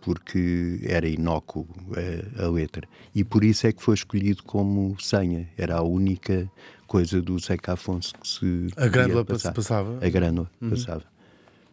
porque 0.00 0.80
era 0.84 1.06
inócuo 1.08 1.66
eh, 1.96 2.24
a, 2.38 2.48
letra. 2.48 2.88
E 3.14 3.24
por 3.24 3.44
isso 3.44 3.66
é 3.66 3.72
que 3.72 3.82
foi 3.82 3.94
escolhido 3.94 4.42
como 4.42 4.96
senha. 5.00 5.48
Era 5.56 5.76
a 5.76 5.82
única 5.82 6.50
coisa 6.86 7.20
do 7.20 7.38
Zeca 7.38 7.74
Afonso 7.74 8.14
que 8.14 8.26
se 8.26 8.68
A 8.76 8.86
Grândola 8.88 9.24
passar. 9.24 9.52
passava? 9.52 9.98
A 10.04 10.08
Grândola 10.08 10.50
passava. 10.70 11.04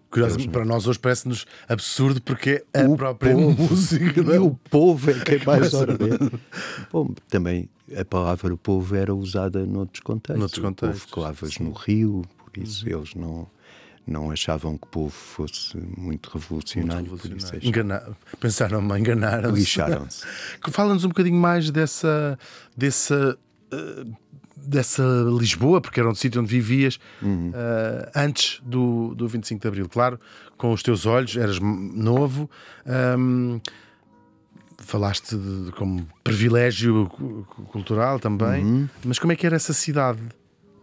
Curiosamente, 0.09 0.49
para 0.49 0.63
nós 0.63 0.87
hoje 0.87 0.97
parece-nos 0.99 1.45
absurdo 1.67 2.21
porque 2.21 2.63
é 2.73 2.81
a 2.83 2.89
O 2.89 2.95
própria 2.95 3.33
povo. 3.33 3.63
música. 3.63 4.21
E 4.33 4.37
o 4.37 4.51
povo 4.69 5.11
é 5.11 5.13
que 5.19 5.35
é 5.35 5.43
mais 5.45 5.73
ordenado. 5.73 6.39
Bom, 6.91 7.13
também 7.27 7.69
a 7.97 8.05
palavra 8.05 8.55
povo 8.55 8.95
era 8.95 9.13
usada 9.13 9.65
noutros 9.65 10.01
contextos. 10.01 10.39
Noutros 10.39 10.59
O 10.59 10.61
contextos, 10.61 11.01
povo 11.05 11.13
que 11.13 11.19
lavas 11.19 11.59
no 11.59 11.71
rio, 11.71 12.21
por 12.37 12.61
isso 12.61 12.87
eles 12.87 13.13
não, 13.13 13.47
não 14.07 14.29
achavam 14.31 14.77
que 14.77 14.85
o 14.85 14.89
povo 14.89 15.09
fosse 15.09 15.75
muito 15.97 16.29
revolucionário, 16.29 17.15
isso 17.15 17.47
achavam- 17.47 17.59
Enganar, 17.67 18.09
pensaram-me, 18.39 18.99
enganaram-se. 18.99 19.59
lixaram-se. 19.59 20.23
Que 20.63 20.71
Fala-nos 20.71 21.03
um 21.03 21.09
bocadinho 21.09 21.39
mais 21.39 21.71
dessa, 21.71 22.37
dessa, 22.77 23.37
eh, 23.71 24.05
dessa 24.55 25.03
Lisboa, 25.37 25.81
porque 25.81 25.99
era 25.99 26.09
um 26.09 26.15
sítio 26.15 26.39
onde 26.41 26.49
vivias 26.49 26.99
Uhum. 27.21 27.49
uh, 27.49 28.11
antes 28.15 28.59
do, 28.63 29.13
do 29.15 29.27
25 29.27 29.61
de 29.61 29.67
Abril. 29.67 29.89
Claro, 29.89 30.19
com 30.57 30.71
os 30.71 30.81
teus 30.83 31.05
olhos, 31.05 31.35
eras 31.37 31.59
novo. 31.59 32.49
um, 33.17 33.59
falaste 34.77 35.35
de, 35.35 35.71
como 35.71 36.07
privilégio 36.23 37.07
cu- 37.09 37.45
cu- 37.49 37.63
cultural 37.63 38.19
também, 38.19 38.63
Uhum. 38.63 38.89
mas 39.03 39.17
como 39.17 39.31
é 39.33 39.35
que 39.35 39.45
era 39.45 39.55
essa 39.55 39.73
cidade? 39.73 40.19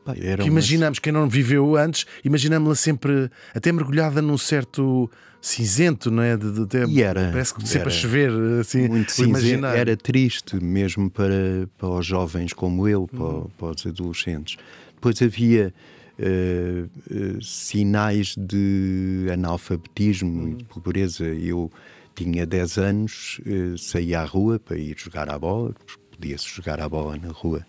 Pá, 0.05 0.15
Que 0.15 0.47
imaginamos, 0.49 0.99
quem 0.99 1.13
não 1.13 1.29
viveu 1.29 1.77
antes, 1.77 2.05
imaginamos-la 2.25 2.75
sempre 2.75 3.31
até 3.55 3.71
mergulhada 3.71 4.21
num 4.21 4.37
certo 4.37 5.11
cinzento, 5.41 6.11
não 6.11 6.23
é? 6.23 6.37
De, 6.37 6.51
de- 6.51 6.63
até- 6.63 6.85
E 6.87 7.03
era, 7.03 7.31
Parece 7.33 7.55
que 7.55 7.63
sempre 7.67 7.81
era. 7.83 7.89
a 7.91 7.93
chover, 7.93 8.31
assim, 8.61 8.89
muito 8.89 9.13
cinzento. 9.13 9.67
Era 9.67 9.97
triste 9.97 10.57
mesmo 10.63 11.11
para, 11.11 11.69
para 11.79 11.89
os 11.89 12.07
jovens 12.07 12.53
como 12.53 12.89
eu, 12.89 13.07
para, 13.09 13.23
Uhum. 13.25 13.47
para 13.59 13.67
os 13.77 13.87
adolescentes. 13.87 14.57
Depois 14.95 15.21
havia 15.23 15.73
eh, 16.19 16.85
eh, 17.11 17.39
sinais 17.41 18.35
de 18.39 19.27
analfabetismo 19.33 20.49
e 20.49 20.55
de 20.57 20.65
pobreza. 20.65 21.25
Eu 21.25 21.71
tinha 22.15 22.45
10 22.47 22.79
anos, 22.79 23.41
eh, 23.47 23.75
saía 23.79 24.21
à 24.21 24.25
rua 24.25 24.59
para 24.59 24.77
ir 24.79 24.95
jogar 24.99 25.29
à 25.31 25.39
bola, 25.39 25.75
podia-se 26.11 26.49
jogar 26.49 26.81
à 26.81 26.89
bola 26.89 27.17
na 27.17 27.31
rua. 27.33 27.65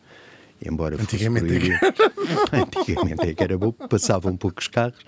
Embora 0.65 0.97
fosse 0.97 1.15
Antigamente 1.15 1.53
é 1.55 1.59
que 1.59 1.77
proibido. 1.79 2.13
Antigamente 2.79 3.21
é 3.29 3.33
que 3.33 3.43
era 3.43 3.57
bom, 3.57 3.71
passavam 3.71 4.35
poucos 4.37 4.67
carros. 4.67 4.99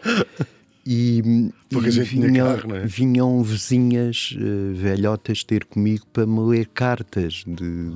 E, 0.87 1.51
Pouca 1.71 1.87
e 1.89 1.91
vinham, 2.03 2.45
carro, 2.57 2.75
é? 2.75 2.85
vinham 2.85 3.41
vizinhas 3.41 4.35
eh, 4.37 4.73
velhotas 4.73 5.43
ter 5.43 5.65
comigo 5.65 6.05
para 6.13 6.27
me 6.27 6.39
ler 6.41 6.67
cartas 6.67 7.43
de 7.47 7.91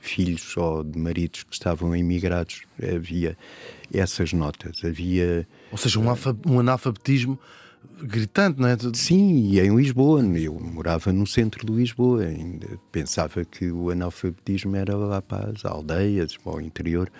filhos 0.00 0.56
ou 0.56 0.82
de 0.82 0.98
maridos 0.98 1.44
que 1.44 1.52
estavam 1.54 1.94
emigrados. 1.94 2.62
Havia 2.82 3.36
essas 3.92 4.32
notas. 4.32 4.84
Havia. 4.84 5.46
Ou 5.70 5.78
seja, 5.78 6.00
um, 6.00 6.10
alfa- 6.10 6.36
um 6.44 6.58
analfabetismo 6.58 7.38
gritante, 8.02 8.60
não 8.60 8.68
é? 8.68 8.76
Sim, 8.92 9.50
e 9.50 9.60
em 9.60 9.74
Lisboa. 9.74 10.22
Eu 10.36 10.54
morava 10.54 11.12
no 11.12 11.26
centro 11.26 11.66
de 11.66 11.72
Lisboa. 11.72 12.24
Ainda 12.24 12.78
pensava 12.92 13.44
que 13.44 13.70
o 13.70 13.90
analfabetismo 13.90 14.76
era 14.76 14.96
lá 14.96 15.22
para 15.22 15.50
as 15.50 15.64
aldeias, 15.64 16.36
para 16.36 16.52
o 16.54 16.60
interior. 16.60 17.10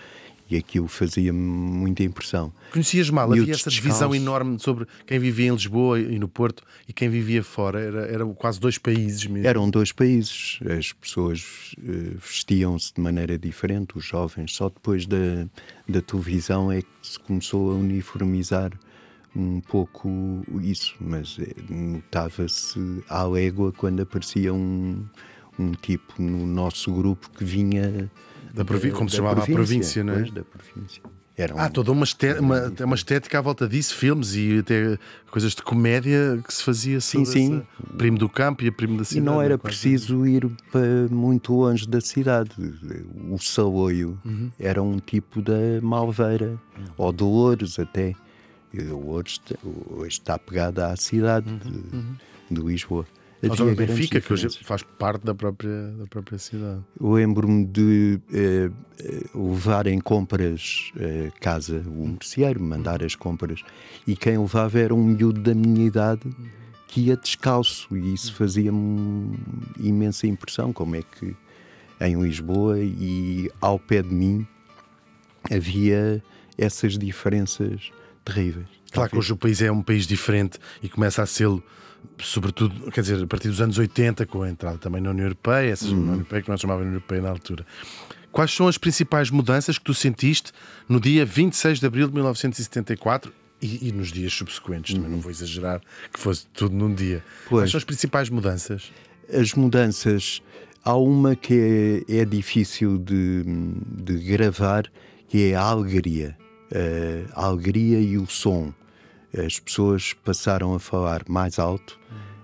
E 0.50 0.56
aquilo 0.56 0.86
fazia-me 0.86 1.38
muita 1.38 2.02
impressão. 2.02 2.52
Conhecias 2.70 3.08
mal, 3.08 3.26
Miúdos 3.26 3.44
havia 3.44 3.54
essa 3.54 3.70
divisão 3.70 4.14
enorme 4.14 4.60
sobre 4.60 4.86
quem 5.06 5.18
vivia 5.18 5.48
em 5.48 5.52
Lisboa 5.52 5.98
e 5.98 6.18
no 6.18 6.28
Porto 6.28 6.62
e 6.86 6.92
quem 6.92 7.08
vivia 7.08 7.42
fora. 7.42 7.80
Era, 7.80 8.06
era 8.06 8.26
quase 8.26 8.60
dois 8.60 8.76
países 8.76 9.26
mesmo. 9.26 9.48
Eram 9.48 9.70
dois 9.70 9.90
países. 9.90 10.58
As 10.78 10.92
pessoas 10.92 11.74
eh, 11.78 12.12
vestiam-se 12.20 12.92
de 12.92 13.00
maneira 13.00 13.38
diferente, 13.38 13.96
os 13.96 14.04
jovens. 14.04 14.54
Só 14.54 14.68
depois 14.68 15.06
da, 15.06 15.48
da 15.88 16.02
televisão 16.02 16.70
é 16.70 16.82
que 16.82 16.88
se 17.02 17.18
começou 17.18 17.72
a 17.72 17.74
uniformizar 17.74 18.70
um 19.34 19.60
pouco 19.60 20.42
isso. 20.60 20.94
Mas 21.00 21.36
eh, 21.40 21.52
notava-se 21.68 23.02
à 23.08 23.24
légua 23.24 23.72
quando 23.72 24.00
aparecia 24.02 24.52
um, 24.52 25.04
um 25.58 25.72
tipo 25.72 26.20
no 26.22 26.46
nosso 26.46 26.92
grupo 26.92 27.30
que 27.30 27.44
vinha. 27.44 28.10
Da 28.52 28.64
provi- 28.64 28.92
como 28.92 29.08
se 29.10 29.16
chamava 29.16 29.42
a 29.42 29.46
província, 29.46 30.04
não 30.04 30.12
é? 30.12 30.16
pois, 30.18 30.30
da 30.30 30.44
província. 30.44 31.02
Era 31.36 31.60
Há 31.60 31.66
um- 31.66 31.70
toda 31.70 31.90
uma, 31.90 32.04
este- 32.04 32.34
uma, 32.34 32.72
uma 32.84 32.94
estética 32.94 33.40
à 33.40 33.42
volta 33.42 33.66
disso, 33.68 33.96
filmes 33.96 34.36
e 34.36 34.58
até 34.60 34.96
coisas 35.32 35.52
de 35.52 35.62
comédia 35.62 36.40
que 36.46 36.54
se 36.54 36.62
fazia 36.62 37.00
sim. 37.00 37.22
essa- 37.22 37.66
Primo 37.98 38.16
do 38.16 38.28
Campo 38.28 38.62
e 38.62 38.68
a 38.68 38.72
Primo 38.72 38.96
da 38.96 39.02
E 39.02 39.06
Cidade. 39.06 39.26
não 39.26 39.42
era 39.42 39.58
quase. 39.58 39.76
preciso 39.80 40.24
ir 40.24 40.48
para 40.70 41.08
muito 41.10 41.52
longe 41.52 41.88
da 41.88 42.00
cidade. 42.00 42.52
O 43.28 43.36
Saloio 43.38 44.16
Uhum. 44.24 44.52
era 44.60 44.80
um 44.80 45.00
tipo 45.00 45.42
da 45.42 45.58
Malveira, 45.82 46.56
ou 46.96 47.12
de 47.12 47.24
Louros 47.24 47.80
até. 47.80 48.14
E 48.74 49.22
te- 49.40 49.56
hoje 49.90 50.08
está 50.08 50.38
pegada 50.38 50.88
à 50.88 50.96
cidade 50.96 51.46
de, 51.58 52.54
de 52.54 52.60
Lisboa. 52.60 53.06
Mas 53.40 53.60
Havia 53.60 53.72
o 53.72 53.76
Benfica, 53.76 54.20
que 54.20 54.32
hoje 54.32 54.48
faz 54.62 54.82
parte 54.82 55.24
da 55.24 55.34
própria, 55.34 55.88
da 55.98 56.06
própria 56.06 56.38
cidade. 56.38 56.80
Eu 56.98 57.12
lembro-me 57.12 57.64
de 57.66 58.18
eh, 58.32 58.70
eh, 58.98 59.22
levar 59.34 59.86
em 59.86 60.00
compras 60.00 60.90
eh, 60.96 61.30
casa 61.40 61.84
o 61.86 62.06
merceeiro, 62.08 62.62
mandar 62.62 63.02
as 63.04 63.14
compras, 63.14 63.62
e 64.06 64.16
quem 64.16 64.38
levava 64.38 64.78
era 64.78 64.94
um 64.94 65.04
miúdo 65.04 65.40
da 65.42 65.54
minha 65.54 65.86
idade 65.86 66.22
que 66.88 67.02
ia 67.02 67.16
descalço, 67.16 67.94
e 67.96 68.14
isso 68.14 68.34
fazia-me 68.34 69.38
imensa 69.78 70.26
impressão. 70.26 70.72
Como 70.72 70.96
é 70.96 71.02
que 71.02 71.36
em 72.00 72.20
Lisboa 72.22 72.78
e 72.80 73.50
ao 73.60 73.78
pé 73.78 74.00
de 74.02 74.14
mim 74.14 74.46
havia 75.50 76.22
essas 76.56 76.96
diferenças 76.96 77.90
terríveis. 78.24 78.66
Claro 78.92 79.10
que 79.10 79.16
hoje 79.18 79.32
o 79.32 79.36
país 79.36 79.60
é 79.60 79.70
um 79.72 79.82
país 79.82 80.06
diferente 80.06 80.58
e 80.82 80.88
começa 80.88 81.22
a 81.22 81.26
ser, 81.26 81.48
sobretudo, 82.18 82.90
quer 82.92 83.00
dizer, 83.00 83.22
a 83.22 83.26
partir 83.26 83.48
dos 83.48 83.60
anos 83.60 83.76
80, 83.78 84.24
com 84.26 84.42
a 84.42 84.50
entrada 84.50 84.78
também 84.78 85.00
na 85.00 85.10
União 85.10 85.24
Europeia, 85.26 85.70
essa 85.72 85.86
Uhum. 85.86 85.92
União 85.98 86.12
Europeia 86.14 86.42
que 86.42 86.48
nós 86.48 86.60
chamávamos 86.60 86.86
União 86.86 86.96
Europeia 86.98 87.22
na 87.22 87.30
altura. 87.30 87.66
Quais 88.30 88.52
são 88.52 88.66
as 88.66 88.78
principais 88.78 89.30
mudanças 89.30 89.78
que 89.78 89.84
tu 89.84 89.94
sentiste 89.94 90.52
no 90.88 91.00
dia 91.00 91.24
26 91.24 91.78
de 91.80 91.86
abril 91.86 92.08
de 92.08 92.14
1974 92.14 93.32
e, 93.62 93.88
e 93.88 93.92
nos 93.92 94.12
dias 94.12 94.32
subsequentes? 94.32 94.94
Também 94.94 95.10
não 95.10 95.20
vou 95.20 95.30
exagerar 95.30 95.80
que 96.12 96.18
fosse 96.18 96.46
tudo 96.52 96.74
num 96.74 96.92
dia. 96.94 97.18
Quais 97.18 97.50
Uhum. 97.50 97.58
Pois. 97.58 97.70
são 97.70 97.78
as 97.78 97.84
principais 97.84 98.28
mudanças? 98.30 98.92
As 99.32 99.54
mudanças, 99.54 100.42
há 100.84 100.96
uma 100.96 101.34
que 101.36 102.04
é, 102.08 102.18
é 102.18 102.24
difícil 102.24 102.98
de, 102.98 103.42
de 104.02 104.18
gravar, 104.18 104.90
que 105.28 105.50
é 105.50 105.54
a 105.54 105.62
alegria. 105.62 106.36
Eh, 106.74 107.24
a 107.32 107.46
alegria 107.46 108.00
e 108.00 108.18
o 108.18 108.26
som. 108.26 108.74
As 109.36 109.60
pessoas 109.60 110.12
passaram 110.12 110.74
a 110.74 110.80
falar 110.80 111.22
mais 111.28 111.58
alto 111.58 111.98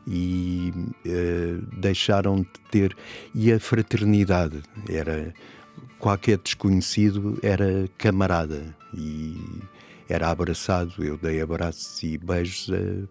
e 0.06 0.72
eh, 1.04 1.58
deixaram 1.78 2.42
de 2.42 2.48
ter. 2.70 2.96
E 3.34 3.52
a 3.52 3.58
fraternidade 3.58 4.62
era. 4.88 5.34
Qualquer 5.98 6.38
desconhecido 6.38 7.38
era 7.42 7.86
camarada 7.98 8.74
e 8.94 9.36
era 10.08 10.30
abraçado. 10.30 10.92
Eu 11.04 11.18
dei 11.18 11.42
abraços 11.42 12.02
e 12.02 12.16
beijos 12.16 12.70
a 12.70 13.06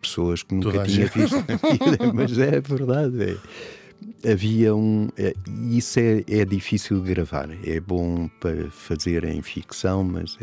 pessoas 0.00 0.42
que 0.42 0.54
nunca 0.54 0.72
Toda 0.72 0.86
tinha 0.86 1.06
visto 1.06 1.36
na 1.36 1.56
vida, 1.90 2.12
mas 2.14 2.38
é 2.38 2.60
verdade. 2.60 3.22
é. 3.22 3.36
Havia 4.30 4.74
um. 4.74 5.08
é- 5.16 5.34
isso 5.70 5.98
é, 5.98 6.24
é 6.28 6.44
difícil 6.44 7.00
de 7.00 7.08
gravar. 7.14 7.48
É 7.64 7.80
bom 7.80 8.28
para 8.40 8.70
fazer 8.70 9.24
em 9.24 9.40
ficção, 9.42 10.04
mas 10.04 10.36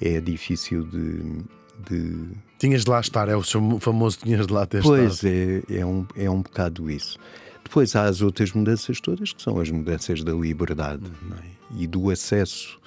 é, 0.00 0.14
é 0.16 0.20
difícil 0.20 0.84
de. 0.84 1.42
de- 1.88 2.28
Tinhas 2.58 2.84
de 2.84 2.90
lá 2.90 3.00
estar, 3.00 3.28
é 3.28 3.36
o 3.36 3.42
seu 3.44 3.78
famoso 3.80 4.18
tinhas 4.22 4.46
de 4.46 4.52
lá 4.52 4.66
ter 4.66 4.82
Pois 4.82 5.14
estado. 5.22 5.32
é, 5.70 5.78
é, 5.80 5.86
um, 5.86 6.06
é 6.16 6.28
um 6.30 6.42
bocado 6.42 6.90
isso. 6.90 7.18
Depois 7.64 7.94
há 7.94 8.04
as 8.04 8.22
outras 8.22 8.52
mudanças 8.52 9.00
todas, 9.00 9.32
que 9.32 9.42
são 9.42 9.60
as 9.60 9.70
mudanças 9.70 10.24
da 10.24 10.32
liberdade 10.32 11.02
não 11.28 11.36
é? 11.36 11.42
e 11.76 11.86
do 11.86 12.10
acesso 12.10 12.80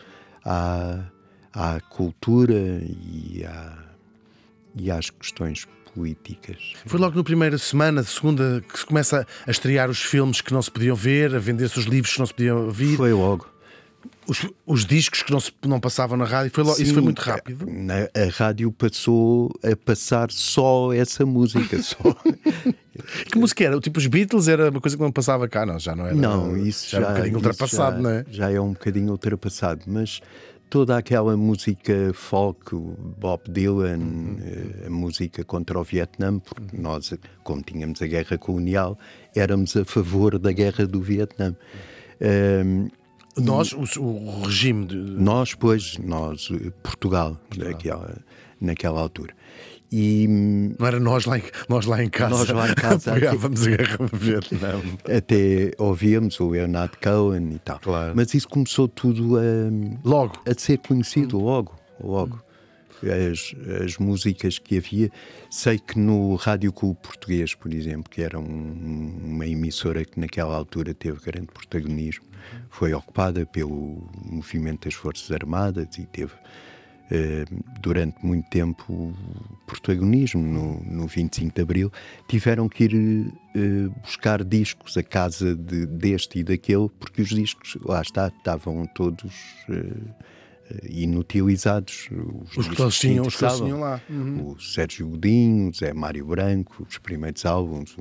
à, 0.43 1.05
à 1.53 1.79
cultura 1.81 2.81
e, 2.83 3.43
à, 3.45 3.77
e 4.75 4.89
às 4.89 5.09
questões 5.09 5.67
políticas. 5.93 6.73
Foi 6.85 6.99
logo 6.99 7.15
na 7.15 7.23
primeira 7.23 7.57
semana, 7.57 8.03
segunda, 8.03 8.63
que 8.71 8.79
se 8.79 8.85
começa 8.85 9.25
a 9.45 9.51
estrear 9.51 9.89
os 9.89 10.01
filmes 10.01 10.41
que 10.41 10.53
não 10.53 10.61
se 10.61 10.71
podiam 10.71 10.95
ver, 10.95 11.35
a 11.35 11.39
vender-se 11.39 11.77
os 11.79 11.85
livros 11.85 12.13
que 12.13 12.19
não 12.19 12.25
se 12.25 12.33
podiam 12.33 12.65
ouvir, 12.65 12.97
Foi 12.97 13.13
logo. 13.13 13.47
os, 14.27 14.47
os 14.65 14.85
discos 14.85 15.21
que 15.23 15.31
não, 15.31 15.39
se, 15.39 15.51
não 15.65 15.79
passavam 15.79 16.17
na 16.17 16.25
rádio. 16.25 16.51
Foi 16.53 16.63
logo, 16.63 16.77
isso 16.77 16.87
Sim, 16.87 16.93
foi 16.93 17.03
muito 17.03 17.19
rápido. 17.19 17.65
Na, 17.69 18.03
a 18.15 18.29
rádio 18.31 18.71
passou 18.71 19.51
a 19.63 19.75
passar 19.75 20.31
só 20.31 20.93
essa 20.93 21.25
música. 21.25 21.81
Só. 21.81 21.97
Que 23.31 23.39
música 23.39 23.63
era? 23.63 23.79
Tipo, 23.79 23.99
os 23.99 24.05
Beatles 24.05 24.49
era 24.49 24.69
uma 24.69 24.81
coisa 24.81 24.97
que 24.97 25.01
não 25.01 25.11
passava 25.13 25.47
cá, 25.47 25.65
não, 25.65 25.79
já 25.79 25.95
não 25.95 26.05
era. 26.05 26.13
Não, 26.13 26.57
isso 26.57 26.89
já, 26.89 26.97
era 26.97 27.05
um 27.05 27.09
bocadinho 27.09 27.37
isso 27.37 27.47
ultrapassado, 27.47 27.95
já, 27.95 28.01
não 28.01 28.09
é? 28.09 28.25
Já 28.29 28.51
é 28.51 28.59
um 28.59 28.73
bocadinho 28.73 29.11
ultrapassado, 29.11 29.81
mas 29.87 30.21
toda 30.71 30.97
aquela 30.97 31.35
música 31.37 32.11
folk, 32.13 32.73
Bob 33.19 33.41
Dylan, 33.51 33.97
Uhum. 33.99 34.37
eh, 34.41 34.87
a 34.87 34.89
música 34.89 35.43
contra 35.43 35.77
o 35.77 35.83
Vietnã, 35.83 36.39
porque 36.39 36.75
nós, 36.77 37.13
como 37.43 37.61
tínhamos 37.61 38.01
a 38.01 38.07
guerra 38.07 38.37
colonial, 38.37 38.97
éramos 39.35 39.75
a 39.77 39.83
favor 39.85 40.39
da 40.39 40.51
guerra 40.51 40.87
do 40.87 41.01
Vietnã. 41.01 41.55
Ahm, 42.21 42.87
Nós, 43.37 43.71
o, 43.73 44.01
o 44.01 44.41
regime 44.43 44.85
de. 44.85 44.95
nós, 44.95 45.53
pois, 45.53 45.97
nós, 45.99 46.49
eh, 46.51 46.69
Portugal, 46.83 47.37
Naquela, 47.57 48.17
naquela 48.59 48.99
altura. 49.01 49.33
E 49.91 50.25
hum, 50.29 50.73
Não 50.79 50.87
era 50.87 50.99
nós 50.99 51.25
lá 51.25 51.37
em, 51.37 51.43
nós 51.67 51.85
lá 51.85 52.01
em 52.01 52.09
casa. 52.09 52.35
Nós 52.35 52.49
lá 52.49 52.69
em 52.69 52.75
casa. 52.75 53.11
Apoiávamos 53.15 53.67
a 53.67 53.69
guerra 53.69 53.97
do 53.97 54.17
Vietnã. 54.17 54.81
até 55.05 55.71
ouvíamos 55.77 56.39
o 56.39 56.49
Leonard 56.49 56.93
Cohen 57.03 57.51
e 57.53 57.59
tal. 57.59 57.79
Claro. 57.79 58.13
Mas 58.15 58.33
isso 58.33 58.47
começou 58.47 58.87
tudo 58.87 59.37
a, 59.37 59.41
Logo. 60.07 60.41
a 60.47 60.57
ser 60.57 60.77
conhecido 60.77 61.37
logo, 61.39 61.75
logo. 62.01 62.41
as, 63.03 63.53
as 63.83 63.97
músicas 63.97 64.57
que 64.57 64.77
havia. 64.77 65.11
Sei 65.49 65.77
que 65.77 65.99
no 65.99 66.35
Rádio 66.35 66.71
Clube 66.71 66.99
Português, 67.03 67.53
por 67.53 67.73
exemplo, 67.73 68.09
que 68.09 68.21
era 68.21 68.39
um, 68.39 69.17
uma 69.25 69.45
emissora 69.45 70.05
que 70.05 70.17
naquela 70.19 70.55
altura 70.55 70.93
teve 70.93 71.19
grande 71.19 71.47
protagonismo, 71.47 72.23
foi 72.69 72.93
ocupada 72.93 73.45
pelo 73.45 74.09
movimento 74.25 74.85
das 74.85 74.93
Forças 74.93 75.29
Armadas 75.31 75.97
e 75.97 76.05
teve 76.05 76.31
durante 77.81 78.25
muito 78.25 78.49
tempo 78.49 79.13
protagonismo 79.65 80.41
no, 80.41 80.81
no 80.83 81.07
25 81.07 81.53
de 81.53 81.61
Abril, 81.61 81.91
tiveram 82.27 82.69
que 82.69 82.85
ir 82.85 83.33
eh, 83.55 83.89
buscar 84.01 84.43
discos 84.43 84.97
à 84.97 85.03
casa 85.03 85.55
de, 85.55 85.85
deste 85.85 86.39
e 86.39 86.43
daquele, 86.43 86.89
porque 86.99 87.21
os 87.21 87.29
discos, 87.29 87.77
lá 87.83 88.01
está, 88.01 88.27
estavam 88.27 88.85
todos 88.85 89.33
eh, 89.69 90.87
inutilizados. 90.89 92.09
Os, 92.11 92.57
os 92.57 92.67
que 92.67 92.81
eles 92.81 92.99
tinham, 92.99 93.25
os 93.25 93.35
que 93.35 93.43
eles 93.43 93.57
tinham 93.57 93.79
lá. 93.79 94.01
Uhum. 94.09 94.51
O 94.51 94.59
Sérgio 94.59 95.09
Godinho, 95.09 95.69
o 95.69 95.73
Zé 95.73 95.93
Mário 95.93 96.25
Branco, 96.25 96.85
os 96.89 96.97
primeiros 96.97 97.45
álbuns, 97.45 97.95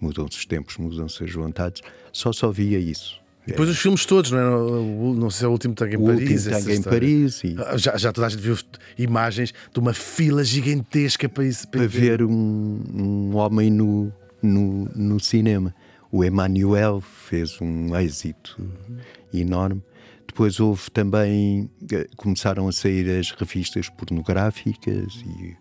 mudam-se 0.00 0.38
os 0.38 0.46
tempos, 0.46 0.76
mudam-se 0.76 1.24
as 1.24 1.32
vontades, 1.32 1.82
só 2.12 2.32
só 2.32 2.50
via 2.50 2.78
isso. 2.78 3.24
Depois 3.46 3.68
os 3.68 3.78
filmes 3.78 4.04
todos, 4.04 4.30
não 4.30 4.38
é? 4.38 5.14
Não 5.18 5.30
sei 5.30 5.38
se 5.38 5.44
é 5.44 5.48
o 5.48 5.50
último 5.52 5.74
Tango 5.74 5.94
em 5.94 5.96
o 5.96 6.06
Paris. 6.06 6.46
O 6.46 6.50
Tango 6.50 6.70
em 6.70 6.82
Paris. 6.82 7.44
E... 7.44 7.56
Ah, 7.58 7.76
já, 7.76 7.96
já 7.96 8.12
toda 8.12 8.26
a 8.26 8.30
gente 8.30 8.40
viu 8.40 8.56
imagens 8.98 9.54
de 9.72 9.78
uma 9.78 9.94
fila 9.94 10.44
gigantesca 10.44 11.28
para 11.28 11.44
isso. 11.44 11.68
Para, 11.68 11.80
para 11.80 11.88
ver 11.88 12.22
um, 12.22 12.82
um 12.94 13.36
homem 13.36 13.70
no, 13.70 14.12
no, 14.42 14.88
no 14.94 15.20
cinema. 15.20 15.74
O 16.10 16.24
Emmanuel 16.24 17.00
fez 17.00 17.60
um 17.60 17.96
êxito 17.96 18.56
uhum. 18.58 18.96
enorme. 19.32 19.82
Depois 20.26 20.60
houve 20.60 20.90
também, 20.90 21.70
eh, 21.90 22.06
começaram 22.16 22.68
a 22.68 22.72
sair 22.72 23.08
as 23.08 23.30
revistas 23.30 23.88
pornográficas 23.88 25.24
e 25.24 25.56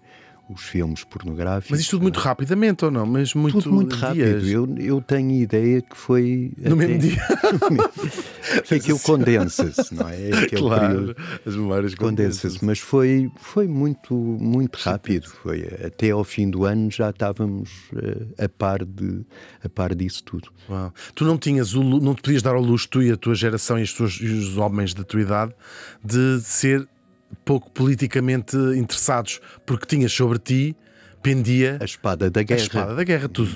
os 0.50 0.62
filmes 0.62 1.04
pornográficos. 1.04 1.72
Mas 1.72 1.80
isto 1.80 1.92
tudo 1.92 2.04
muito 2.04 2.20
rapidamente 2.20 2.86
ou 2.86 2.92
não? 2.92 3.06
Mas 3.06 3.34
muito 3.34 3.62
tudo 3.62 3.74
muito 3.74 3.96
rápido. 3.96 4.48
Eu, 4.48 4.76
eu 4.78 5.02
tenho 5.02 5.32
ideia 5.32 5.82
que 5.82 5.98
foi. 5.98 6.52
No 6.58 6.76
até... 6.76 6.76
mesmo 6.76 7.00
dia. 7.00 7.22
que 8.66 8.76
aquilo 8.76 9.00
condensa-se, 9.00 9.94
não 9.94 10.08
é? 10.08 10.30
Aquele 10.44 10.62
claro, 10.62 10.88
período 10.88 11.16
as 11.46 11.56
memórias 11.56 11.96
condensa-se. 11.96 12.64
Mas 12.64 12.80
foi, 12.80 13.32
foi 13.38 13.68
muito, 13.68 14.14
muito 14.14 14.76
rápido. 14.78 15.28
Foi 15.30 15.68
até 15.84 16.12
ao 16.12 16.24
fim 16.24 16.50
do 16.50 16.66
ano 16.66 16.92
já 16.92 17.10
estávamos 17.10 17.70
uh, 17.94 18.44
a, 18.44 18.48
par 18.48 18.84
de, 18.86 19.26
a 19.64 19.70
par 19.70 19.96
disso 19.96 20.24
tudo. 20.24 20.50
Uau. 20.70 20.94
Tu 21.14 21.26
não 21.26 21.38
tinhas 21.38 21.74
o, 21.74 21.84
não 21.84 22.14
te 22.14 22.22
podias 22.22 22.42
dar 22.42 22.56
ao 22.56 22.62
luxo, 22.62 22.88
tu 22.90 23.02
e 23.02 23.12
a 23.12 23.18
tua 23.18 23.36
geração 23.36 23.80
e, 23.80 23.82
as 23.82 23.94
tuas, 23.94 24.14
e 24.14 24.26
os 24.26 24.58
homens 24.58 24.94
da 24.94 25.04
tua 25.04 25.22
idade, 25.22 25.54
de 26.04 26.40
ser 26.42 26.88
pouco 27.44 27.70
politicamente 27.72 28.56
interessados, 28.76 29.40
porque 29.66 29.86
tinhas 29.86 30.12
sobre 30.12 30.40
ti 30.40 30.76
pendia 31.22 31.78
a 31.82 31.86
espada 31.86 32.30
da 32.30 32.44
guerra. 32.44 32.62
A 32.62 32.64
espada 32.64 32.96
da 32.96 33.04
guerra. 33.04 33.28
Tu, 33.28 33.48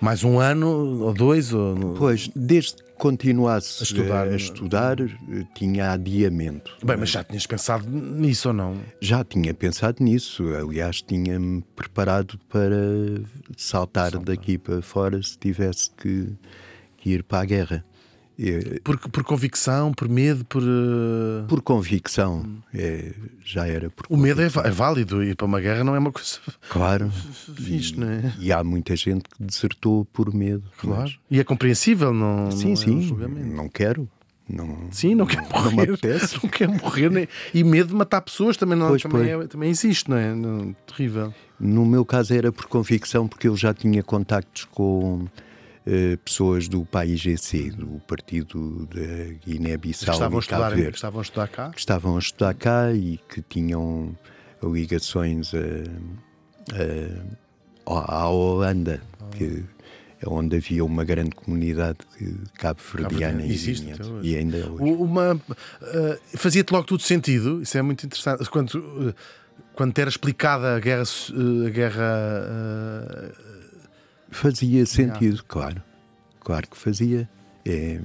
mais 0.00 0.22
um 0.22 0.38
ano 0.38 1.02
ou 1.02 1.14
dois? 1.14 1.52
Ou... 1.52 1.94
Pois, 1.96 2.30
desde 2.36 2.76
que 2.76 2.92
continuasse 2.98 3.82
a 3.82 3.84
estudar, 3.84 4.28
a 4.28 4.36
estudar 4.36 4.96
tinha 5.54 5.92
adiamento. 5.92 6.76
Bem, 6.84 6.96
mas 6.98 7.10
já 7.10 7.24
tinhas 7.24 7.46
pensado 7.46 7.88
nisso 7.88 8.48
ou 8.48 8.54
não? 8.54 8.76
Já 9.00 9.24
tinha 9.24 9.54
pensado 9.54 10.04
nisso. 10.04 10.44
Aliás, 10.54 11.00
tinha-me 11.00 11.62
preparado 11.74 12.38
para 12.50 12.76
saltar, 13.56 14.12
saltar, 14.12 14.24
daqui 14.24 14.58
para 14.58 14.82
fora 14.82 15.22
se 15.22 15.38
tivesse 15.38 15.90
que, 15.96 16.28
que 16.98 17.10
ir 17.10 17.22
para 17.22 17.40
a 17.40 17.44
guerra. 17.46 17.84
Por, 18.82 18.98
por 18.98 19.22
convicção, 19.22 19.92
por 19.92 20.08
medo, 20.08 20.44
por. 20.44 20.62
Uh... 20.62 21.44
Por 21.48 21.62
convicção. 21.62 22.44
É, 22.74 23.12
já 23.44 23.66
era. 23.66 23.92
O 24.08 24.16
medo 24.16 24.42
é, 24.42 24.46
é, 24.46 24.70
válido 24.70 25.22
e 25.22 25.34
para 25.34 25.46
uma 25.46 25.60
guerra 25.60 25.84
não 25.84 25.94
é 25.94 25.98
uma 25.98 26.12
coisa. 26.12 26.38
Claro. 26.68 27.10
Fixe, 27.54 27.98
não 27.98 28.08
é? 28.08 28.34
E 28.38 28.52
há 28.52 28.64
muita 28.64 28.96
gente 28.96 29.24
que 29.24 29.42
desertou 29.42 30.04
por 30.06 30.34
medo. 30.34 30.64
Claro. 30.78 31.02
Mas... 31.02 31.18
E 31.30 31.38
é 31.38 31.44
compreensível, 31.44 32.12
não. 32.12 32.50
Sim, 32.50 32.70
não 32.70 32.76
sim. 32.76 33.16
É 33.20 33.26
um 33.26 33.54
não 33.54 33.68
quero. 33.68 34.08
Não, 34.48 34.88
Sim, 34.90 35.14
não, 35.14 35.24
não 35.24 35.26
quer 35.26 35.40
morrer. 35.42 35.86
Não, 36.04 36.40
não 36.42 36.50
quer 36.50 36.68
morrer. 36.68 37.10
Nem... 37.10 37.28
E 37.54 37.64
medo 37.64 37.88
de 37.88 37.94
matar 37.94 38.20
pessoas 38.20 38.58
também, 38.58 38.76
não, 38.78 38.88
pois, 38.88 39.02
também, 39.02 39.30
é, 39.30 39.46
também 39.46 39.70
existe, 39.70 40.10
não 40.10 40.18
é? 40.18 40.34
Não, 40.34 40.76
terrível. 40.86 41.32
No 41.58 41.86
meu 41.86 42.04
caso 42.04 42.34
era 42.34 42.52
por 42.52 42.66
convicção, 42.66 43.26
porque 43.26 43.48
eu 43.48 43.56
já 43.56 43.72
tinha 43.72 44.02
contactos 44.02 44.64
com 44.64 45.26
pessoas 46.24 46.66
do 46.66 46.84
PAIGC, 46.84 47.70
do 47.72 48.00
Partido 48.06 48.86
da 48.86 49.34
Guiné-Bissau 49.46 50.16
e 50.16 50.46
Cabo 50.46 50.76
Verde. 50.76 50.96
estavam 50.96 51.20
a 51.20 51.22
estudar 51.22 51.48
cá? 51.48 51.70
Que 51.70 51.78
estavam 51.78 52.16
a 52.16 52.18
estudar 52.18 52.54
cá 52.54 52.92
e 52.92 53.18
que 53.28 53.42
tinham 53.42 54.16
ligações 54.62 55.52
a, 55.54 55.58
a, 57.86 58.16
à 58.16 58.28
Holanda, 58.28 59.02
ah. 59.20 59.24
que 59.36 59.64
é 60.20 60.28
onde 60.28 60.56
havia 60.56 60.84
uma 60.84 61.04
grande 61.04 61.32
comunidade 61.32 61.98
cabo-verdiana 62.54 63.40
Cabo 63.40 63.52
Existe, 63.52 63.86
e, 64.22 64.30
e 64.32 64.36
ainda 64.36 64.70
hoje. 64.70 64.82
Uma, 64.82 65.34
uh, 65.34 66.38
Fazia-te 66.38 66.72
logo 66.72 66.86
tudo 66.86 67.02
sentido, 67.02 67.60
isso 67.60 67.76
é 67.76 67.82
muito 67.82 68.06
interessante. 68.06 68.48
Quando, 68.48 68.74
uh, 68.76 69.14
quando 69.74 69.98
era 69.98 70.08
explicada 70.08 70.76
a 70.76 70.80
guerra, 70.80 71.02
a 71.66 71.70
guerra 71.70 73.34
Fazia 74.34 74.84
sentido, 74.84 75.44
claro. 75.46 75.80
Claro 76.40 76.68
que 76.68 76.76
fazia. 76.76 77.28
É, 77.64 78.00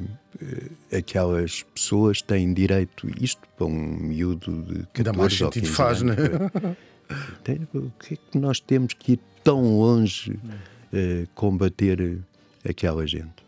é, 0.92 0.98
aquelas 0.98 1.63
pessoas 1.63 2.22
têm 2.22 2.54
direito, 2.54 3.10
isto 3.22 3.42
para 3.58 3.65
um 3.65 3.98
miúdo 3.98 4.62
de 4.62 4.86
14 4.94 5.18
mais 5.18 5.34
sentido 5.34 5.68
faz, 5.68 6.02
né? 6.02 6.15
Tem, 7.44 7.68
o 7.74 7.92
que 8.00 8.13
é 8.13 8.18
que 8.18 8.38
nós 8.38 8.60
temos 8.60 8.94
que 8.94 9.13
ir 9.13 9.20
tão 9.44 9.80
longe 9.80 10.32
uh, 10.32 11.28
combater 11.34 12.20
aquela 12.63 13.06
gente? 13.08 13.44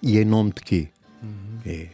E 0.00 0.18
em 0.18 0.24
nome 0.24 0.52
de 0.52 0.62
quê? 0.62 0.88
Uhum. 1.20 1.58
É, 1.66 1.88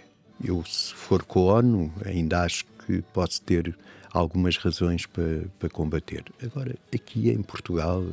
eu, 0.45 0.63
se 0.67 0.93
for 0.93 1.23
com 1.23 1.51
a 1.51 1.55
ONU, 1.55 1.91
ainda 2.05 2.43
acho 2.43 2.67
que 2.87 3.01
posso 3.15 3.41
ter 3.41 3.75
algumas 4.13 4.59
razões 4.59 5.07
para, 5.07 5.45
para 5.59 5.71
combater. 5.71 6.25
Agora, 6.43 6.77
aqui 6.95 7.31
em 7.31 7.43
Portugal, 7.43 8.05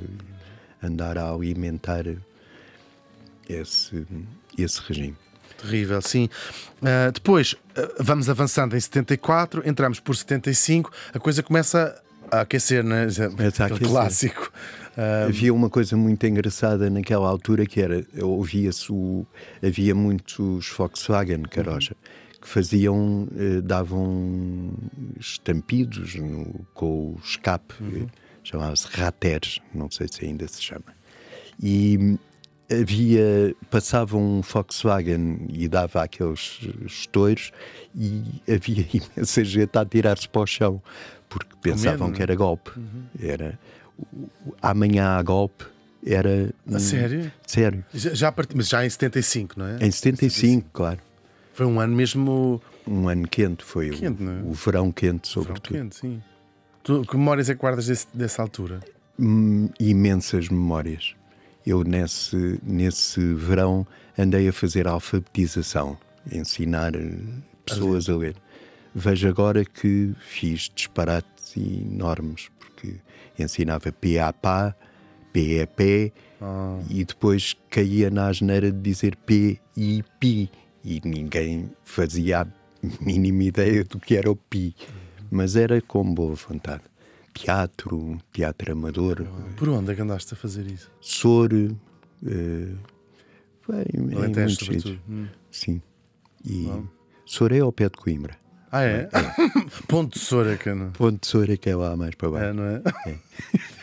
andar 0.82 1.18
a 1.18 1.32
alimentar 1.32 2.06
esse, 3.48 4.06
esse 4.58 4.82
regime. 4.82 5.16
Terrível, 5.62 6.02
sim. 6.02 6.30
Uh, 6.82 7.12
depois, 7.14 7.54
uh, 7.54 7.58
vamos 8.00 8.30
avançando 8.30 8.76
em 8.76 8.80
74, 8.80 9.68
entramos 9.68 10.00
por 10.00 10.16
75, 10.16 10.92
a 11.14 11.20
coisa 11.20 11.44
começa 11.44 12.02
a 12.32 12.42
aquecer, 12.42 12.84
né? 12.84 13.04
É 13.04 13.64
aquecer. 13.64 13.88
clássico. 13.88 14.52
Uh, 14.98 15.28
havia 15.28 15.54
uma 15.54 15.70
coisa 15.70 15.96
muito 15.96 16.26
engraçada 16.26 16.90
naquela 16.90 17.28
altura 17.28 17.66
que 17.66 17.80
era, 17.80 18.04
ouvia-se 18.22 18.92
o, 18.92 19.26
havia 19.64 19.94
muitos 19.94 20.68
Volkswagen 20.70 21.44
Caroja 21.44 21.96
que 22.42 22.48
faziam, 22.48 23.28
davam 23.64 24.74
estampidos 25.20 26.16
no, 26.16 26.66
com 26.74 27.12
o 27.12 27.20
escape. 27.24 27.76
Uhum 27.80 28.08
chamava-se 28.44 28.88
Rateres, 28.88 29.60
não 29.74 29.90
sei 29.90 30.08
se 30.10 30.26
ainda 30.26 30.48
se 30.48 30.62
chama. 30.62 30.96
E 31.62 32.18
havia, 32.72 33.56
passava 33.70 34.18
um 34.18 34.42
Volkswagen 34.42 35.48
e 35.50 35.68
dava 35.68 36.04
aqueles 36.04 36.60
estouros 36.86 37.52
e 37.96 38.42
havia 38.50 38.86
imensa 38.94 39.44
gente 39.44 39.78
a 39.78 39.86
tirar-se 39.86 40.28
para 40.28 40.42
o 40.42 40.48
chão 40.48 40.82
porque 41.30 41.56
pensavam 41.62 42.12
que 42.12 42.22
era 42.22 42.36
golpe. 42.36 42.72
Uhum. 42.78 43.04
Era 43.20 43.58
amanhã 44.62 45.18
há 45.18 45.22
golpe. 45.22 45.66
Era. 46.06 46.50
Um, 46.68 46.80
sério? 46.80 47.32
Sério. 47.46 47.86
Já, 47.94 48.14
já 48.14 48.32
part... 48.32 48.52
Mas 48.56 48.68
já 48.68 48.86
em 48.86 48.90
75, 48.90 49.58
não 49.58 49.68
é? 49.68 49.76
Em 49.76 49.92
75, 49.92 50.34
75, 50.34 50.70
claro. 50.74 51.00
Foi 51.54 51.66
um 51.66 51.80
ano 51.80 51.96
mesmo. 51.96 52.62
Um 52.88 53.08
ano 53.08 53.28
quente, 53.28 53.64
foi 53.64 53.92
quente, 53.92 54.24
o, 54.24 54.30
é? 54.30 54.42
o 54.44 54.52
verão 54.52 54.92
quente, 54.92 55.28
sobretudo. 55.28 55.74
Verão 55.74 55.90
quente, 55.90 55.96
sim. 55.96 56.22
Tu, 56.84 57.04
que 57.04 57.16
memórias 57.16 57.50
é 57.50 57.54
que 57.54 57.62
guardas 57.62 57.86
desse, 57.86 58.08
dessa 58.14 58.42
altura? 58.42 58.80
Hum, 59.20 59.70
imensas 59.80 60.50
memórias. 60.50 61.16
Eu, 61.66 61.84
nesse, 61.84 62.60
nesse 62.64 63.34
verão, 63.36 63.86
andei 64.18 64.48
a 64.48 64.54
fazer 64.54 64.88
alfabetização, 64.88 65.96
ensinar 66.32 66.96
eh, 66.96 67.18
pessoas 67.64 68.10
a 68.10 68.16
ler. 68.16 68.36
Vejo 68.96 69.28
agora 69.28 69.64
que 69.64 70.14
fiz 70.20 70.72
disparates 70.74 71.56
enormes, 71.56 72.50
porque 72.60 72.96
ensinava 73.38 73.92
PA-PA, 73.92 74.76
PEP, 75.32 76.12
ah. 76.42 76.80
e 76.90 77.06
depois 77.06 77.56
caía 77.70 78.10
na 78.10 78.28
asneira 78.28 78.72
de 78.72 78.80
dizer 78.82 79.16
P 79.16 79.60
e 79.78 80.04
PI, 80.20 80.50
e 80.84 81.00
ninguém 81.06 81.72
fazia 81.84 82.42
a 82.42 82.48
mínima 83.00 83.44
ideia 83.44 83.84
do 83.84 84.00
que 84.00 84.18
era 84.18 84.32
o 84.32 84.36
PI 84.36 84.76
mas 85.32 85.56
era 85.56 85.82
com 85.82 86.14
boa 86.14 86.36
vontade. 86.36 86.84
Teatro, 87.34 88.18
teatro 88.34 88.74
amador. 88.74 89.26
Por 89.56 89.70
onde 89.70 89.94
é 89.94 89.96
que 89.96 90.02
andaste 90.02 90.34
a 90.34 90.38
fazer 90.38 90.70
isso? 90.70 90.92
Sor, 91.00 91.54
uh, 91.54 91.78
bem, 92.22 93.86
em 93.94 94.02
muitos 94.02 94.56
sítios. 94.58 95.00
Hum. 95.10 95.28
Sim. 95.50 95.82
E 96.44 96.70
Sor 97.26 97.54
é 97.54 97.60
ao 97.60 97.72
pé 97.72 97.86
de 97.86 97.98
Coimbra. 97.98 98.38
Ah, 98.72 98.84
é? 98.84 99.10
Ponte 99.88 100.18
de 100.18 100.26
Sóraca, 100.26 100.76
não? 100.76 100.92
Ponte 100.92 101.22
de 101.22 101.28
Sóraca 101.28 101.70
é 101.70 101.76
lá 101.76 101.96
mais 101.96 102.16
para 102.16 102.30
baixo. 102.30 102.46
É, 102.48 102.54
não 102.54 102.66
é? 102.66 102.82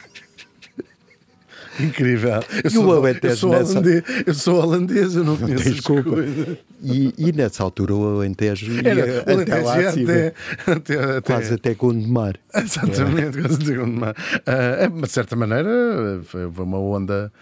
Incrível. 1.80 2.40
Eu 2.64 2.70
sou, 2.70 2.90
eu, 2.92 2.96
Alentejo 2.98 3.36
sou 3.36 3.50
nessa- 3.50 3.72
holandês, 3.72 4.04
eu 4.26 4.34
sou 4.34 4.62
holandês, 4.62 5.14
eu 5.16 5.24
não 5.24 5.36
conheço 5.36 5.64
tens 5.64 5.74
as 5.78 5.80
culpa. 5.80 6.10
coisas. 6.10 6.56
E, 6.82 7.14
e 7.18 7.32
nessa 7.32 7.62
altura 7.62 7.94
o 7.94 8.16
Alentejo 8.16 8.70
ia 8.72 8.88
Era, 8.88 9.20
até 9.20 9.32
Alentejo 9.32 9.64
lá 9.64 9.80
ia 9.82 9.88
acima, 9.88 10.12
até, 10.12 10.34
até, 10.66 10.94
até, 11.04 11.20
quase 11.20 11.54
até 11.54 11.74
Gondomar. 11.74 12.34
Exatamente, 12.54 13.40
quase 13.40 13.62
até 13.62 13.74
Gondomar. 13.74 14.14
É, 14.46 14.88
mas 14.88 15.02
de 15.02 15.08
certa 15.10 15.36
maneira 15.36 16.20
foi 16.24 16.46
uma 16.46 16.78
onda 16.78 17.32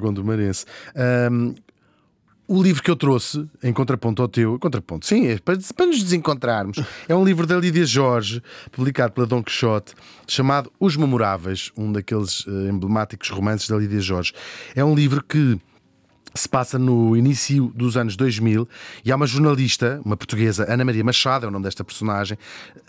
gondomarense. 0.00 0.64
Ahm, 0.94 1.54
o 2.52 2.62
livro 2.62 2.82
que 2.82 2.90
eu 2.90 2.96
trouxe, 2.96 3.48
em 3.62 3.72
contraponto 3.72 4.20
ao 4.20 4.28
teu, 4.28 4.58
contraponto, 4.58 5.06
sim, 5.06 5.26
é 5.26 5.38
para, 5.38 5.58
para 5.74 5.86
nos 5.86 6.02
desencontrarmos, 6.02 6.78
é 7.08 7.14
um 7.14 7.24
livro 7.24 7.46
da 7.46 7.56
Lídia 7.56 7.86
Jorge, 7.86 8.42
publicado 8.70 9.14
pela 9.14 9.26
Dom 9.26 9.42
Quixote, 9.42 9.94
chamado 10.28 10.70
Os 10.78 10.94
Memoráveis, 10.94 11.72
um 11.78 11.90
daqueles 11.90 12.44
eh, 12.46 12.68
emblemáticos 12.68 13.30
romances 13.30 13.68
da 13.68 13.76
Lídia 13.78 14.00
Jorge. 14.00 14.34
É 14.76 14.84
um 14.84 14.94
livro 14.94 15.24
que 15.24 15.58
se 16.34 16.48
passa 16.48 16.78
no 16.78 17.16
início 17.16 17.72
dos 17.74 17.96
anos 17.96 18.16
2000 18.16 18.68
e 19.04 19.12
há 19.12 19.16
uma 19.16 19.26
jornalista, 19.26 20.00
uma 20.04 20.16
portuguesa, 20.16 20.66
Ana 20.72 20.84
Maria 20.84 21.04
Machado, 21.04 21.46
é 21.46 21.48
o 21.48 21.50
nome 21.50 21.64
desta 21.64 21.84
personagem, 21.84 22.38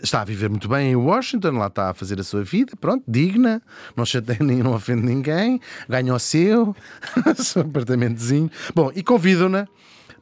está 0.02 0.22
a 0.22 0.24
viver 0.24 0.48
muito 0.48 0.68
bem 0.68 0.92
em 0.92 0.96
Washington, 0.96 1.58
lá 1.58 1.66
está 1.66 1.90
a 1.90 1.94
fazer 1.94 2.18
a 2.20 2.24
sua 2.24 2.42
vida, 2.42 2.72
pronto, 2.80 3.04
digna, 3.06 3.62
não 3.96 4.04
chateia 4.04 4.38
nem 4.40 4.58
não 4.58 4.74
ofende 4.74 5.02
ninguém, 5.02 5.60
ganha 5.88 6.14
o 6.14 6.18
seu, 6.18 6.74
o 7.38 7.42
seu 7.42 7.62
apartamentozinho. 7.62 8.50
Bom, 8.74 8.90
e 8.94 9.02
convidam-na 9.02 9.66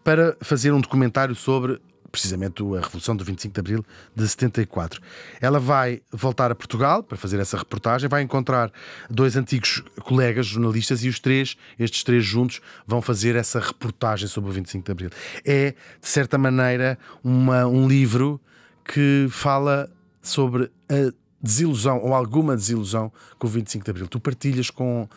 para 0.03 0.37
fazer 0.41 0.73
um 0.73 0.81
documentário 0.81 1.35
sobre 1.35 1.81
precisamente 2.12 2.62
a 2.62 2.81
Revolução 2.81 3.16
do 3.16 3.25
25 3.25 3.55
de 3.55 3.61
Abril 3.61 3.85
de 4.14 4.29
74. 4.29 5.01
Ela 5.40 5.59
vai 5.59 6.03
voltar 6.12 6.53
a 6.53 6.55
Portugal 6.55 7.03
para 7.03 7.16
fazer 7.16 7.40
essa 7.40 7.57
reportagem, 7.57 8.09
vai 8.09 8.22
encontrar 8.22 8.70
dois 9.09 9.35
antigos 9.35 9.83
colegas 10.03 10.46
jornalistas 10.46 11.03
e 11.03 11.09
os 11.09 11.18
três, 11.18 11.57
estes 11.79 12.05
três 12.05 12.22
juntos, 12.25 12.61
vão 12.87 13.01
fazer 13.01 13.35
essa 13.35 13.59
reportagem 13.59 14.29
sobre 14.29 14.51
o 14.51 14.53
25 14.53 14.85
de 14.85 14.92
Abril. 14.92 15.11
É, 15.44 15.70
de 15.70 16.09
certa 16.09 16.37
maneira, 16.37 16.98
uma, 17.25 17.66
um 17.66 17.88
livro 17.88 18.38
que 18.85 19.27
fala 19.31 19.90
sobre 20.20 20.70
a 20.90 21.12
desilusão 21.42 21.98
ou 21.98 22.14
alguma 22.14 22.55
desilusão 22.55 23.11
com 23.38 23.46
o 23.46 23.51
25 23.51 23.85
de 23.85 23.90
Abril. 23.90 24.07
Tu 24.07 24.20
partilhas 24.20 24.70
com 24.70 25.09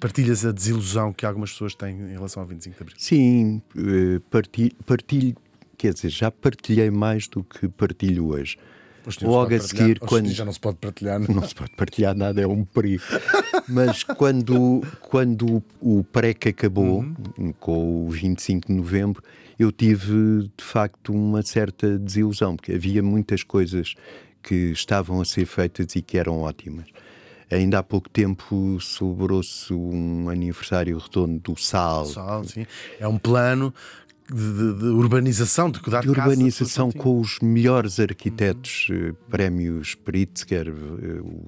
partilhas 0.00 0.44
a 0.44 0.52
desilusão 0.52 1.12
que 1.12 1.26
algumas 1.26 1.52
pessoas 1.52 1.74
têm 1.74 1.94
em 1.94 2.12
relação 2.12 2.42
ao 2.42 2.48
25 2.48 2.76
de 2.76 2.82
Abril. 2.82 2.96
Sim, 2.98 3.62
eh, 3.76 4.20
partilho, 4.30 4.74
partilho, 4.86 5.36
quer 5.82 5.92
dizer, 5.92 6.10
já 6.10 6.30
partilhei 6.30 6.90
mais 6.92 7.26
do 7.26 7.42
que 7.42 7.68
partilho 7.68 8.28
hoje. 8.28 8.56
Logo 9.20 9.52
a 9.52 9.58
seguir, 9.58 9.98
quando. 9.98 10.30
já 10.30 10.44
não 10.44 10.52
se 10.52 10.60
pode 10.60 10.76
partilhar. 10.76 11.18
não? 11.18 11.26
Não 11.34 11.42
se 11.42 11.56
pode 11.56 11.72
partilhar 11.72 12.14
nada, 12.14 12.40
é 12.40 12.46
um 12.46 12.64
perigo. 12.64 13.02
Mas 13.68 14.04
quando, 14.04 14.80
quando 15.00 15.60
o 15.80 16.04
PREC 16.04 16.50
acabou, 16.50 17.04
com 17.58 18.06
o 18.06 18.10
25 18.10 18.68
de 18.68 18.72
novembro, 18.74 19.20
eu 19.58 19.72
tive 19.72 20.48
de 20.56 20.64
facto 20.64 21.12
uma 21.12 21.42
certa 21.42 21.98
desilusão, 21.98 22.54
porque 22.54 22.74
havia 22.74 23.02
muitas 23.02 23.42
coisas 23.42 23.96
que 24.40 24.70
estavam 24.70 25.20
a 25.20 25.24
ser 25.24 25.46
feitas 25.46 25.96
e 25.96 26.02
que 26.02 26.16
eram 26.16 26.38
ótimas. 26.42 26.86
Ainda 27.50 27.80
há 27.80 27.82
pouco 27.82 28.08
tempo 28.08 28.78
celebrou-se 28.80 29.72
um 29.74 30.30
aniversário 30.30 30.96
redondo 30.96 31.38
do 31.38 31.60
SAL, 31.60 32.06
Sal, 32.06 32.44
sim. 32.44 32.66
É 32.98 33.06
um 33.06 33.18
plano 33.18 33.74
de, 34.30 34.74
de- 34.78 34.84
urbanização, 34.86 35.70
de 35.70 35.80
cuidar 35.80 36.00
de 36.00 36.06
de 36.06 36.10
urbanização 36.18 36.90
com 36.92 37.20
os 37.20 37.38
melhores 37.40 37.98
arquitetos, 38.00 38.88
eh, 38.90 39.12
prémios 39.30 39.94
Pritzker, 39.94 40.68
eh, 40.68 41.20
o, 41.20 41.46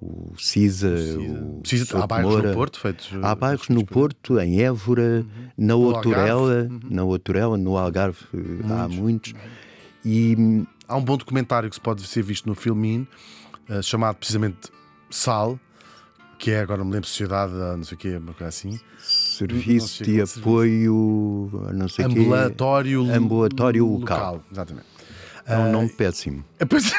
o 0.00 0.32
CISA, 0.38 0.88
o, 1.18 1.60
Precisa, 1.60 1.84
Souto 1.86 2.02
há 2.04 2.06
bairros 2.06 2.32
Moura. 2.34 2.48
no 2.50 2.54
Porto 2.54 2.80
feitos. 2.80 3.10
Há 3.22 3.34
bairros 3.34 3.68
no 3.68 3.84
Porto, 3.84 4.38
em 4.40 4.60
Évora, 4.60 5.24
na 5.56 5.74
No 5.74 5.80
Outurela, 5.80 6.62
Algarve. 6.62 6.86
na 6.90 7.02
Outurela, 7.04 7.56
no 7.58 7.76
Algarve 7.76 8.18
eh, 8.34 8.72
há 8.72 8.88
muitos. 8.88 9.34
E 10.04 10.64
Há 10.86 10.96
um 10.96 11.04
bom 11.04 11.18
documentário 11.18 11.68
que 11.68 11.74
se 11.76 11.80
pode 11.80 12.02
ser 12.06 12.22
visto 12.22 12.46
no 12.48 12.54
Filmin, 12.54 13.06
eh, 13.68 13.82
chamado 13.82 14.16
precisamente 14.16 14.70
Sal, 15.10 15.58
que 16.38 16.50
é 16.50 16.60
agora 16.60 16.82
me 16.84 16.92
lembro 16.92 17.06
Sociedade, 17.08 17.52
não 17.52 17.84
sei 17.84 17.94
o 17.94 17.98
quê, 17.98 18.16
uma 18.16 18.32
coisa 18.32 18.48
assim. 18.48 18.78
Serviço 19.38 20.04
de 20.04 20.04
serviço. 20.04 20.40
apoio, 20.40 21.50
não 21.74 21.88
sei 21.88 22.06
quê. 22.06 22.18
Ambulatório, 22.20 23.10
Ambulatório 23.10 23.86
local. 23.86 24.42
Exatamente. 24.50 24.86
É 25.46 25.56
um 25.56 25.72
nome 25.72 25.88
péssimo. 25.88 26.44
É, 26.58 26.64
pois- 26.66 26.92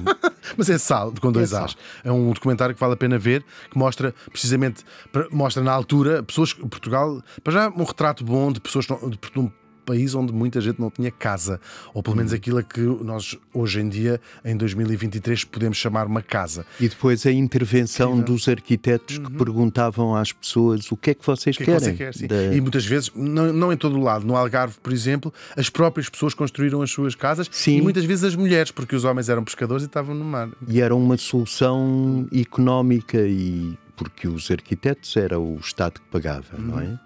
Mas 0.58 0.68
é 0.68 0.76
Sal, 0.76 1.12
com 1.20 1.32
dois 1.32 1.52
É. 1.54 1.58
As. 1.58 1.74
É 2.04 2.12
um 2.12 2.30
documentário 2.32 2.74
que 2.74 2.80
vale 2.80 2.92
a 2.92 2.96
pena 2.96 3.16
ver, 3.18 3.42
que 3.70 3.78
mostra 3.78 4.14
precisamente, 4.30 4.84
mostra 5.30 5.62
na 5.62 5.72
altura, 5.72 6.22
pessoas, 6.22 6.52
Portugal, 6.52 7.22
para 7.42 7.52
já 7.54 7.68
um 7.70 7.82
retrato 7.82 8.22
bom 8.22 8.52
de 8.52 8.60
pessoas 8.60 8.84
de 8.86 9.38
um 9.38 9.50
país 9.84 10.14
onde 10.14 10.32
muita 10.32 10.60
gente 10.60 10.80
não 10.80 10.90
tinha 10.90 11.10
casa, 11.10 11.60
ou 11.92 12.02
pelo 12.02 12.14
Hum. 12.14 12.18
menos 12.18 12.32
aquilo 12.32 12.58
a 12.58 12.62
que 12.62 12.80
nós 12.80 13.36
hoje 13.52 13.80
em 13.80 13.88
dia, 13.88 14.20
em 14.44 14.56
2023, 14.56 15.44
podemos 15.44 15.76
chamar 15.76 16.06
uma 16.06 16.22
casa. 16.22 16.64
E 16.80 16.88
depois 16.88 17.24
a 17.26 17.32
intervenção 17.32 18.20
dos 18.20 18.48
arquitetos 18.48 19.18
que 19.18 19.30
perguntavam 19.32 20.14
às 20.16 20.32
pessoas 20.32 20.90
o 20.90 20.96
que 20.96 21.10
é 21.10 21.14
que 21.14 21.24
vocês 21.26 21.56
que 21.56 21.62
é 21.62 21.66
que 21.66 21.72
querem. 21.72 21.96
você 22.12 22.26
quer? 22.26 22.28
Da- 22.50 22.54
E 22.54 22.60
muitas 22.60 22.84
vezes, 22.86 23.10
não, 23.14 23.52
não 23.52 23.72
em 23.72 23.76
todo 23.76 23.96
o 23.98 24.02
lado, 24.02 24.26
no 24.26 24.36
Algarve, 24.36 24.76
por 24.82 24.92
exemplo, 24.92 25.32
as 25.56 25.68
próprias 25.68 26.08
pessoas 26.08 26.34
construíram 26.34 26.82
as 26.82 26.90
suas 26.90 27.14
casas 27.14 27.48
Sim. 27.50 27.78
e 27.78 27.82
muitas 27.82 28.04
vezes 28.04 28.24
as 28.24 28.34
mulheres, 28.36 28.70
porque 28.70 28.94
os 28.96 29.04
homens 29.04 29.28
eram 29.28 29.44
pescadores 29.44 29.82
e 29.84 29.86
estavam 29.86 30.14
no 30.14 30.24
mar. 30.24 30.48
E 30.66 30.80
era 30.80 30.94
uma 30.94 31.16
solução 31.16 32.26
económica 32.34 33.18
e 33.18 33.76
porque 33.96 34.26
os 34.26 34.50
arquitetos 34.50 35.16
era 35.16 35.38
o 35.38 35.56
Estado 35.56 35.94
que 36.00 36.06
pagava, 36.10 36.58
não 36.58 36.80
é? 36.80 36.98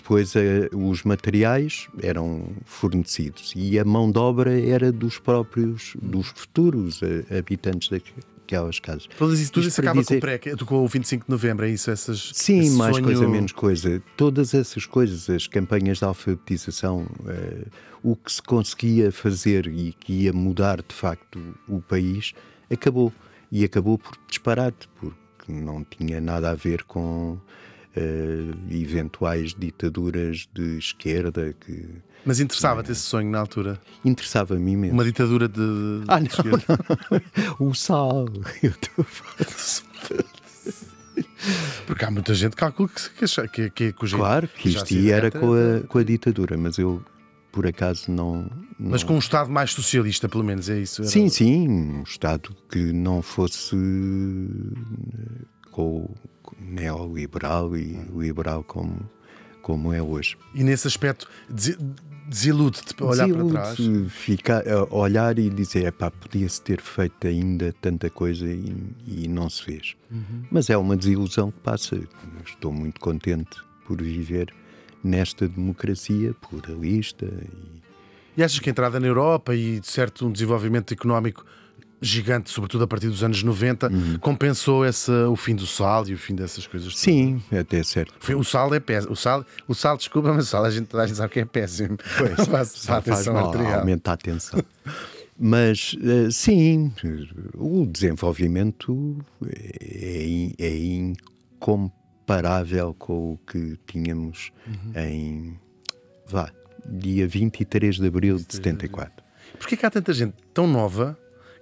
Depois 0.00 0.34
eh, 0.36 0.68
os 0.74 1.02
materiais 1.02 1.88
eram 2.02 2.48
fornecidos 2.64 3.52
e 3.56 3.78
a 3.78 3.84
mão 3.84 4.10
de 4.10 4.18
obra 4.18 4.58
era 4.60 4.90
dos 4.92 5.18
próprios, 5.18 5.94
dos 6.00 6.28
futuros 6.28 7.00
eh, 7.02 7.38
habitantes 7.38 7.88
daquelas 7.90 8.78
casas. 8.80 9.08
Todas 9.18 9.40
isso, 9.40 9.52
tudo 9.52 9.68
isso 9.68 9.80
acaba 9.80 10.00
dizer- 10.00 10.14
com, 10.14 10.18
o 10.18 10.20
pré, 10.20 10.38
com 10.66 10.84
o 10.84 10.88
25 10.88 11.24
de 11.26 11.30
novembro, 11.30 11.66
é 11.66 11.70
isso? 11.70 11.90
Essas, 11.90 12.30
Sim, 12.34 12.70
mais 12.70 12.94
sonho- 12.96 13.04
coisa, 13.04 13.28
menos 13.28 13.52
coisa. 13.52 14.02
Todas 14.16 14.54
essas 14.54 14.86
coisas, 14.86 15.28
as 15.28 15.46
campanhas 15.46 15.98
de 15.98 16.04
alfabetização, 16.04 17.06
eh, 17.26 17.66
o 18.02 18.14
que 18.16 18.32
se 18.32 18.40
conseguia 18.42 19.10
fazer 19.12 19.66
e 19.66 19.92
que 19.92 20.12
ia 20.24 20.32
mudar 20.32 20.78
de 20.78 20.94
facto 20.94 21.38
o 21.68 21.80
país, 21.80 22.32
acabou. 22.70 23.12
E 23.50 23.64
acabou 23.64 23.98
por 23.98 24.12
disparate, 24.28 24.88
porque 25.00 25.50
não 25.50 25.82
tinha 25.82 26.20
nada 26.20 26.50
a 26.50 26.54
ver 26.54 26.84
com 26.84 27.38
eh, 27.96 28.50
eventuais 28.70 29.54
ditaduras 29.54 30.48
de 30.54 30.78
esquerda 30.78 31.54
que 31.60 31.86
Mas 32.24 32.40
interessava-te 32.40 32.92
esse 32.92 33.00
sonho 33.02 33.30
na 33.30 33.38
altura? 33.40 33.80
interessava-me 34.04 34.72
imenso. 34.72 34.94
Uma 34.94 35.04
ditadura 35.04 35.48
de. 35.48 36.02
Ah, 36.08 36.18
de 36.20 36.28
não, 36.28 36.30
esquerda? 36.30 36.78
O 37.58 37.74
sal. 37.74 38.26
Eu 38.62 38.70
estou 38.70 39.00
a 39.00 39.04
falar. 39.04 39.84
Porque 41.86 42.04
há 42.04 42.10
muita 42.10 42.34
gente 42.34 42.50
que 42.52 42.56
calcula 42.58 42.88
que, 42.88 43.10
que, 43.26 43.48
que, 43.48 43.70
que, 43.70 43.92
que 43.92 44.10
Claro 44.10 44.48
que 44.48 44.68
isto 44.68 44.94
era 45.10 45.30
com 45.30 45.52
a, 45.54 45.86
com 45.86 45.98
a 45.98 46.02
ditadura, 46.02 46.56
mas 46.56 46.78
eu 46.78 47.02
por 47.50 47.66
acaso 47.66 48.10
não. 48.10 48.42
não- 48.78 48.90
Mas 48.90 49.02
com 49.02 49.14
um 49.14 49.18
Estado 49.18 49.50
mais 49.50 49.72
socialista, 49.72 50.28
pelo 50.28 50.44
menos, 50.44 50.68
é 50.68 50.78
isso? 50.78 51.02
Era- 51.02 51.10
Sim, 51.10 51.28
sim, 51.28 51.68
um 51.68 52.02
Estado 52.02 52.54
que 52.70 52.92
não 52.92 53.22
fosse 53.22 53.74
eh, 53.74 55.44
com 55.70 56.14
neoliberal 56.58 57.76
e 57.76 57.98
liberal 58.14 58.62
como, 58.64 58.98
como 59.62 59.92
é 59.92 60.02
hoje. 60.02 60.36
E 60.54 60.62
nesse 60.64 60.86
aspecto, 60.86 61.28
desi- 61.48 61.78
desilude-te 62.26 62.94
para 62.94 63.06
olhar 63.06 63.28
para 63.28 63.44
trás. 63.46 63.76
Desilude 63.76 64.10
ficar, 64.10 64.62
olhar 64.90 65.38
e 65.38 65.48
dizer, 65.50 65.86
epá, 65.86 66.10
podia-se 66.10 66.60
ter 66.62 66.80
feito 66.80 67.26
ainda 67.26 67.74
tanta 67.80 68.10
coisa 68.10 68.46
e, 68.46 68.74
e 69.06 69.28
não 69.28 69.48
se 69.48 69.62
fez. 69.62 69.96
Uhum. 70.10 70.44
Mas 70.50 70.68
é 70.70 70.76
uma 70.76 70.96
desilusão 70.96 71.50
que 71.50 71.60
passa. 71.60 71.98
Estou 72.46 72.72
muito 72.72 73.00
contente 73.00 73.56
por 73.86 74.00
viver 74.02 74.52
nesta 75.02 75.48
democracia 75.48 76.34
pluralista 76.34 77.24
e 77.24 77.78
E 78.36 78.42
achas 78.42 78.58
que 78.58 78.68
a 78.68 78.72
entrada 78.72 79.00
na 79.00 79.06
Europa 79.06 79.54
e, 79.54 79.80
de 79.80 79.86
certo, 79.86 80.26
um 80.26 80.32
desenvolvimento 80.32 80.92
económico 80.92 81.44
gigante, 82.00 82.50
sobretudo 82.50 82.84
a 82.84 82.86
partir 82.86 83.08
dos 83.08 83.22
anos 83.24 83.42
90, 83.42 83.90
compensou 84.20 84.84
esse, 84.86 85.10
o 85.10 85.34
fim 85.36 85.54
do 85.56 85.66
sal 85.66 86.06
e 86.08 86.14
o 86.14 86.18
fim 86.18 86.34
dessas 86.34 86.66
coisas? 86.66 86.88
todas? 86.92 87.00
Sim, 87.00 87.42
até 87.50 87.82
certo. 87.82 88.14
Foi- 88.20 88.34
O 88.34 88.44
sal 88.44 88.72
é 88.74 88.80
péssimo. 88.80 89.12
O 89.12 89.16
sal, 89.16 89.44
o 89.66 89.74
sal, 89.74 89.96
desculpa, 89.96 90.32
mas 90.32 90.44
o 90.46 90.48
sal 90.48 90.64
a 90.64 90.70
gente, 90.70 90.96
a 90.96 91.06
gente 91.06 91.16
sabe 91.16 91.32
que 91.32 91.40
é 91.40 91.44
péssimo. 91.44 91.96
Pois, 92.16 92.34
faz, 92.48 92.84
faz 92.84 92.90
atenção 93.08 93.34
mal, 93.34 93.52
aumenta 93.80 94.12
a 94.12 94.16
tensão. 94.16 94.60
Mas 95.40 95.96
eh, 96.02 96.30
sim, 96.32 96.92
o 97.54 97.86
desenvolvimento 97.86 99.18
é, 99.46 100.50
é 100.58 100.76
incomparável 101.60 102.94
com 102.98 103.32
o 103.34 103.38
que 103.46 103.76
tínhamos 103.86 104.50
Uhum. 104.66 104.92
em 105.02 105.58
vá, 106.26 106.50
dia 106.86 107.26
23 107.26 107.96
de 107.96 108.06
abril 108.06 108.36
de 108.36 108.54
74. 108.54 109.24
Porquê 109.58 109.76
que 109.76 109.86
há 109.86 109.90
tanta 109.90 110.12
gente 110.12 110.34
tão 110.52 110.66
nova 110.66 111.18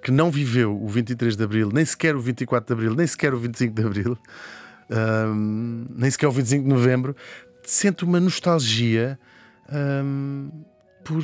que 0.07 0.13
não 0.13 0.31
viveu 0.31 0.81
o 0.81 0.87
23 0.87 1.37
de 1.37 1.43
Abril, 1.43 1.69
nem 1.73 1.85
sequer 1.85 2.15
o 2.15 2.21
24 2.21 2.65
de 2.65 2.73
Abril, 2.73 2.95
nem 2.95 3.05
sequer 3.09 3.35
o 3.35 3.39
25 3.39 3.75
de 3.75 3.85
Abril, 3.85 4.19
hum, 4.89 5.85
nem 5.97 6.09
sequer 6.09 6.29
o 6.29 6.31
25 6.31 6.63
de 6.63 6.69
Novembro, 6.69 7.17
sente 7.65 8.05
uma 8.05 8.21
nostalgia 8.21 9.19
hum, 9.69 10.49
por 11.03 11.21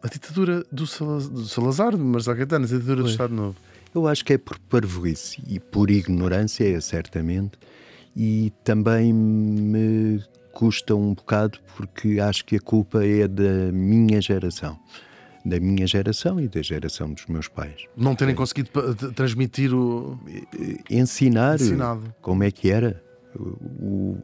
a 0.00 0.06
ditadura 0.06 0.64
do 0.70 0.86
Salazar, 0.86 1.32
do 1.32 1.44
Salazar, 1.44 1.96
de 1.96 2.04
Marcelo 2.04 2.36
Caetano, 2.36 2.66
a 2.66 2.68
ditadura 2.68 3.02
do 3.02 3.08
Estado 3.08 3.34
Novo. 3.34 3.56
Eu 3.92 4.06
acho 4.06 4.24
que 4.24 4.34
é 4.34 4.38
por 4.38 4.60
parvoíce 4.60 5.42
e 5.48 5.58
por 5.58 5.90
ignorância, 5.90 6.62
é 6.62 6.80
certamente, 6.80 7.58
e 8.14 8.52
também 8.62 9.12
me 9.12 10.22
custa 10.52 10.94
um 10.94 11.14
bocado 11.14 11.58
porque 11.76 12.20
acho 12.20 12.44
que 12.44 12.54
a 12.54 12.60
culpa 12.60 13.04
é 13.04 13.26
da 13.26 13.72
minha 13.72 14.22
geração. 14.22 14.78
Da 15.44 15.58
minha 15.58 15.86
geração 15.86 16.38
e 16.38 16.46
da 16.46 16.60
geração 16.60 17.12
dos 17.12 17.26
meus 17.26 17.48
pais. 17.48 17.86
Não 17.96 18.14
terem 18.14 18.34
é. 18.34 18.36
conseguido 18.36 18.70
transmitir 19.14 19.74
o. 19.74 20.18
Ensinar 20.90 21.54
Ensinado. 21.54 22.14
como 22.20 22.44
é 22.44 22.50
que 22.50 22.70
era. 22.70 23.02
O, 23.34 24.18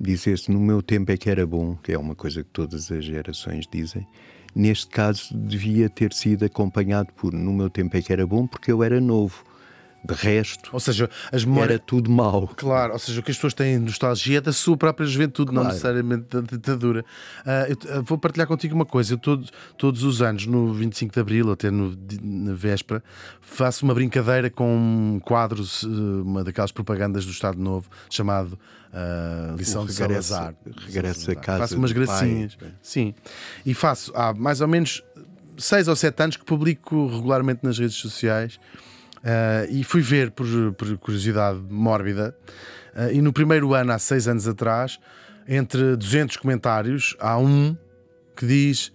Dizer-se 0.00 0.50
no 0.50 0.60
meu 0.60 0.82
tempo 0.82 1.12
é 1.12 1.16
que 1.16 1.30
era 1.30 1.46
bom, 1.46 1.76
que 1.76 1.92
é 1.92 1.98
uma 1.98 2.14
coisa 2.14 2.42
que 2.42 2.50
todas 2.50 2.90
as 2.90 3.04
gerações 3.04 3.66
dizem. 3.70 4.06
Neste 4.54 4.88
caso, 4.88 5.36
devia 5.36 5.88
ter 5.88 6.12
sido 6.12 6.44
acompanhado 6.44 7.12
por 7.14 7.32
no 7.32 7.52
meu 7.52 7.70
tempo 7.70 7.96
é 7.96 8.02
que 8.02 8.12
era 8.12 8.26
bom, 8.26 8.46
porque 8.46 8.70
eu 8.70 8.82
era 8.82 9.00
novo 9.00 9.44
de 10.04 10.14
resto, 10.14 10.68
ou 10.70 10.78
seja, 10.78 11.08
as 11.32 11.44
memórias... 11.44 11.70
era 11.70 11.78
tudo 11.78 12.10
mau. 12.10 12.46
Claro, 12.48 12.92
ou 12.92 12.98
seja, 12.98 13.20
o 13.20 13.22
que 13.22 13.30
as 13.30 13.36
pessoas 13.38 13.54
têm 13.54 13.78
nostalgia 13.78 14.38
é 14.38 14.40
da 14.40 14.52
sua 14.52 14.76
própria 14.76 15.06
juventude, 15.06 15.50
claro. 15.50 15.64
não 15.64 15.70
necessariamente 15.70 16.26
da 16.28 16.40
ditadura. 16.42 17.04
Uh, 17.40 17.88
eu, 17.88 18.02
vou 18.02 18.18
partilhar 18.18 18.46
contigo 18.46 18.74
uma 18.74 18.84
coisa. 18.84 19.14
Eu 19.14 19.18
todo, 19.18 19.48
todos 19.78 20.02
os 20.02 20.20
anos, 20.20 20.46
no 20.46 20.74
25 20.74 21.14
de 21.14 21.20
Abril, 21.20 21.50
até 21.50 21.70
no, 21.70 21.96
na 22.22 22.52
véspera, 22.52 23.02
faço 23.40 23.84
uma 23.84 23.94
brincadeira 23.94 24.50
com 24.50 25.18
quadros, 25.24 25.84
uma 25.84 26.44
daquelas 26.44 26.70
propagandas 26.70 27.24
do 27.24 27.30
Estado 27.30 27.58
Novo, 27.58 27.88
chamado 28.10 28.58
uh, 28.92 29.56
Lição 29.56 29.86
de 29.86 29.94
Salazar. 29.94 30.54
Regresso 30.86 31.30
a 31.30 31.34
casa. 31.34 31.58
Faço 31.60 31.78
umas 31.78 31.92
gracinhas. 31.92 32.56
Pai. 32.56 32.74
Sim. 32.82 33.14
E 33.64 33.72
faço 33.72 34.12
há 34.14 34.34
mais 34.34 34.60
ou 34.60 34.68
menos 34.68 35.02
seis 35.56 35.88
ou 35.88 35.96
sete 35.96 36.22
anos 36.22 36.36
que 36.36 36.44
publico 36.44 37.06
regularmente 37.06 37.60
nas 37.62 37.78
redes 37.78 37.96
sociais 37.96 38.58
Uh, 39.24 39.64
e 39.70 39.82
fui 39.82 40.02
ver 40.02 40.30
por, 40.32 40.46
por 40.74 40.98
curiosidade 40.98 41.58
mórbida. 41.70 42.36
Uh, 42.94 43.10
e 43.10 43.22
no 43.22 43.32
primeiro 43.32 43.72
ano, 43.72 43.92
há 43.92 43.98
seis 43.98 44.28
anos 44.28 44.46
atrás, 44.46 45.00
entre 45.48 45.96
200 45.96 46.36
comentários, 46.36 47.16
há 47.18 47.38
um 47.38 47.74
que 48.36 48.46
diz: 48.46 48.92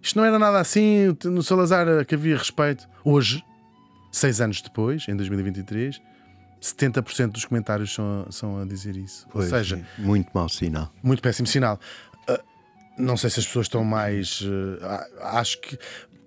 Isto 0.00 0.18
não 0.18 0.24
era 0.24 0.38
nada 0.38 0.60
assim, 0.60 1.16
no 1.24 1.42
Salazar 1.42 2.06
que 2.06 2.14
havia 2.14 2.36
respeito. 2.36 2.86
Hoje, 3.04 3.42
seis 4.12 4.40
anos 4.40 4.62
depois, 4.62 5.08
em 5.08 5.16
2023, 5.16 6.00
70% 6.62 7.32
dos 7.32 7.44
comentários 7.44 7.92
são, 7.92 8.26
são 8.30 8.62
a 8.62 8.64
dizer 8.64 8.96
isso. 8.96 9.26
Pois, 9.32 9.52
Ou 9.52 9.58
seja, 9.58 9.84
muito 9.98 10.30
mau 10.32 10.48
sinal. 10.48 10.88
Muito 11.02 11.20
péssimo 11.20 11.48
sinal. 11.48 11.80
Uh, 12.30 12.38
não 12.96 13.16
sei 13.16 13.28
se 13.28 13.40
as 13.40 13.46
pessoas 13.46 13.66
estão 13.66 13.82
mais. 13.84 14.40
acho 15.20 15.60
que 15.60 15.76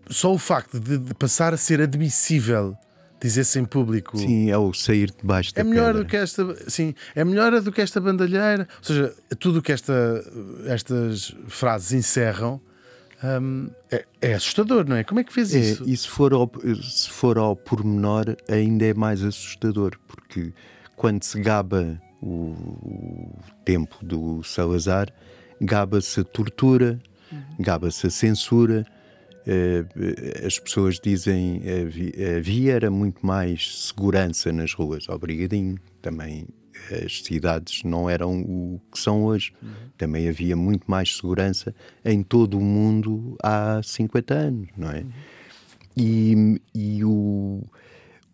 só 0.09 0.33
o 0.33 0.37
facto 0.37 0.81
de, 0.81 0.97
de 0.97 1.13
passar 1.13 1.53
a 1.53 1.57
ser 1.57 1.79
admissível 1.79 2.77
dizer-se 3.19 3.59
em 3.59 3.65
público. 3.65 4.17
Sim, 4.17 4.49
é 4.49 4.57
o 4.57 4.73
sair 4.73 5.11
debaixo 5.11 5.53
da 5.53 5.61
é 5.61 5.63
melhor 5.63 5.87
pedra. 5.87 6.03
do 6.03 6.09
que 6.09 6.17
esta, 6.17 6.69
sim, 6.69 6.93
é 7.15 7.23
melhor 7.23 7.59
do 7.61 7.71
que 7.71 7.81
esta 7.81 7.99
bandalheira. 7.99 8.67
Ou 8.77 8.83
seja, 8.83 9.15
tudo 9.39 9.59
o 9.59 9.61
que 9.61 9.71
esta, 9.71 10.23
estas 10.65 11.35
frases 11.47 11.91
encerram 11.93 12.61
hum, 13.23 13.69
é, 13.91 14.05
é, 14.21 14.33
assustador, 14.33 14.87
não 14.87 14.95
é? 14.95 15.03
Como 15.03 15.19
é 15.19 15.23
que 15.23 15.33
fez 15.33 15.53
é, 15.53 15.59
isso? 15.59 15.83
E 15.87 15.97
se 15.97 16.07
for, 16.07 16.33
ao, 16.33 16.51
se 16.81 17.09
for 17.09 17.37
ao 17.37 17.55
pormenor, 17.55 18.35
ainda 18.47 18.85
é 18.85 18.93
mais 18.93 19.23
assustador, 19.23 19.97
porque 20.07 20.53
quando 20.95 21.23
se 21.23 21.39
gaba 21.39 21.99
o, 22.21 22.51
o 22.53 23.39
tempo 23.65 23.97
do 24.03 24.43
Salazar, 24.43 25.07
gaba-se 25.59 26.19
a 26.19 26.23
tortura, 26.23 26.99
uhum. 27.31 27.39
gaba-se 27.59 28.07
a 28.07 28.09
censura 28.09 28.85
as 30.45 30.59
pessoas 30.59 30.99
dizem 30.99 31.61
havia 32.37 32.73
era 32.73 32.91
muito 32.91 33.25
mais 33.25 33.87
segurança 33.87 34.51
nas 34.51 34.73
ruas. 34.73 35.07
Obrigadinho. 35.09 35.77
Também 36.01 36.47
as 37.03 37.23
cidades 37.23 37.83
não 37.83 38.09
eram 38.09 38.41
o 38.41 38.79
que 38.91 38.99
são 38.99 39.23
hoje. 39.23 39.53
Uhum. 39.61 39.69
Também 39.97 40.29
havia 40.29 40.55
muito 40.55 40.89
mais 40.89 41.15
segurança 41.15 41.73
em 42.03 42.23
todo 42.23 42.57
o 42.57 42.61
mundo 42.61 43.35
há 43.41 43.81
50 43.83 44.33
anos, 44.33 44.69
não 44.77 44.91
é? 44.91 44.99
Uhum. 44.99 45.11
E, 45.97 46.61
e 46.75 47.03
o, 47.03 47.63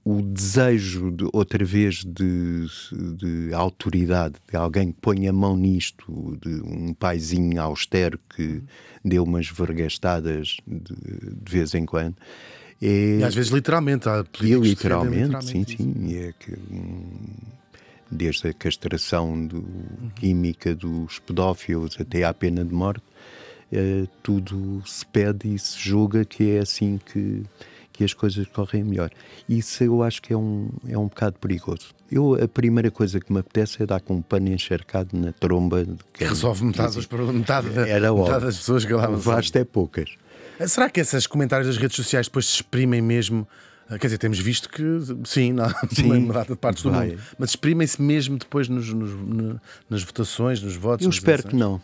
o 0.05 0.21
desejo 0.21 1.11
de 1.11 1.25
outra 1.31 1.63
vez 1.63 2.03
de, 2.03 2.67
de, 2.91 3.53
autoridade, 3.53 4.35
de 4.49 4.57
alguém 4.57 4.91
que 4.91 4.97
põe 4.99 5.27
a 5.27 5.33
mão 5.33 5.55
nisto, 5.55 6.37
de 6.41 6.61
um 6.61 6.93
paizinho 6.93 7.61
austero 7.61 8.19
que 8.35 8.61
deu 9.03 9.23
umas 9.23 9.47
vergastadas 9.47 10.57
de, 10.67 10.93
de 10.93 11.51
vez 11.51 11.73
em 11.73 11.85
quando. 11.85 12.15
É, 12.81 13.19
e 13.19 13.23
às 13.23 13.33
vezes 13.33 13.49
literalmente, 13.49 14.09
há 14.09 14.25
e 14.41 14.53
literalmente, 14.55 15.21
literalmente, 15.21 15.51
sim, 15.51 15.61
isso. 15.61 15.77
sim. 15.77 16.17
É 16.17 16.33
que, 16.37 16.53
desde 18.11 18.49
a 18.49 18.53
castração 18.53 19.47
do, 19.47 19.57
uhum. 19.57 20.11
química 20.15 20.75
dos 20.75 21.19
pedófilos 21.19 21.95
até 21.97 22.25
à 22.25 22.33
pena 22.33 22.65
de 22.65 22.73
morte, 22.73 23.03
é, 23.71 24.05
tudo 24.21 24.83
se 24.85 25.05
pede 25.05 25.55
e 25.55 25.57
se 25.57 25.79
julga 25.79 26.25
que 26.25 26.51
é 26.51 26.59
assim 26.59 26.99
que 27.05 27.43
que 28.03 28.05
as 28.05 28.13
coisas 28.13 28.45
correm 28.47 28.83
melhor. 28.83 29.09
Isso 29.47 29.83
eu 29.83 30.03
acho 30.03 30.21
que 30.21 30.33
é 30.33 30.37
um, 30.37 30.69
é 30.87 30.97
um 30.97 31.07
bocado 31.07 31.39
perigoso. 31.39 31.93
Eu, 32.11 32.35
a 32.35 32.47
primeira 32.47 32.91
coisa 32.91 33.19
que 33.19 33.31
me 33.31 33.39
apetece 33.39 33.81
é 33.81 33.85
dar 33.85 34.01
com 34.01 34.15
um 34.15 34.21
pano 34.21 34.49
encharcado 34.49 35.17
na 35.17 35.31
tromba. 35.31 35.85
Que 36.13 36.25
resolve 36.25 36.65
metade, 36.65 36.95
dos 36.95 37.07
metade, 37.07 37.67
era 37.77 38.13
metade 38.13 38.45
das 38.45 38.57
pessoas 38.57 38.85
que 38.85 38.93
lá 38.93 39.09
O 39.09 39.17
vasto 39.17 39.55
é 39.57 39.63
poucas. 39.63 40.15
Eh, 40.59 40.67
será 40.67 40.89
que 40.89 40.99
esses 40.99 41.25
comentários 41.25 41.67
das 41.67 41.77
redes 41.77 41.95
sociais 41.95 42.27
depois 42.27 42.45
se 42.45 42.55
exprimem 42.55 43.01
mesmo? 43.01 43.47
Eh, 43.89 43.97
quer 43.97 44.07
dizer, 44.07 44.17
temos 44.17 44.39
visto 44.39 44.69
que 44.69 44.83
sim, 45.23 45.53
não, 45.53 45.69
sim 45.91 46.27
de 46.27 46.55
partes 46.55 46.83
do 46.83 46.91
vai. 46.91 47.09
mundo, 47.09 47.21
mas 47.39 47.51
exprimem-se 47.51 48.01
mesmo 48.01 48.37
depois 48.37 48.67
nos, 48.67 48.93
nos, 48.93 49.59
nas 49.89 50.03
votações, 50.03 50.61
nos 50.61 50.75
votos. 50.75 51.05
Eu 51.05 51.09
espero 51.09 51.43
que 51.43 51.55
não. 51.55 51.81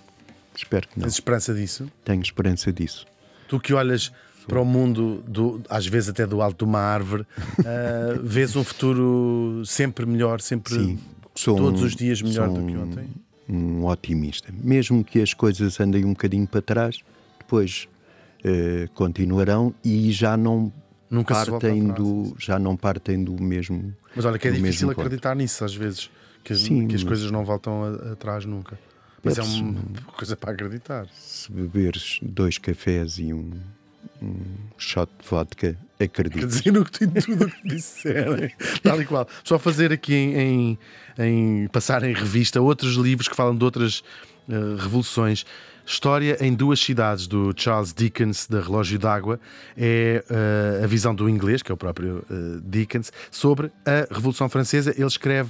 Espero 0.56 0.88
que 0.88 1.00
não. 1.00 1.04
Tens 1.04 1.14
esperança 1.14 1.54
disso? 1.54 1.90
Tenho 2.04 2.22
esperança 2.22 2.72
disso. 2.74 3.08
Tu 3.48 3.60
que 3.60 3.74
olhas 3.74 4.12
para 4.50 4.62
o 4.62 4.66
mundo, 4.66 5.24
do, 5.28 5.62
às 5.70 5.86
vezes 5.86 6.10
até 6.10 6.26
do 6.26 6.42
alto 6.42 6.66
de 6.66 6.70
uma 6.70 6.80
árvore, 6.80 7.22
uh, 7.22 8.22
vês 8.24 8.56
um 8.56 8.64
futuro 8.64 9.64
sempre 9.66 10.06
melhor, 10.06 10.42
sempre 10.42 10.74
Sim, 10.74 11.00
todos 11.46 11.82
um, 11.82 11.86
os 11.86 11.96
dias 11.96 12.22
melhor 12.22 12.50
do 12.50 12.66
que 12.66 12.76
ontem? 12.76 13.08
Um 13.48 13.86
otimista. 13.86 14.54
Mesmo 14.54 15.04
que 15.04 15.22
as 15.22 15.34
coisas 15.34 15.80
andem 15.80 16.04
um 16.04 16.10
bocadinho 16.10 16.46
para 16.46 16.62
trás, 16.62 17.00
depois 17.40 17.88
uh, 18.44 18.90
continuarão 18.94 19.74
e 19.84 20.12
já 20.12 20.36
não 20.36 20.72
Nunca 21.10 21.34
partem 21.34 21.88
do 21.88 22.36
já 22.38 22.60
não 22.60 22.78
partem 22.78 23.24
do 23.24 23.42
mesmo. 23.42 23.96
Mas 24.16 24.26
olha 24.26 24.38
que 24.38 24.48
é 24.48 24.52
difícil 24.52 24.92
acreditar 24.92 25.36
nisso 25.36 25.66
às 25.66 25.74
vezes 25.74 26.10
que, 26.44 26.54
Sim, 26.56 26.88
que 26.88 26.96
as 26.96 27.04
coisas 27.04 27.32
não 27.32 27.44
voltam 27.44 27.84
atrás 28.12 28.46
nunca. 28.46 28.78
Mas 29.24 29.38
é, 29.38 29.42
é 29.42 29.44
uma 29.44 30.12
coisa 30.16 30.38
para 30.38 30.52
acreditar. 30.52 31.08
Se 31.14 31.52
beberes 31.52 32.20
dois 32.22 32.58
cafés 32.58 33.18
e 33.18 33.34
um 33.34 33.52
um 34.22 34.42
shot 34.78 35.10
de 35.22 35.28
vodka, 35.28 35.78
acredito. 36.00 36.40
Quer 36.40 36.46
dizer, 36.46 36.72
no 36.72 36.86
que 36.86 36.92
tudo 36.92 37.46
o 37.46 37.50
que 37.50 37.68
disserem, 37.68 38.52
tal 38.84 39.02
e 39.02 39.06
qual. 39.06 39.28
Só 39.44 39.58
fazer 39.58 39.92
aqui 39.92 40.14
em, 40.14 40.38
em, 40.38 40.80
em, 41.18 41.68
passar 41.68 42.04
em 42.04 42.14
revista 42.14 42.62
outros 42.62 42.96
livros 42.96 43.28
que 43.28 43.36
falam 43.36 43.56
de 43.56 43.64
outras 43.64 44.00
uh, 44.48 44.76
revoluções. 44.78 45.46
História 45.86 46.38
em 46.40 46.54
Duas 46.54 46.80
Cidades, 46.80 47.26
do 47.26 47.52
Charles 47.56 47.92
Dickens, 47.94 48.46
da 48.46 48.62
Relógio 48.62 49.00
d'Água, 49.00 49.40
é 49.76 50.24
uh, 50.30 50.84
a 50.84 50.88
visão 50.88 51.16
do 51.16 51.28
inglês, 51.28 51.64
que 51.64 51.72
é 51.72 51.74
o 51.74 51.78
próprio 51.78 52.24
uh, 52.30 52.62
Dickens, 52.64 53.12
sobre 53.32 53.72
a 53.84 54.14
Revolução 54.14 54.48
Francesa. 54.48 54.94
Ele 54.96 55.08
escreve 55.08 55.50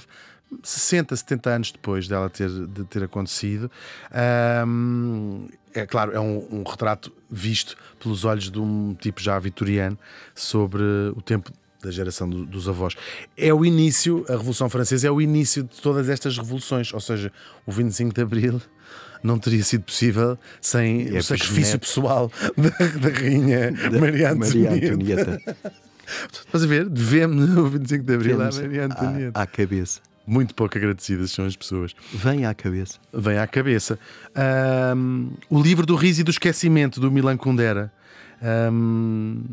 60, 0.63 1.15
70 1.15 1.49
anos 1.49 1.71
depois 1.71 2.07
dela 2.07 2.29
ter, 2.29 2.49
de 2.49 2.83
ter 2.85 3.03
acontecido. 3.03 3.69
Um, 4.65 5.47
é 5.73 5.85
claro, 5.85 6.11
é 6.11 6.19
um, 6.19 6.47
um, 6.51 6.63
retrato 6.63 7.11
visto 7.29 7.77
pelos 7.99 8.25
olhos 8.25 8.49
de 8.49 8.59
um 8.59 8.95
tipo 8.95 9.21
já 9.21 9.37
vitoriano 9.37 9.97
sobre 10.33 10.81
o 11.15 11.21
tempo 11.21 11.51
da 11.81 11.91
geração 11.91 12.29
do, 12.29 12.45
dos 12.45 12.67
avós. 12.67 12.95
É 13.37 13.53
o 13.53 13.63
início, 13.63 14.25
a 14.27 14.33
Revolução 14.33 14.69
Francesa 14.69 15.07
é 15.07 15.11
o 15.11 15.21
início 15.21 15.63
de 15.63 15.79
todas 15.81 16.09
estas 16.09 16.37
revoluções, 16.37 16.93
ou 16.93 16.99
seja, 16.99 17.31
o 17.65 17.71
25 17.71 18.13
de 18.13 18.21
Abril 18.21 18.61
não 19.21 19.37
teria 19.37 19.63
sido 19.63 19.83
possível 19.83 20.37
sem 20.61 21.15
é 21.15 21.19
o 21.19 21.23
sacrifício 21.23 21.77
pessoal 21.79 22.31
da, 22.57 22.69
da 22.69 23.09
rainha 23.17 23.71
da 23.91 23.99
Maria 23.99 24.31
Antonieta. 24.31 24.69
Maria 24.71 24.93
Antonieta. 24.93 25.41
Estás 26.31 26.63
a 26.63 26.67
ver? 26.67 26.89
Devemos 26.89 27.49
o 27.55 27.67
25 27.67 28.03
de 28.03 28.13
Abril 28.15 28.41
à 28.41 28.51
Maria 28.51 28.85
Antonieta. 28.85 29.39
À, 29.39 29.43
à 29.43 29.47
cabeça 29.47 30.01
muito 30.29 30.53
pouco 30.53 30.77
agradecidas 30.77 31.31
são 31.31 31.45
as 31.45 31.55
pessoas. 31.55 31.95
Vem 32.13 32.45
à 32.45 32.53
cabeça. 32.53 32.99
Vem 33.11 33.39
à 33.39 33.47
cabeça. 33.47 33.97
Um, 34.95 35.31
o 35.49 35.59
livro 35.59 35.85
do 35.85 35.95
riso 35.95 36.21
e 36.21 36.23
do 36.23 36.31
esquecimento, 36.31 36.99
do 36.99 37.11
Milan 37.11 37.35
Kundera. 37.35 37.91
Um, 38.71 39.43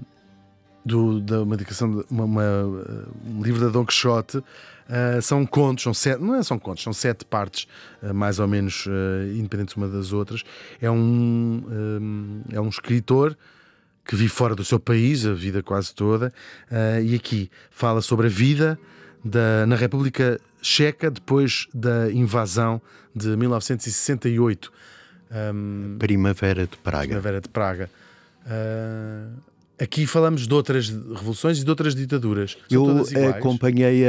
do, 0.85 1.21
da 1.21 1.43
uma 1.43 1.57
dedicação, 1.57 1.91
de, 1.91 2.05
uma, 2.11 2.25
uma, 2.25 2.43
um 3.27 3.43
livro 3.43 3.61
da 3.61 3.69
Don 3.69 3.87
Quixote. 3.87 4.39
Uh, 4.39 5.21
são 5.21 5.45
contos, 5.45 5.83
são 5.83 5.93
sete, 5.93 6.23
não 6.23 6.37
é, 6.37 6.43
são 6.45 6.61
contos, 6.61 6.85
são 6.85 6.93
sete 6.93 7.25
partes, 7.25 7.67
uh, 8.03 8.15
mais 8.15 8.39
ou 8.39 8.47
menos 8.47 8.87
uh, 8.87 8.91
independentes 9.35 9.75
uma 9.75 9.89
das 9.89 10.13
outras. 10.13 10.45
É 10.81 10.89
um, 10.89 12.43
é 12.53 12.61
um 12.61 12.69
escritor 12.69 13.37
que 14.05 14.15
vive 14.15 14.29
fora 14.29 14.55
do 14.55 14.65
seu 14.65 14.79
país, 14.79 15.27
a 15.27 15.35
vida 15.35 15.61
quase 15.65 15.93
toda, 15.93 16.33
e 17.03 17.17
aqui 17.17 17.51
fala 17.73 18.01
sobre 18.01 18.29
a 18.29 18.31
vida 18.31 18.79
da, 19.27 19.67
na 19.67 19.77
República 19.77 20.41
Checa 20.63 21.11
depois 21.11 21.69
da 21.75 22.11
invasão 22.11 22.81
de 23.15 23.37
1968. 23.37 24.73
Um, 25.55 25.97
Primavera 25.99 26.67
de 26.67 26.77
Praga. 26.77 27.07
Primavera 27.07 27.41
de 27.41 27.49
Praga. 27.49 27.91
Aqui 29.79 30.07
falamos 30.07 30.47
de 30.47 30.55
outras 30.55 30.89
revoluções 30.89 31.59
e 31.59 31.65
de 31.65 31.69
outras 31.69 31.95
ditaduras. 31.95 32.57
São 32.71 33.05
Eu 33.13 33.31
acompanhei 33.31 34.05
a, 34.07 34.09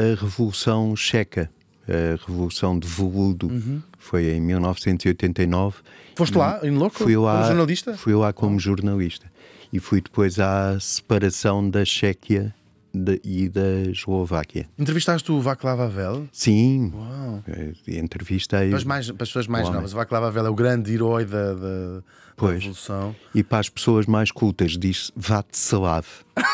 a, 0.00 0.20
Revolução 0.20 0.96
Checa, 0.96 1.50
a 1.86 2.26
Revolução 2.26 2.78
de 2.78 2.86
Voludo, 2.86 3.48
uhum. 3.48 3.82
foi 3.98 4.30
em 4.30 4.40
1989. 4.40 5.78
Foste 6.16 6.38
lá, 6.38 6.60
em 6.62 6.70
louco, 6.70 6.96
fui 6.96 7.16
lá, 7.16 7.34
como 7.34 7.46
jornalista? 7.46 7.94
Fui 7.94 8.14
lá 8.14 8.32
como 8.32 8.58
jornalista. 8.58 9.30
E 9.72 9.78
fui 9.78 10.00
depois 10.00 10.38
à 10.38 10.78
separação 10.80 11.68
da 11.68 11.84
Chequia 11.84 12.54
de, 12.92 13.20
e 13.24 13.48
da 13.48 13.90
Eslováquia. 13.90 14.68
Entrevistaste 14.78 15.32
o 15.32 15.40
Václav 15.40 15.80
Havel? 15.80 16.28
Sim. 16.32 16.92
Uau. 16.94 17.42
Entrevistei. 17.88 18.68
Para 18.68 18.78
as, 18.78 18.84
mais, 18.84 19.10
para 19.10 19.22
as 19.22 19.28
pessoas 19.28 19.46
mais 19.46 19.68
novas, 19.68 19.92
o 19.92 19.96
Václav 19.96 20.26
Havel 20.26 20.46
é 20.46 20.50
o 20.50 20.54
grande 20.54 20.92
herói 20.92 21.24
da, 21.24 21.54
da, 21.54 22.02
pois. 22.36 22.52
da 22.52 22.58
Revolução. 22.58 23.16
E 23.34 23.42
para 23.42 23.58
as 23.58 23.68
pessoas 23.68 24.06
mais 24.06 24.30
cultas, 24.30 24.72
diz 24.72 25.10
Václav. 25.16 26.06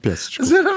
Peço 0.00 0.30
desculpa. 0.30 0.70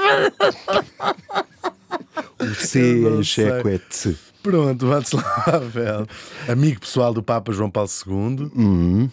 o 2.40 2.54
C 2.54 3.08
em 3.08 3.22
checo 3.24 3.68
é 3.68 3.78
Tse. 3.78 4.16
Pronto, 4.42 4.86
Václav 4.86 5.24
Havel, 5.46 6.06
amigo 6.48 6.80
pessoal 6.80 7.12
do 7.12 7.20
Papa 7.20 7.52
João 7.52 7.68
Paulo 7.68 7.90
II, 8.06 8.50
uhum. 8.54 9.10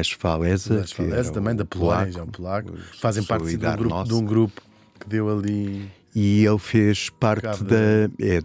Uh, 0.00 0.18
do 0.18 0.74
Westfalesa, 0.74 0.74
Westfalesa 0.74 1.32
também, 1.32 1.54
da 1.54 1.64
Polónia, 1.64 2.18
é 2.18 2.22
um 2.22 2.26
polaco, 2.26 2.72
fazem 2.98 3.22
parte 3.24 3.56
de 3.56 3.66
um, 3.66 3.76
grupo, 3.76 4.04
de 4.04 4.14
um 4.14 4.24
grupo 4.24 4.62
que 4.98 5.08
deu 5.08 5.30
ali. 5.30 5.90
E 6.14 6.44
ele 6.44 6.58
fez 6.58 7.08
parte 7.08 7.62
da. 7.62 7.76
É, 8.18 8.40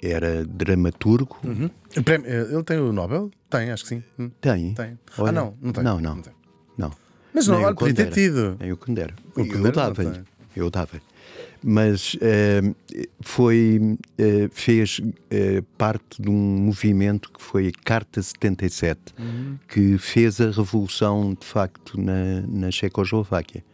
era 0.00 0.44
dramaturgo. 0.44 1.36
Uhum. 1.42 1.68
Ele 1.96 2.62
tem 2.62 2.78
o 2.78 2.92
Nobel? 2.92 3.28
Tem, 3.50 3.72
acho 3.72 3.82
que 3.82 3.88
sim. 3.88 4.04
Hum. 4.16 4.30
Tem. 4.40 4.72
tem. 4.74 4.98
Ah, 5.16 5.22
Olha, 5.22 5.28
ah, 5.30 5.32
não, 5.32 5.54
não 5.60 5.72
tem. 5.72 5.82
Não, 5.82 6.00
não. 6.00 6.14
Não. 6.14 6.22
não. 6.76 6.92
Mas 7.34 7.48
não, 7.48 7.74
podia 7.74 7.94
ter 7.94 8.10
tido. 8.12 8.56
Nem 8.60 8.70
o 8.70 8.76
Condera. 8.76 9.14
Eu 9.36 9.72
dava-lhe. 9.72 10.22
Eu 10.54 10.70
dava-lhe 10.70 11.02
mas 11.62 12.14
uh, 12.14 12.76
foi, 13.20 13.80
uh, 13.80 14.48
fez 14.50 14.98
uh, 14.98 15.62
parte 15.76 16.20
de 16.20 16.28
um 16.28 16.58
movimento 16.58 17.30
que 17.32 17.42
foi 17.42 17.68
a 17.68 17.72
Carta 17.84 18.22
77, 18.22 19.00
uhum. 19.18 19.58
que 19.68 19.98
fez 19.98 20.40
a 20.40 20.50
revolução 20.50 21.36
de 21.38 21.46
facto 21.46 22.00
na, 22.00 22.42
na 22.46 22.70
Checoslováquia. 22.70 23.64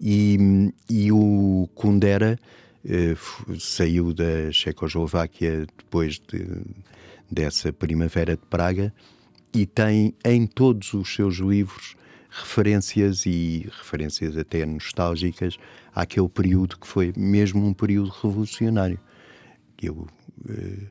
E, 0.00 0.72
e 0.90 1.10
o 1.10 1.68
Kundera 1.74 2.38
saiu 3.58 4.12
da 4.12 4.52
Checoslováquia 4.52 5.66
depois 5.76 6.20
de, 6.20 6.46
dessa 7.30 7.72
Primavera 7.72 8.36
de 8.36 8.42
Praga 8.48 8.92
e 9.52 9.64
tem 9.64 10.14
em 10.24 10.46
todos 10.46 10.92
os 10.92 11.14
seus 11.14 11.36
livros 11.36 11.96
referências 12.30 13.24
e 13.26 13.68
referências 13.78 14.36
até 14.36 14.64
nostálgicas 14.66 15.56
àquele 15.94 16.28
período 16.28 16.78
que 16.78 16.86
foi 16.86 17.12
mesmo 17.16 17.66
um 17.66 17.72
período 17.72 18.10
revolucionário. 18.10 18.98
Eu, 19.82 20.06
eh, 20.48 20.86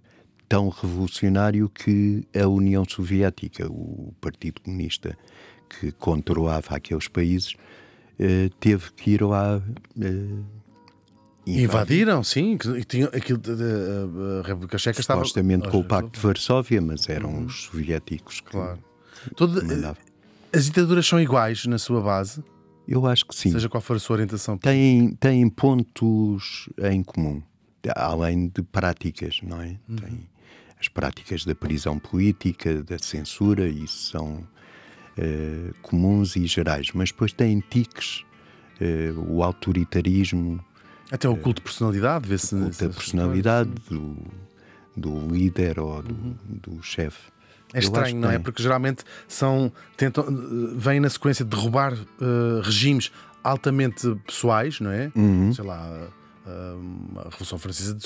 tão 0.48 0.70
revolucionário 0.70 1.70
que 1.70 2.28
a 2.36 2.48
União 2.48 2.84
Soviética, 2.88 3.68
o 3.68 4.14
Partido 4.22 4.62
Comunista 4.62 5.18
que 5.70 5.92
controlava 5.92 6.76
aqueles 6.76 7.08
países, 7.08 7.56
eh, 8.20 8.50
teve 8.60 8.92
que 8.94 9.12
ir 9.12 9.24
lá. 9.24 9.62
Eh, 10.00 10.56
Invadiram, 11.48 12.24
sim. 12.24 12.58
Tinha, 12.88 13.06
aquilo, 13.08 13.40
a 14.44 14.48
República 14.48 14.80
Checa 14.80 15.00
estava. 15.00 15.20
Supostamente 15.20 15.70
com 15.70 15.78
o 15.78 15.84
Pacto 15.84 16.12
de 16.12 16.20
Varsóvia, 16.20 16.82
mas 16.82 17.08
eram 17.08 17.30
uhum. 17.30 17.46
os 17.46 17.66
soviéticos 17.66 18.42
que. 18.42 18.50
Claro. 18.50 18.84
Todo, 19.36 19.62
as 20.56 20.66
ditaduras 20.66 21.06
são 21.06 21.20
iguais 21.20 21.66
na 21.66 21.78
sua 21.78 22.02
base? 22.02 22.44
Eu 22.88 23.06
acho 23.06 23.26
que 23.26 23.36
sim. 23.36 23.52
Seja 23.52 23.68
qual 23.68 23.82
for 23.82 23.96
a 23.96 24.00
sua 24.00 24.16
orientação. 24.16 24.58
Têm, 24.58 25.16
têm 25.16 25.50
pontos 25.50 26.70
em 26.84 27.04
comum, 27.04 27.42
além 27.96 28.48
de 28.48 28.62
práticas, 28.62 29.40
não 29.44 29.62
é? 29.62 29.78
Uhum. 29.90 29.96
Tem 29.96 30.36
as 30.80 30.88
práticas 30.88 31.46
da 31.46 31.56
prisão 31.56 31.98
política, 31.98 32.84
da 32.84 33.00
censura, 33.00 33.68
isso 33.68 34.12
são 34.12 34.48
uh, 35.18 35.74
comuns 35.82 36.36
e 36.36 36.46
gerais. 36.46 36.90
Mas 36.94 37.12
depois 37.12 37.34
têm 37.34 37.64
tiques, 37.70 38.24
uh, 38.80 39.20
o 39.28 39.42
autoritarismo. 39.42 40.64
Até 41.12 41.28
o 41.28 41.36
culto 41.36 41.62
de 41.62 41.64
personalidade, 41.64 42.28
vê-se. 42.28 42.56
O 42.56 42.60
culto 42.60 42.88
da 42.88 42.94
personalidade 42.94 43.72
do, 43.90 44.16
do 44.96 45.28
líder 45.28 45.80
ou 45.80 46.04
do, 46.04 46.14
uhum. 46.14 46.36
do 46.48 46.84
chefe. 46.84 47.32
É 47.74 47.80
estranho, 47.80 48.20
não 48.20 48.32
é? 48.32 48.40
Porque 48.40 48.62
geralmente 48.62 49.04
são, 49.28 49.72
tentam, 49.98 50.26
vêm 50.76 51.00
na 51.00 51.10
sequência 51.10 51.44
de 51.44 51.52
derrubar 51.52 51.94
uh, 51.94 52.62
regimes 52.62 53.12
altamente 53.44 54.16
pessoais, 54.26 54.80
não 54.80 54.92
é? 54.92 55.12
Uhum. 55.16 55.54
Sei 55.54 55.64
lá, 55.64 56.10
uh, 56.46 57.20
a 57.20 57.24
Revolução 57.30 57.60
Francesa 57.60 57.98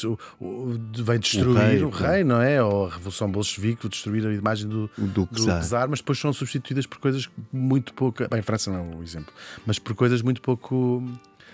vem 1.03 1.20
destruir 1.20 1.47
o 1.47 1.53
rei, 1.53 1.84
o 1.84 1.89
rei, 1.89 2.24
não 2.24 2.41
é? 2.41 2.62
Ou 2.64 2.88
a 2.88 2.89
Revolução 2.89 3.32
Bolchevique 3.32 3.88
destruir 3.88 4.26
a 4.26 4.34
imagem 4.34 4.68
do, 4.68 4.89
do, 4.97 5.26
do 5.26 5.45
czar, 5.62 5.88
mas 5.89 5.99
depois 5.99 6.20
são 6.20 6.34
substituídas 6.34 6.86
por 6.86 6.97
coisas 6.97 7.30
muito 7.51 7.93
pouco. 7.93 8.28
Bem, 8.30 8.41
França 8.41 8.72
não 8.72 8.80
é 8.80 8.95
o 8.95 9.03
exemplo, 9.03 9.34
mas 9.66 9.80
por 9.80 9.93
coisas 9.93 10.22
muito 10.22 10.41
pouco 10.41 11.03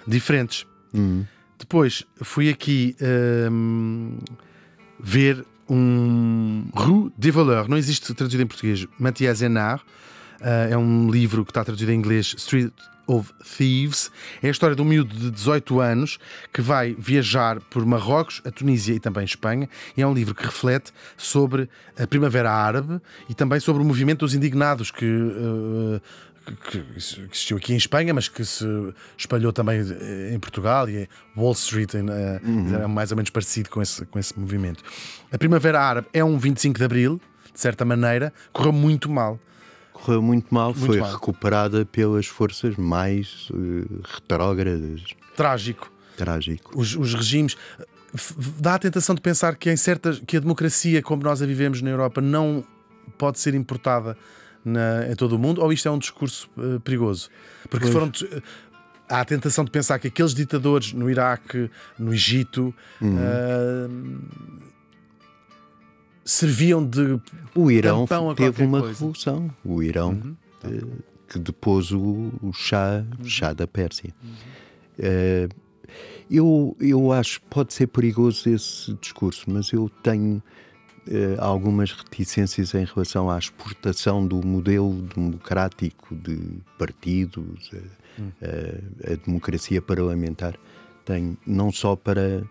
diferentes. 0.08 0.66
Uhum. 0.94 1.26
Depois 1.60 2.04
fui 2.22 2.50
aqui 2.50 2.96
uh, 3.02 4.24
ver 5.00 5.46
um 5.70 6.68
Rue 6.74 7.12
des 7.18 7.32
Voleurs, 7.32 7.68
não 7.68 7.78
existe 7.78 8.14
traduzido 8.14 8.44
em 8.44 8.48
português, 8.48 8.86
Mathias 9.00 9.42
Enard, 9.42 9.82
uh, 10.42 10.72
é 10.72 10.78
um 10.78 11.10
livro 11.10 11.44
que 11.44 11.52
está 11.52 11.64
traduzido 11.64 11.92
em 11.92 11.96
inglês, 11.96 12.34
Street 12.38 12.72
of 13.08 13.32
Thieves. 13.44 14.12
É 14.42 14.48
a 14.48 14.52
história 14.52 14.76
de 14.76 14.82
um 14.82 14.86
miúdo 14.86 15.16
de 15.16 15.32
18 15.32 15.80
anos 15.80 16.18
que 16.52 16.62
vai 16.62 16.96
viajar 16.98 17.60
por 17.70 17.86
Marrocos, 17.86 18.42
a 18.46 18.52
Tunísia 18.52 18.94
e 18.94 19.00
também 19.00 19.24
Espanha. 19.24 19.70
E 19.96 20.02
é 20.02 20.08
um 20.08 20.14
livro 20.14 20.34
que 20.34 20.44
reflete 20.44 20.92
sobre 21.18 21.70
a 21.98 22.08
Primavera 22.08 22.52
Árabe 22.52 23.00
e 23.30 23.34
também 23.34 23.60
sobre 23.60 23.82
o 23.82 23.86
movimento 23.86 24.20
dos 24.20 24.34
indignados 24.34 24.92
que 24.92 25.06
uh, 25.06 26.02
que 26.54 26.84
existiu 26.96 27.58
aqui 27.58 27.74
em 27.74 27.78
Espanha, 27.78 28.14
mas 28.14 28.28
que 28.28 28.44
se 28.46 28.66
espalhou 29.18 29.52
também 29.52 29.80
eh, 29.80 30.34
em 30.34 30.40
Portugal 30.40 30.90
e 30.90 31.08
Wall 31.36 31.54
Street 31.54 31.94
eh, 31.96 32.02
uhum. 32.44 32.76
é 32.76 32.88
mais 32.88 33.12
ou 33.12 33.18
menos 33.18 33.30
parecido 33.30 33.70
com 33.70 33.82
esse, 33.82 34.06
com 34.06 34.20
esse 34.20 34.38
movimento. 34.38 34.84
A 35.32 35.38
Primavera 35.38 35.82
Árabe 35.82 36.08
é 36.14 36.24
um 36.24 36.38
25 36.38 36.78
de 36.78 36.86
Abril, 36.86 37.22
de 37.54 37.60
certa 37.60 37.84
maneira, 37.86 38.34
correu 38.52 38.72
muito 38.72 39.10
mal. 39.10 39.40
Correu 39.94 40.22
muito 40.22 40.54
mal, 40.54 40.74
muito 40.74 40.86
foi 40.86 41.00
mal. 41.00 41.14
recuperada 41.14 41.86
pelas 41.86 42.26
forças 42.26 42.76
mais 42.76 43.50
uh, 43.50 44.02
retrógradas. 44.04 45.02
Trágico. 45.36 45.92
Trágico. 46.18 46.72
Os, 46.78 46.96
os 46.96 47.14
regimes 47.14 47.58
dá 48.60 48.76
a 48.76 48.80
tentação 48.80 49.16
de 49.16 49.22
pensar 49.22 49.56
que 49.56 49.70
em 49.70 49.76
certas 49.76 50.22
que 50.26 50.38
a 50.38 50.40
democracia 50.40 51.02
como 51.02 51.24
nós 51.24 51.42
a 51.42 51.46
vivemos 51.46 51.82
na 51.82 51.90
Europa 51.90 52.22
não 52.22 52.64
pode 53.18 53.40
ser 53.40 53.54
importada 53.56 54.18
na, 54.66 55.08
em 55.10 55.16
todo 55.16 55.36
o 55.36 55.40
mundo, 55.40 55.62
ou 55.62 55.72
isto 55.72 55.88
é 55.88 55.92
um 55.92 56.00
discurso 56.00 56.50
uh, 56.58 56.80
perigoso? 56.80 57.30
Porque 57.70 57.88
foram. 57.88 58.12
Há 59.08 59.22
a 59.22 59.26
tentação 59.26 59.64
de 59.64 59.70
pensar 59.70 60.00
que 60.00 60.08
aqueles 60.08 60.34
ditadores 60.34 60.92
no 60.92 61.08
Iraque, 61.08 61.70
no 62.00 62.12
Egito, 62.12 62.74
uhum. 63.00 63.16
uh, 63.16 64.22
serviam 66.26 66.84
de. 66.84 67.22
O 67.54 67.70
Irão 67.70 68.08
teve 68.36 68.64
uma 68.64 68.80
coisa. 68.80 68.94
revolução. 68.94 69.52
O 69.64 69.84
Irão, 69.84 70.10
uhum. 70.10 70.36
uh, 70.64 71.04
que 71.30 71.38
depôs 71.38 71.92
o, 71.92 72.32
o 72.42 72.52
chá, 72.52 73.06
uhum. 73.20 73.26
chá 73.26 73.54
da 73.54 73.68
Pérsia. 73.68 74.12
Uh, 74.98 75.54
eu, 76.30 76.76
eu 76.80 77.12
acho 77.12 77.40
que 77.42 77.48
pode 77.48 77.74
ser 77.74 77.88
perigoso 77.88 78.50
esse 78.50 78.92
discurso, 78.96 79.46
mas 79.48 79.72
eu 79.72 79.88
tenho 80.02 80.42
eh, 81.08 81.36
algumas 81.40 81.92
reticências 81.92 82.74
em 82.74 82.86
relação 82.86 83.30
à 83.30 83.38
exportação 83.38 84.26
do 84.26 84.46
modelo 84.46 85.02
democrático 85.02 86.16
de 86.16 86.38
partidos, 86.78 87.72
a, 87.74 88.22
hum. 88.22 88.32
a, 88.42 89.14
a 89.14 89.16
democracia 89.16 89.82
parlamentar 89.82 90.56
tem 91.06 91.38
não 91.46 91.72
só 91.72 91.96
para 91.96 92.44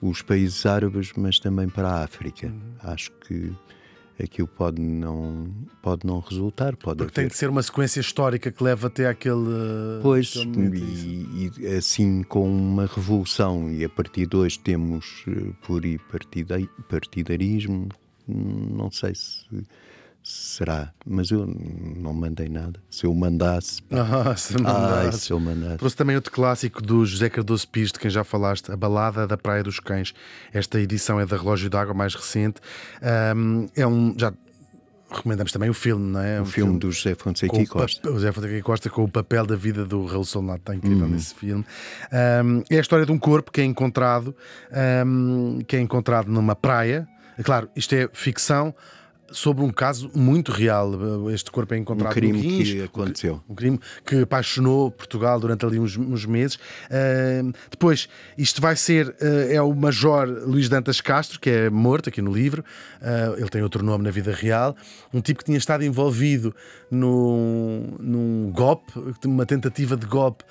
os 0.00 0.20
países 0.20 0.66
árabes, 0.66 1.12
mas 1.16 1.38
também 1.38 1.68
para 1.68 1.88
a 1.88 2.04
África. 2.04 2.48
Uhum. 2.48 2.90
Acho 2.90 3.12
que 3.12 3.52
aquilo 4.20 4.48
pode 4.48 4.80
não, 4.80 5.48
pode 5.82 6.06
não 6.06 6.20
resultar. 6.20 6.76
Pode 6.76 6.98
Porque 6.98 7.12
haver. 7.12 7.12
tem 7.12 7.28
de 7.28 7.36
ser 7.36 7.48
uma 7.48 7.62
sequência 7.62 8.00
histórica 8.00 8.50
que 8.50 8.62
leva 8.62 8.86
até 8.88 9.08
aquele. 9.08 10.00
Pois, 10.02 10.36
aquele 10.36 10.78
isso. 10.78 11.06
e, 11.58 11.64
e 11.64 11.66
assim 11.76 12.22
com 12.22 12.48
uma 12.50 12.86
revolução, 12.86 13.70
e 13.70 13.84
a 13.84 13.88
partir 13.88 14.26
de 14.26 14.36
hoje 14.36 14.58
temos 14.58 15.24
uh, 15.26 15.54
pluripartida- 15.66 16.58
partidarismo, 16.88 17.88
hum, 18.28 18.74
não 18.76 18.90
sei 18.90 19.14
se 19.14 19.44
será, 20.22 20.92
mas 21.04 21.30
eu 21.30 21.46
não 21.46 22.12
mandei 22.12 22.48
nada. 22.48 22.80
Se 22.88 23.04
eu 23.06 23.14
mandasse, 23.14 23.82
pá, 23.82 24.30
Ah, 24.30 24.34
se 24.36 24.54
ai, 24.56 24.62
mandasse. 24.62 25.18
se 25.20 25.32
eu 25.32 25.40
mandasse. 25.40 25.78
Trouxe 25.78 25.96
também 25.96 26.14
outro 26.16 26.30
clássico 26.32 26.80
do 26.80 27.04
José 27.04 27.28
Cardoso 27.28 27.66
Pires, 27.68 27.90
de 27.92 27.98
quem 27.98 28.10
já 28.10 28.22
falaste, 28.22 28.70
A 28.70 28.76
Balada 28.76 29.26
da 29.26 29.36
Praia 29.36 29.62
dos 29.62 29.80
Cães. 29.80 30.14
Esta 30.52 30.80
edição 30.80 31.18
é 31.18 31.26
da 31.26 31.36
Relógio 31.36 31.68
d'Água, 31.68 31.92
mais 31.94 32.14
recente. 32.14 32.60
Ahm, 33.02 33.66
é 33.76 33.86
um. 33.86 34.14
Já 34.16 34.32
recomendamos 35.10 35.52
também 35.52 35.68
o 35.68 35.74
filme, 35.74 36.10
não 36.12 36.20
é? 36.20 36.38
O 36.38 36.42
Um 36.42 36.46
filme 36.46 36.78
do 36.78 36.90
José 36.90 37.14
Fonseca 37.14 37.60
e 37.60 37.66
Costa. 37.66 38.08
O 38.08 38.14
José 38.14 38.32
Fonseca 38.32 38.54
e 38.56 38.62
Costa 38.62 38.88
com 38.88 39.04
o 39.04 39.08
papel 39.10 39.44
da 39.44 39.56
vida 39.56 39.84
do 39.84 40.06
Raul 40.06 40.24
Solnado, 40.24 40.60
está 40.60 40.74
incrível 40.74 41.04
Uhum. 41.04 41.12
nesse 41.12 41.34
filme. 41.34 41.64
Ahm, 42.10 42.62
é 42.70 42.78
a 42.78 42.80
história 42.80 43.04
de 43.04 43.12
um 43.12 43.18
corpo 43.18 43.50
que 43.52 43.60
é 43.60 43.64
encontrado, 43.64 44.34
ahm, 44.72 45.60
que 45.66 45.76
é 45.76 45.80
encontrado 45.80 46.30
numa 46.30 46.54
praia. 46.56 47.06
É 47.36 47.42
Claro, 47.42 47.68
isto 47.76 47.94
é 47.94 48.08
ficção 48.12 48.74
sobre 49.32 49.64
um 49.64 49.70
caso 49.70 50.10
muito 50.14 50.52
real. 50.52 50.92
Este 51.30 51.50
corpo 51.50 51.74
é 51.74 51.78
Um 51.78 51.80
encontrado 51.80 52.12
crime 52.12 52.32
no 52.32 52.38
Guins, 52.42 52.70
que 52.70 52.82
aconteceu. 52.82 53.40
um 53.48 53.54
crime 53.54 53.80
que 54.04 54.22
apaixonou 54.22 54.90
Portugal 54.90 55.40
durante 55.40 55.64
ali 55.64 55.78
uns, 55.78 55.96
uns 55.96 56.24
meses. 56.24 56.58
Ah, 56.90 57.52
depois, 57.70 58.08
isto 58.36 58.60
vai 58.60 58.76
ser. 58.76 59.14
ah, 59.20 59.52
é 59.52 59.60
o 59.60 59.74
Major 59.74 60.26
Luís 60.46 60.68
Dantas 60.68 61.00
Castro, 61.00 61.40
que 61.40 61.50
é 61.50 61.70
morto 61.70 62.08
aqui 62.08 62.22
no 62.22 62.32
livro. 62.32 62.64
Ah, 63.00 63.34
ele 63.36 63.48
tem 63.48 63.62
outro 63.62 63.84
nome 63.84 64.04
na 64.04 64.10
vida 64.10 64.32
real. 64.32 64.76
Um 65.12 65.20
tipo 65.20 65.40
que 65.40 65.44
tinha 65.46 65.58
estado 65.58 65.84
envolvido 65.84 66.54
num, 66.90 67.96
num 67.98 68.52
golpe, 68.52 68.92
uma 69.24 69.46
tentativa 69.46 69.96
de 69.96 70.06
golpe. 70.06 70.44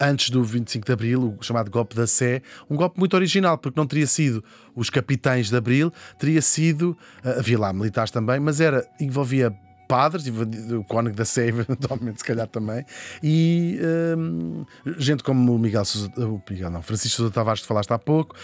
Antes 0.00 0.30
do 0.30 0.44
25 0.44 0.84
de 0.84 0.92
Abril, 0.92 1.36
o 1.38 1.42
chamado 1.42 1.70
golpe 1.70 1.96
da 1.96 2.06
Sé, 2.06 2.42
um 2.68 2.76
golpe 2.76 2.98
muito 2.98 3.14
original, 3.14 3.56
porque 3.56 3.78
não 3.78 3.86
teria 3.86 4.06
sido 4.06 4.44
os 4.74 4.90
capitães 4.90 5.48
de 5.48 5.56
Abril, 5.56 5.90
teria 6.18 6.42
sido, 6.42 6.96
ah, 7.24 7.36
havia 7.38 7.58
lá 7.58 7.72
militares 7.72 8.10
também, 8.10 8.38
mas 8.38 8.60
era, 8.60 8.86
envolvia 9.00 9.56
padres, 9.86 10.26
o 10.26 10.84
Cónigo 10.84 11.16
da 11.16 11.24
Sé, 11.24 11.46
eventualmente, 11.48 12.18
se 12.18 12.24
calhar 12.24 12.46
também, 12.46 12.84
e 13.22 13.78
hum, 14.18 14.64
gente 14.98 15.22
como 15.22 15.54
o 15.54 15.58
Miguel 15.58 15.84
Sousa, 15.84 16.10
o 16.18 16.42
Miguel 16.50 16.70
não, 16.70 16.82
Francisco 16.82 17.16
Sousa 17.16 17.32
Tavares, 17.32 17.62
que 17.62 17.66
falaste 17.66 17.90
há 17.92 17.98
pouco, 17.98 18.36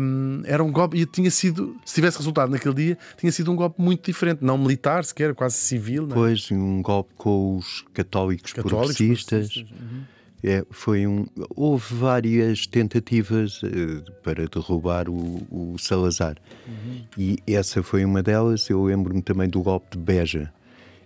hum, 0.00 0.42
era 0.44 0.62
um 0.62 0.72
golpe, 0.72 0.98
e 0.98 1.06
tinha 1.06 1.30
sido, 1.30 1.76
se 1.84 1.94
tivesse 1.94 2.18
resultado 2.18 2.50
naquele 2.50 2.74
dia, 2.74 2.98
tinha 3.16 3.30
sido 3.30 3.52
um 3.52 3.56
golpe 3.56 3.80
muito 3.80 4.04
diferente, 4.04 4.42
não 4.42 4.58
militar 4.58 5.04
sequer, 5.04 5.34
quase 5.34 5.56
civil, 5.56 6.02
não 6.02 6.08
é? 6.08 6.14
Depois 6.14 6.50
um 6.50 6.82
golpe 6.82 7.12
com 7.16 7.56
os 7.56 7.84
católicos, 7.92 8.52
Católicos, 8.52 8.96
progressistas. 8.96 9.48
progressistas, 9.48 9.80
uhum. 9.80 10.02
É, 10.42 10.64
foi 10.70 11.06
um, 11.06 11.26
houve 11.54 11.94
várias 11.94 12.66
tentativas 12.66 13.60
eh, 13.62 14.10
para 14.22 14.46
derrubar 14.46 15.08
o, 15.08 15.46
o 15.50 15.78
Salazar. 15.78 16.36
Uhum. 16.66 17.04
E 17.18 17.38
essa 17.46 17.82
foi 17.82 18.04
uma 18.04 18.22
delas. 18.22 18.68
Eu 18.70 18.82
lembro-me 18.84 19.20
também 19.20 19.48
do 19.48 19.62
golpe 19.62 19.96
de 19.96 19.98
Beja, 19.98 20.52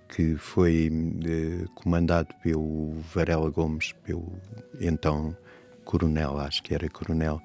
que 0.09 0.37
foi 0.37 0.91
eh, 1.25 1.65
comandado 1.75 2.29
pelo 2.43 2.95
Varela 3.13 3.51
Gomes, 3.51 3.93
pelo 4.05 4.33
então 4.81 5.37
coronel, 5.85 6.39
acho 6.39 6.63
que 6.63 6.75
era 6.75 6.89
coronel. 6.89 7.41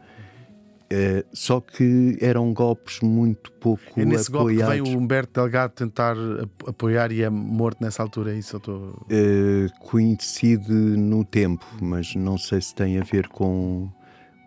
Eh, 0.92 1.24
só 1.32 1.62
que 1.62 2.18
eram 2.20 2.52
golpes 2.52 3.00
muito 3.02 3.52
pouco 3.54 3.84
É 3.96 4.04
nesse 4.04 4.32
golpe 4.32 4.56
que 4.56 4.62
apoiados. 4.64 4.90
vem 4.90 4.96
o 4.96 5.00
Humberto 5.00 5.40
Delgado 5.40 5.72
tentar 5.74 6.14
ap- 6.18 6.68
apoiar 6.70 7.12
e 7.12 7.22
é 7.22 7.30
morto 7.30 7.78
nessa 7.84 8.02
altura, 8.02 8.34
é 8.34 8.40
isso 8.40 8.56
eu 8.56 8.58
estou... 8.58 9.06
Eh, 9.08 9.68
coincide 9.82 10.72
no 10.72 11.24
tempo, 11.24 11.64
mas 11.80 12.16
não 12.16 12.40
sei 12.40 12.60
se 12.60 12.74
tem 12.74 12.98
a 12.98 13.04
ver 13.04 13.28
com, 13.28 13.88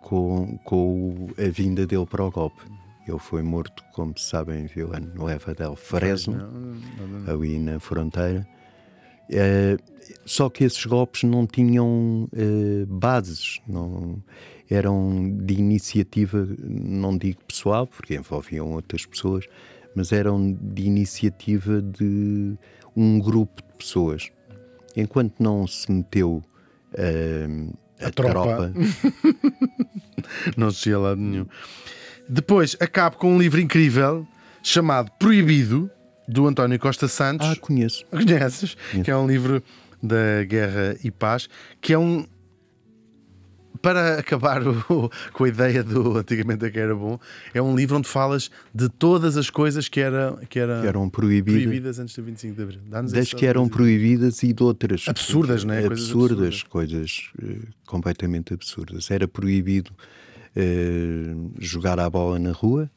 com, 0.01 0.57
com 0.65 1.27
a 1.37 1.49
vinda 1.49 1.87
dele 1.87 2.05
para 2.05 2.25
o 2.25 2.29
golpe. 2.31 2.61
Ele 3.07 3.19
foi 3.19 3.41
morto, 3.41 3.81
como 3.93 4.13
sabem, 4.17 4.63
em 4.63 4.67
Vila 4.67 4.99
Nova 4.99 5.53
del 5.53 5.75
Fresno, 5.77 6.75
ali 7.27 7.57
na 7.57 7.79
fronteira. 7.79 8.45
Eh, 9.29 9.77
só 10.25 10.49
que 10.49 10.65
esses 10.65 10.85
golpes 10.85 11.23
não 11.23 11.47
tinham 11.47 12.27
bases, 12.87 13.61
não, 13.67 14.21
eram 14.73 15.31
de 15.43 15.53
iniciativa, 15.55 16.47
não 16.59 17.17
digo 17.17 17.39
pessoal, 17.45 17.85
porque 17.87 18.15
envolviam 18.15 18.71
outras 18.71 19.05
pessoas, 19.05 19.45
mas 19.95 20.11
eram 20.11 20.51
de 20.53 20.83
iniciativa 20.83 21.81
de 21.81 22.55
um 22.95 23.19
grupo 23.19 23.61
de 23.61 23.73
pessoas. 23.77 24.31
Enquanto 24.95 25.35
não 25.39 25.65
se 25.67 25.91
meteu 25.91 26.43
eh, 26.93 27.47
a, 28.01 28.07
A 28.07 28.11
tropa. 28.11 28.71
tropa, 28.71 28.73
Não 30.57 30.71
se 30.71 30.89
ia 30.89 30.95
a 30.95 30.99
lado 30.99 31.19
nenhum. 31.21 31.45
Depois 32.27 32.75
acabo 32.79 33.17
com 33.17 33.33
um 33.35 33.37
livro 33.39 33.59
incrível 33.59 34.25
chamado 34.61 35.11
Proibido, 35.19 35.89
do 36.27 36.47
António 36.47 36.79
Costa 36.79 37.07
Santos. 37.07 37.47
ah, 37.47 37.55
conheço. 37.59 38.05
Conheces? 38.09 38.75
Que 39.03 39.11
é 39.11 39.17
um 39.17 39.27
livro 39.27 39.61
da 40.01 40.43
Guerra 40.45 40.95
e 41.03 41.11
Paz, 41.11 41.49
que 41.81 41.91
é 41.93 41.97
um. 41.97 42.25
Para 43.83 44.17
acabar 44.17 44.65
o- 44.65 45.11
com 45.33 45.43
a 45.43 45.47
ideia 45.49 45.83
do 45.83 46.17
antigamente 46.17 46.71
que 46.71 46.79
era 46.79 46.95
bom, 46.95 47.19
é 47.53 47.61
um 47.61 47.75
livro 47.75 47.97
onde 47.97 48.07
falas 48.07 48.49
de 48.73 48.87
todas 48.87 49.35
as 49.35 49.49
coisas 49.49 49.89
que, 49.89 49.99
era, 49.99 50.39
que, 50.49 50.57
era, 50.57 50.79
Que 50.79 50.87
eram 50.87 51.09
proibidas, 51.09 51.61
proibidas 51.63 51.99
antes 51.99 52.15
do 52.15 52.23
25 52.23 52.55
de 52.55 52.63
Abril. 52.63 52.79
Das 53.11 53.33
que 53.33 53.45
eram 53.45 53.67
proibidas 53.67 54.41
e 54.41 54.53
de 54.53 54.63
outras 54.63 55.03
Absurdas, 55.05 55.65
não 55.65 55.73
é? 55.73 55.85
Coisas 55.85 56.05
Absurdas, 56.05 56.63
coisas 56.63 57.29
eh, 57.43 57.57
completamente 57.85 58.53
absurdas. 58.53 59.11
Era 59.11 59.27
proibido 59.27 59.91
eh, 60.55 61.35
jogar 61.59 61.99
a 61.99 62.09
bola 62.09 62.39
na 62.39 62.53
rua, 62.53 62.89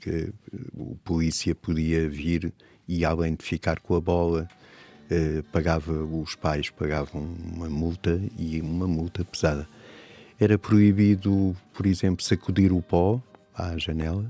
que 0.00 0.10
eh, 0.10 0.28
o 0.74 0.96
polícia 1.04 1.54
podia 1.54 2.08
vir 2.08 2.52
e 2.88 3.04
além 3.04 3.36
de 3.36 3.44
ficar 3.44 3.78
com 3.78 3.94
a 3.94 4.00
bola, 4.00 4.48
eh, 5.08 5.44
pagava 5.52 5.92
os 5.92 6.34
pais 6.34 6.68
pagavam 6.68 7.22
uma 7.54 7.70
multa 7.70 8.20
e 8.36 8.60
uma 8.60 8.88
multa 8.88 9.24
pesada. 9.24 9.68
Era 10.42 10.58
proibido, 10.58 11.56
por 11.72 11.86
exemplo, 11.86 12.24
sacudir 12.24 12.72
o 12.72 12.82
pó 12.82 13.22
à 13.54 13.78
janela. 13.78 14.28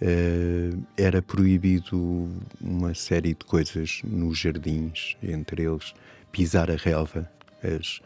Eh, 0.00 0.70
era 0.96 1.20
proibido 1.20 2.30
uma 2.60 2.94
série 2.94 3.30
de 3.34 3.44
coisas 3.44 4.00
nos 4.04 4.38
jardins, 4.38 5.16
entre 5.20 5.64
eles 5.64 5.92
pisar 6.30 6.70
a 6.70 6.76
relva, 6.76 7.28
as 7.64 8.00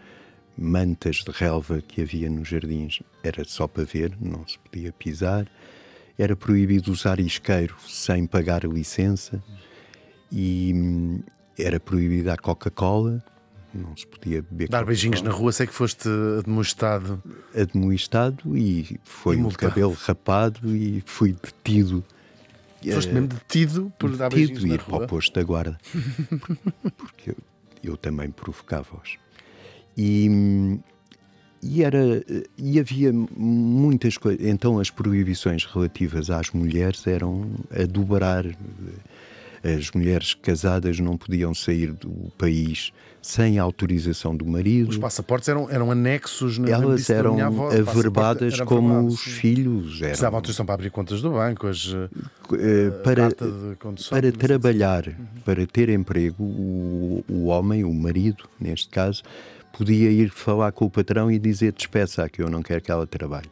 mantas 0.56 1.16
de 1.16 1.30
relva 1.32 1.82
que 1.82 2.00
havia 2.00 2.30
nos 2.30 2.48
jardins 2.48 3.02
era 3.22 3.44
só 3.44 3.68
para 3.68 3.84
ver, 3.84 4.16
não 4.18 4.48
se 4.48 4.58
podia 4.58 4.90
pisar. 4.90 5.46
Era 6.18 6.34
proibido 6.34 6.90
usar 6.90 7.20
isqueiro 7.20 7.76
sem 7.86 8.26
pagar 8.26 8.64
a 8.64 8.68
licença 8.70 9.44
e 10.32 10.72
hum, 10.74 11.20
era 11.58 11.78
proibida 11.78 12.32
a 12.32 12.38
Coca-Cola, 12.38 13.22
não 13.76 13.96
se 13.96 14.06
podia 14.06 14.42
beber 14.42 14.68
Dar 14.68 14.84
beijinhos 14.84 15.22
na 15.22 15.30
rua, 15.30 15.52
sei 15.52 15.66
que 15.66 15.72
foste 15.74 16.08
admoestado. 16.38 17.22
admoestado 17.54 18.56
e 18.56 18.98
foi 19.04 19.36
o 19.40 19.50
cabelo 19.50 19.92
rapado 19.92 20.74
e 20.76 21.02
fui 21.06 21.32
detido. 21.32 22.04
Foste 22.92 23.10
Eh, 23.10 23.12
mesmo 23.14 23.28
detido 23.28 23.92
por 23.98 24.16
dar 24.16 24.28
detido 24.28 24.48
beijinhos 24.48 24.64
e 24.64 24.68
na 24.68 24.74
ir 24.74 24.78
para 24.84 24.94
o 24.94 24.98
rua. 24.98 25.06
posto 25.06 25.34
da 25.34 25.42
guarda. 25.42 25.78
Porque 26.96 27.30
eu, 27.30 27.36
eu 27.82 27.96
também 27.96 28.30
provocava-os. 28.30 29.16
E, 29.96 30.78
e, 31.62 31.82
era, 31.82 32.22
e 32.56 32.78
havia 32.78 33.12
muitas 33.12 34.16
coisas. 34.18 34.46
Então 34.46 34.78
as 34.78 34.90
proibições 34.90 35.64
relativas 35.64 36.30
às 36.30 36.50
mulheres 36.50 37.06
eram 37.06 37.50
a 37.70 37.84
dobrar. 37.86 38.44
As 39.74 39.90
mulheres 39.90 40.34
casadas 40.34 41.00
não 41.00 41.16
podiam 41.16 41.52
sair 41.54 41.92
do 41.92 42.30
país 42.38 42.92
sem 43.26 43.58
autorização 43.58 44.36
do 44.36 44.46
marido. 44.46 44.90
Os 44.90 44.98
passaportes 44.98 45.48
eram, 45.48 45.68
eram 45.68 45.90
anexos 45.90 46.58
na 46.58 46.70
Elas 46.70 47.00
disse 47.00 47.12
da 47.12 47.18
eram 47.18 47.40
avó, 47.40 47.70
averbadas 47.70 48.54
era 48.54 48.64
como 48.64 49.04
os 49.04 49.20
sim. 49.20 49.30
filhos. 49.30 49.96
Eram, 49.96 50.10
Precisavam 50.10 50.36
autorização 50.36 50.64
para 50.64 50.74
abrir 50.76 50.90
contas 50.90 51.20
do 51.20 51.32
banco, 51.32 51.66
as, 51.66 51.92
eh, 51.92 52.08
eh, 52.52 52.90
para, 53.02 53.28
para 54.10 54.32
trabalhar, 54.32 55.04
para 55.44 55.66
ter 55.66 55.88
emprego, 55.88 56.44
o, 56.44 57.24
o 57.28 57.46
homem, 57.46 57.82
o 57.82 57.92
marido, 57.92 58.44
neste 58.60 58.88
caso, 58.88 59.24
podia 59.76 60.08
ir 60.08 60.30
falar 60.30 60.70
com 60.70 60.84
o 60.84 60.90
patrão 60.90 61.28
e 61.28 61.38
dizer 61.38 61.72
despeça 61.72 62.28
que 62.28 62.40
eu 62.40 62.48
não 62.48 62.62
quero 62.62 62.80
que 62.80 62.92
ela 62.92 63.08
trabalhe. 63.08 63.50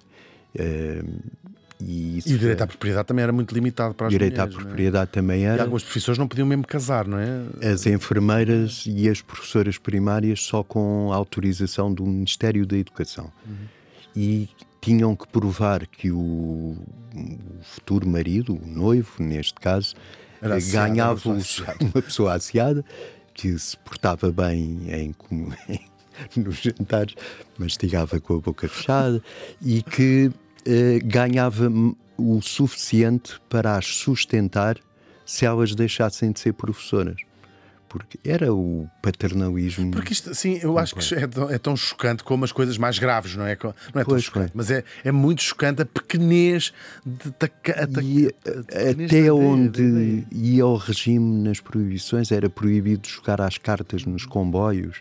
Eh, 0.56 1.02
e 1.80 2.20
E 2.24 2.34
o 2.34 2.38
direito 2.38 2.60
é- 2.60 2.64
à 2.64 2.66
propriedade 2.66 3.06
também 3.08 3.22
era 3.22 3.32
muito 3.32 3.52
limitado 3.52 3.94
para 3.94 4.06
as 4.06 4.12
direito 4.12 4.38
à 4.38 4.42
mulheres. 4.46 4.54
não 4.56 4.60
é? 4.62 4.66
propriedade 4.68 5.10
também 5.10 5.40
E 5.42 5.44
era. 5.44 5.62
algumas 5.62 5.82
profissões 5.82 6.16
não 6.18 6.28
podiam 6.28 6.46
mesmo 6.46 6.66
casar, 6.66 7.06
não 7.06 7.18
é? 7.18 7.42
As 7.72 7.84
enfermeiras 7.86 8.84
e 8.86 9.08
as 9.08 9.20
professoras 9.20 9.76
primárias 9.78 10.40
só 10.42 10.62
com 10.62 11.12
autorização 11.12 11.92
do 11.92 12.04
Ministério 12.06 12.64
da 12.66 12.76
Educação. 12.76 13.30
E 14.16 14.48
tinham 14.80 15.16
que 15.16 15.26
provar 15.28 15.86
que 15.86 16.10
o, 16.12 16.76
futuro 17.62 18.06
marido, 18.08 18.54
o 18.54 18.66
noivo, 18.66 19.10
neste 19.22 19.54
caso, 19.54 19.94
Era 20.40 20.58
ganhava 20.60 21.10
uma 21.30 21.36
pessoa 21.36 21.36
asseada. 21.38 21.78
uma 21.94 22.02
pessoa 22.02 22.34
asseada 22.34 22.84
que 23.32 23.58
se 23.58 23.76
portava 23.78 24.30
bem 24.30 24.80
em, 24.90 25.12
com- 25.12 25.50
nos 26.36 26.56
jantares, 26.58 27.14
mastigava 27.58 28.20
com 28.20 28.34
a 28.36 28.38
boca 28.40 28.68
fechada 28.68 29.20
e 29.60 29.82
que 29.82 30.30
ganhava 31.04 31.66
m- 31.66 31.96
o 32.16 32.40
suficiente 32.40 33.40
para 33.48 33.76
as 33.76 33.86
sustentar 33.86 34.76
se 35.26 35.44
elas 35.44 35.74
deixassem 35.74 36.32
de 36.32 36.40
ser 36.40 36.52
professoras. 36.52 37.16
Porque 37.88 38.18
era 38.28 38.52
o 38.52 38.88
paternalismo. 39.00 39.92
Porque 39.92 40.12
isto, 40.12 40.34
sim, 40.34 40.58
eu 40.60 40.76
acho 40.80 40.96
que 40.96 41.14
é 41.14 41.26
tão, 41.28 41.48
é 41.48 41.58
tão 41.58 41.76
chocante 41.76 42.24
como 42.24 42.44
as 42.44 42.50
coisas 42.50 42.76
mais 42.76 42.98
graves, 42.98 43.36
não 43.36 43.46
é? 43.46 43.56
Não 43.62 43.70
é 43.70 43.74
tão 43.94 44.04
Pois, 44.04 44.24
chocante, 44.24 44.50
pois. 44.52 44.68
mas 44.68 44.70
é, 44.76 44.82
é 45.04 45.12
muito 45.12 45.42
chocante 45.42 45.82
a 45.82 45.86
pequenez 45.86 46.72
de 47.06 47.28
E 47.28 47.30
a 47.30 47.86
pequenez 47.86 49.10
da 49.12 49.16
até 49.18 49.32
onde 49.32 50.26
ia 50.32 50.66
o 50.66 50.76
regime 50.76 51.42
nas 51.44 51.60
proibições, 51.60 52.32
era 52.32 52.50
proibido 52.50 53.06
jogar 53.06 53.40
às 53.40 53.58
cartas 53.58 54.04
nos 54.04 54.26
comboios. 54.26 55.00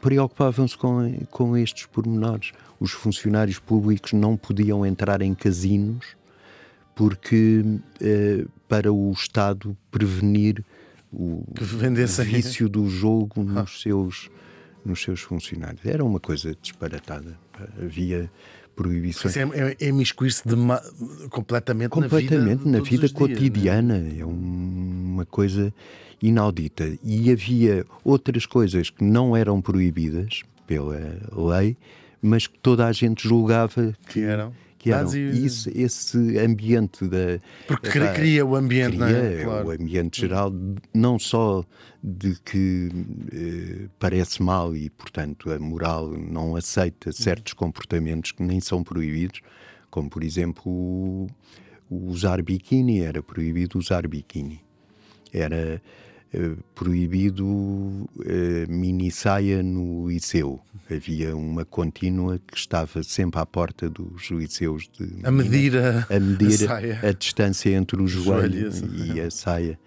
Preocupavam-se 0.00 0.76
com, 0.78 1.18
com 1.30 1.56
estes 1.56 1.86
pormenores. 1.86 2.52
Os 2.84 2.92
funcionários 2.92 3.58
públicos 3.58 4.12
não 4.12 4.36
podiam 4.36 4.84
entrar 4.84 5.22
em 5.22 5.34
casinos 5.34 6.04
porque 6.94 7.64
eh, 8.00 8.44
para 8.68 8.92
o 8.92 9.10
Estado 9.10 9.76
prevenir 9.90 10.62
o 11.12 11.44
vício 12.24 12.68
do 12.68 12.88
jogo 12.88 13.42
nos 13.44 13.80
seus 13.80 14.30
nos 14.84 15.00
seus 15.02 15.20
funcionários. 15.22 15.80
Era 15.86 16.04
uma 16.04 16.20
coisa 16.20 16.54
disparatada. 16.60 17.38
Havia 17.82 18.30
proibições 18.76 19.34
Isso 19.34 19.38
é, 19.54 19.70
é, 19.80 19.88
é 19.88 19.92
miscuir-se 19.92 20.46
dema- 20.46 20.82
completamente, 21.30 21.88
completamente 21.88 22.58
na 22.58 22.64
vida, 22.64 22.78
na 22.78 22.84
vida, 22.84 23.06
os 23.06 23.10
dias, 23.10 23.12
né? 23.12 23.18
cotidiana. 23.18 24.06
É 24.18 24.26
um- 24.26 25.12
uma 25.14 25.24
coisa 25.24 25.72
inaudita. 26.20 26.84
E 27.02 27.32
havia 27.32 27.86
outras 28.04 28.44
coisas 28.44 28.90
que 28.90 29.02
não 29.02 29.34
eram 29.34 29.62
proibidas 29.62 30.42
pela 30.66 30.98
lei, 31.32 31.76
mas 32.24 32.46
que 32.46 32.58
toda 32.58 32.86
a 32.86 32.92
gente 32.92 33.26
julgava 33.28 33.94
Que 34.08 34.20
eram. 34.22 34.52
que 34.78 34.90
eram. 34.92 35.14
E 35.14 35.44
isso- 35.46 35.70
esse 35.74 36.38
ambiente 36.38 37.06
da. 37.06 37.40
Porque 37.66 37.88
cria, 37.90 38.12
cria 38.12 38.46
o 38.46 38.54
ambiente, 38.56 38.96
não 38.96 39.06
é? 39.06 39.12
cria 39.32 39.44
Claro. 39.44 39.68
o 39.68 39.70
ambiente 39.70 40.20
geral, 40.20 40.52
não 40.92 41.18
só 41.18 41.64
de 42.02 42.36
que 42.44 42.90
eh, 43.32 43.88
parece 43.98 44.42
mal 44.42 44.76
e, 44.76 44.90
portanto, 44.90 45.50
a 45.50 45.58
moral 45.58 46.10
não 46.10 46.54
aceita 46.56 47.12
certos 47.12 47.52
comportamentos 47.54 48.32
que 48.32 48.42
nem 48.42 48.60
são 48.60 48.82
proibidos, 48.84 49.40
como, 49.90 50.10
por 50.10 50.22
exemplo, 50.24 51.26
usar 51.90 52.42
biquíni, 52.42 53.00
era 53.00 53.22
proibido 53.22 53.78
usar 53.78 54.06
biquíni. 54.08 54.60
Era 55.32 55.80
proibido 56.74 58.08
eh, 58.24 58.66
mini 58.68 59.10
saia 59.10 59.62
no 59.62 60.08
liceu. 60.08 60.60
Havia 60.90 61.36
uma 61.36 61.64
contínua 61.64 62.38
que 62.46 62.56
estava 62.56 63.02
sempre 63.02 63.40
à 63.40 63.46
porta 63.46 63.88
dos 63.88 64.30
liceus 64.30 64.88
de 64.98 65.24
A 65.24 65.30
medir 65.30 65.76
a, 65.76 66.06
a 66.14 66.20
medir 66.20 66.70
a 66.70 67.08
a 67.08 67.12
distância 67.12 67.70
entre 67.70 68.00
o 68.02 68.06
joelho 68.06 68.70
joelho, 68.70 69.14
e 69.14 69.20
a 69.20 69.30
saia, 69.30 69.78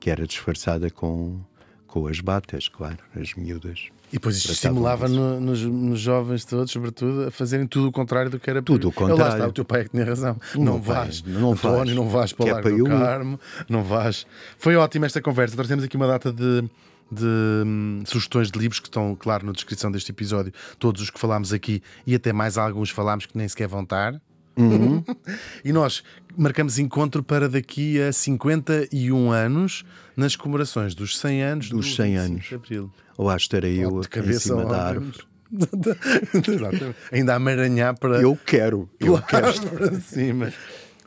que 0.00 0.10
era 0.10 0.26
disfarçada 0.26 0.90
com, 0.90 1.40
com 1.86 2.06
as 2.06 2.20
batas, 2.20 2.68
claro, 2.68 2.98
as 3.14 3.34
miúdas. 3.34 3.88
E 4.12 4.16
depois 4.16 4.36
isto 4.36 4.52
estimulava 4.52 5.08
no- 5.08 5.40
nos, 5.40 5.62
nos 5.62 5.98
jovens 5.98 6.44
todos, 6.44 6.70
sobretudo, 6.70 7.28
a 7.28 7.30
fazerem 7.30 7.66
tudo 7.66 7.88
o 7.88 7.92
contrário 7.92 8.30
do 8.30 8.38
que 8.38 8.50
era 8.50 8.60
Tudo 8.60 8.88
o 8.88 8.92
proibido. 8.92 9.02
Eu 9.02 9.08
Lá 9.16 9.24
contrário. 9.24 9.36
está, 9.40 9.48
o 9.48 9.52
teu 9.52 9.64
pai 9.64 9.80
é 9.80 9.84
que 9.84 9.90
tinha 9.90 10.04
razão. 10.04 10.36
Não, 10.54 10.64
Não 10.64 10.80
vais, 10.82 11.20
vai, 11.20 11.32
não 11.32 11.52
António, 11.52 11.76
vais. 11.78 11.96
não 11.96 12.08
vais 12.08 12.32
para 12.34 12.44
o 12.44 12.48
é 12.48 12.52
Largo 12.52 12.68
para 12.68 12.76
do. 12.78 12.84
Carmo, 12.84 13.40
não 13.70 13.82
vais. 13.82 14.26
Foi 14.58 14.76
ótima 14.76 15.06
esta 15.06 15.22
conversa. 15.22 15.56
Trouxemos 15.56 15.82
aqui 15.82 15.96
uma 15.96 16.06
data 16.06 16.30
de, 16.30 16.62
de 17.10 17.24
hum, 17.66 18.02
sugestões 18.04 18.50
de 18.50 18.58
livros 18.58 18.80
que 18.80 18.88
estão, 18.88 19.16
claro, 19.18 19.46
na 19.46 19.52
descrição 19.52 19.90
deste 19.90 20.10
episódio. 20.12 20.52
Todos 20.78 21.00
os 21.00 21.08
que 21.08 21.18
falámos 21.18 21.50
aqui 21.52 21.82
e 22.06 22.14
até 22.14 22.34
mais 22.34 22.58
alguns 22.58 22.90
falámos 22.90 23.24
que 23.24 23.36
nem 23.38 23.48
sequer 23.48 23.66
vão 23.66 23.82
estar. 23.82 24.20
Uhum. 24.56 25.02
e 25.64 25.72
nós 25.72 26.02
marcamos 26.36 26.78
encontro 26.78 27.22
para 27.22 27.48
daqui 27.48 28.00
a 28.00 28.12
51 28.12 29.30
anos 29.30 29.84
nas 30.16 30.36
comemorações 30.36 30.94
dos 30.94 31.18
100 31.18 31.42
anos 31.42 31.68
Dos 31.70 31.90
do 31.90 31.96
100 31.96 32.06
25 32.16 32.20
anos. 32.32 32.44
de 32.46 32.54
Abril. 32.54 32.90
Lá 33.18 33.36
estarei 33.36 33.82
eu 33.84 34.00
de 34.00 34.06
em 34.06 34.10
cabeça 34.10 34.40
cima 34.40 34.64
da 34.64 34.82
árvore. 34.88 35.18
Exatamente. 35.52 36.96
Ainda 37.12 37.32
a 37.34 37.36
amaranhar 37.36 37.98
para, 37.98 38.20
Eu 38.20 38.36
quero, 38.36 38.88
eu 38.98 39.20
quero. 39.22 39.52
para 39.70 40.00
cima. 40.00 40.52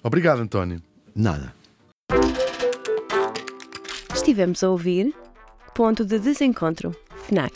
Obrigado, 0.04 0.42
António. 0.42 0.82
Nada. 1.16 1.54
Estivemos 4.14 4.64
a 4.64 4.70
ouvir 4.70 5.14
Ponto 5.74 6.06
de 6.06 6.20
Desencontro, 6.20 6.96
FNAC. 7.28 7.54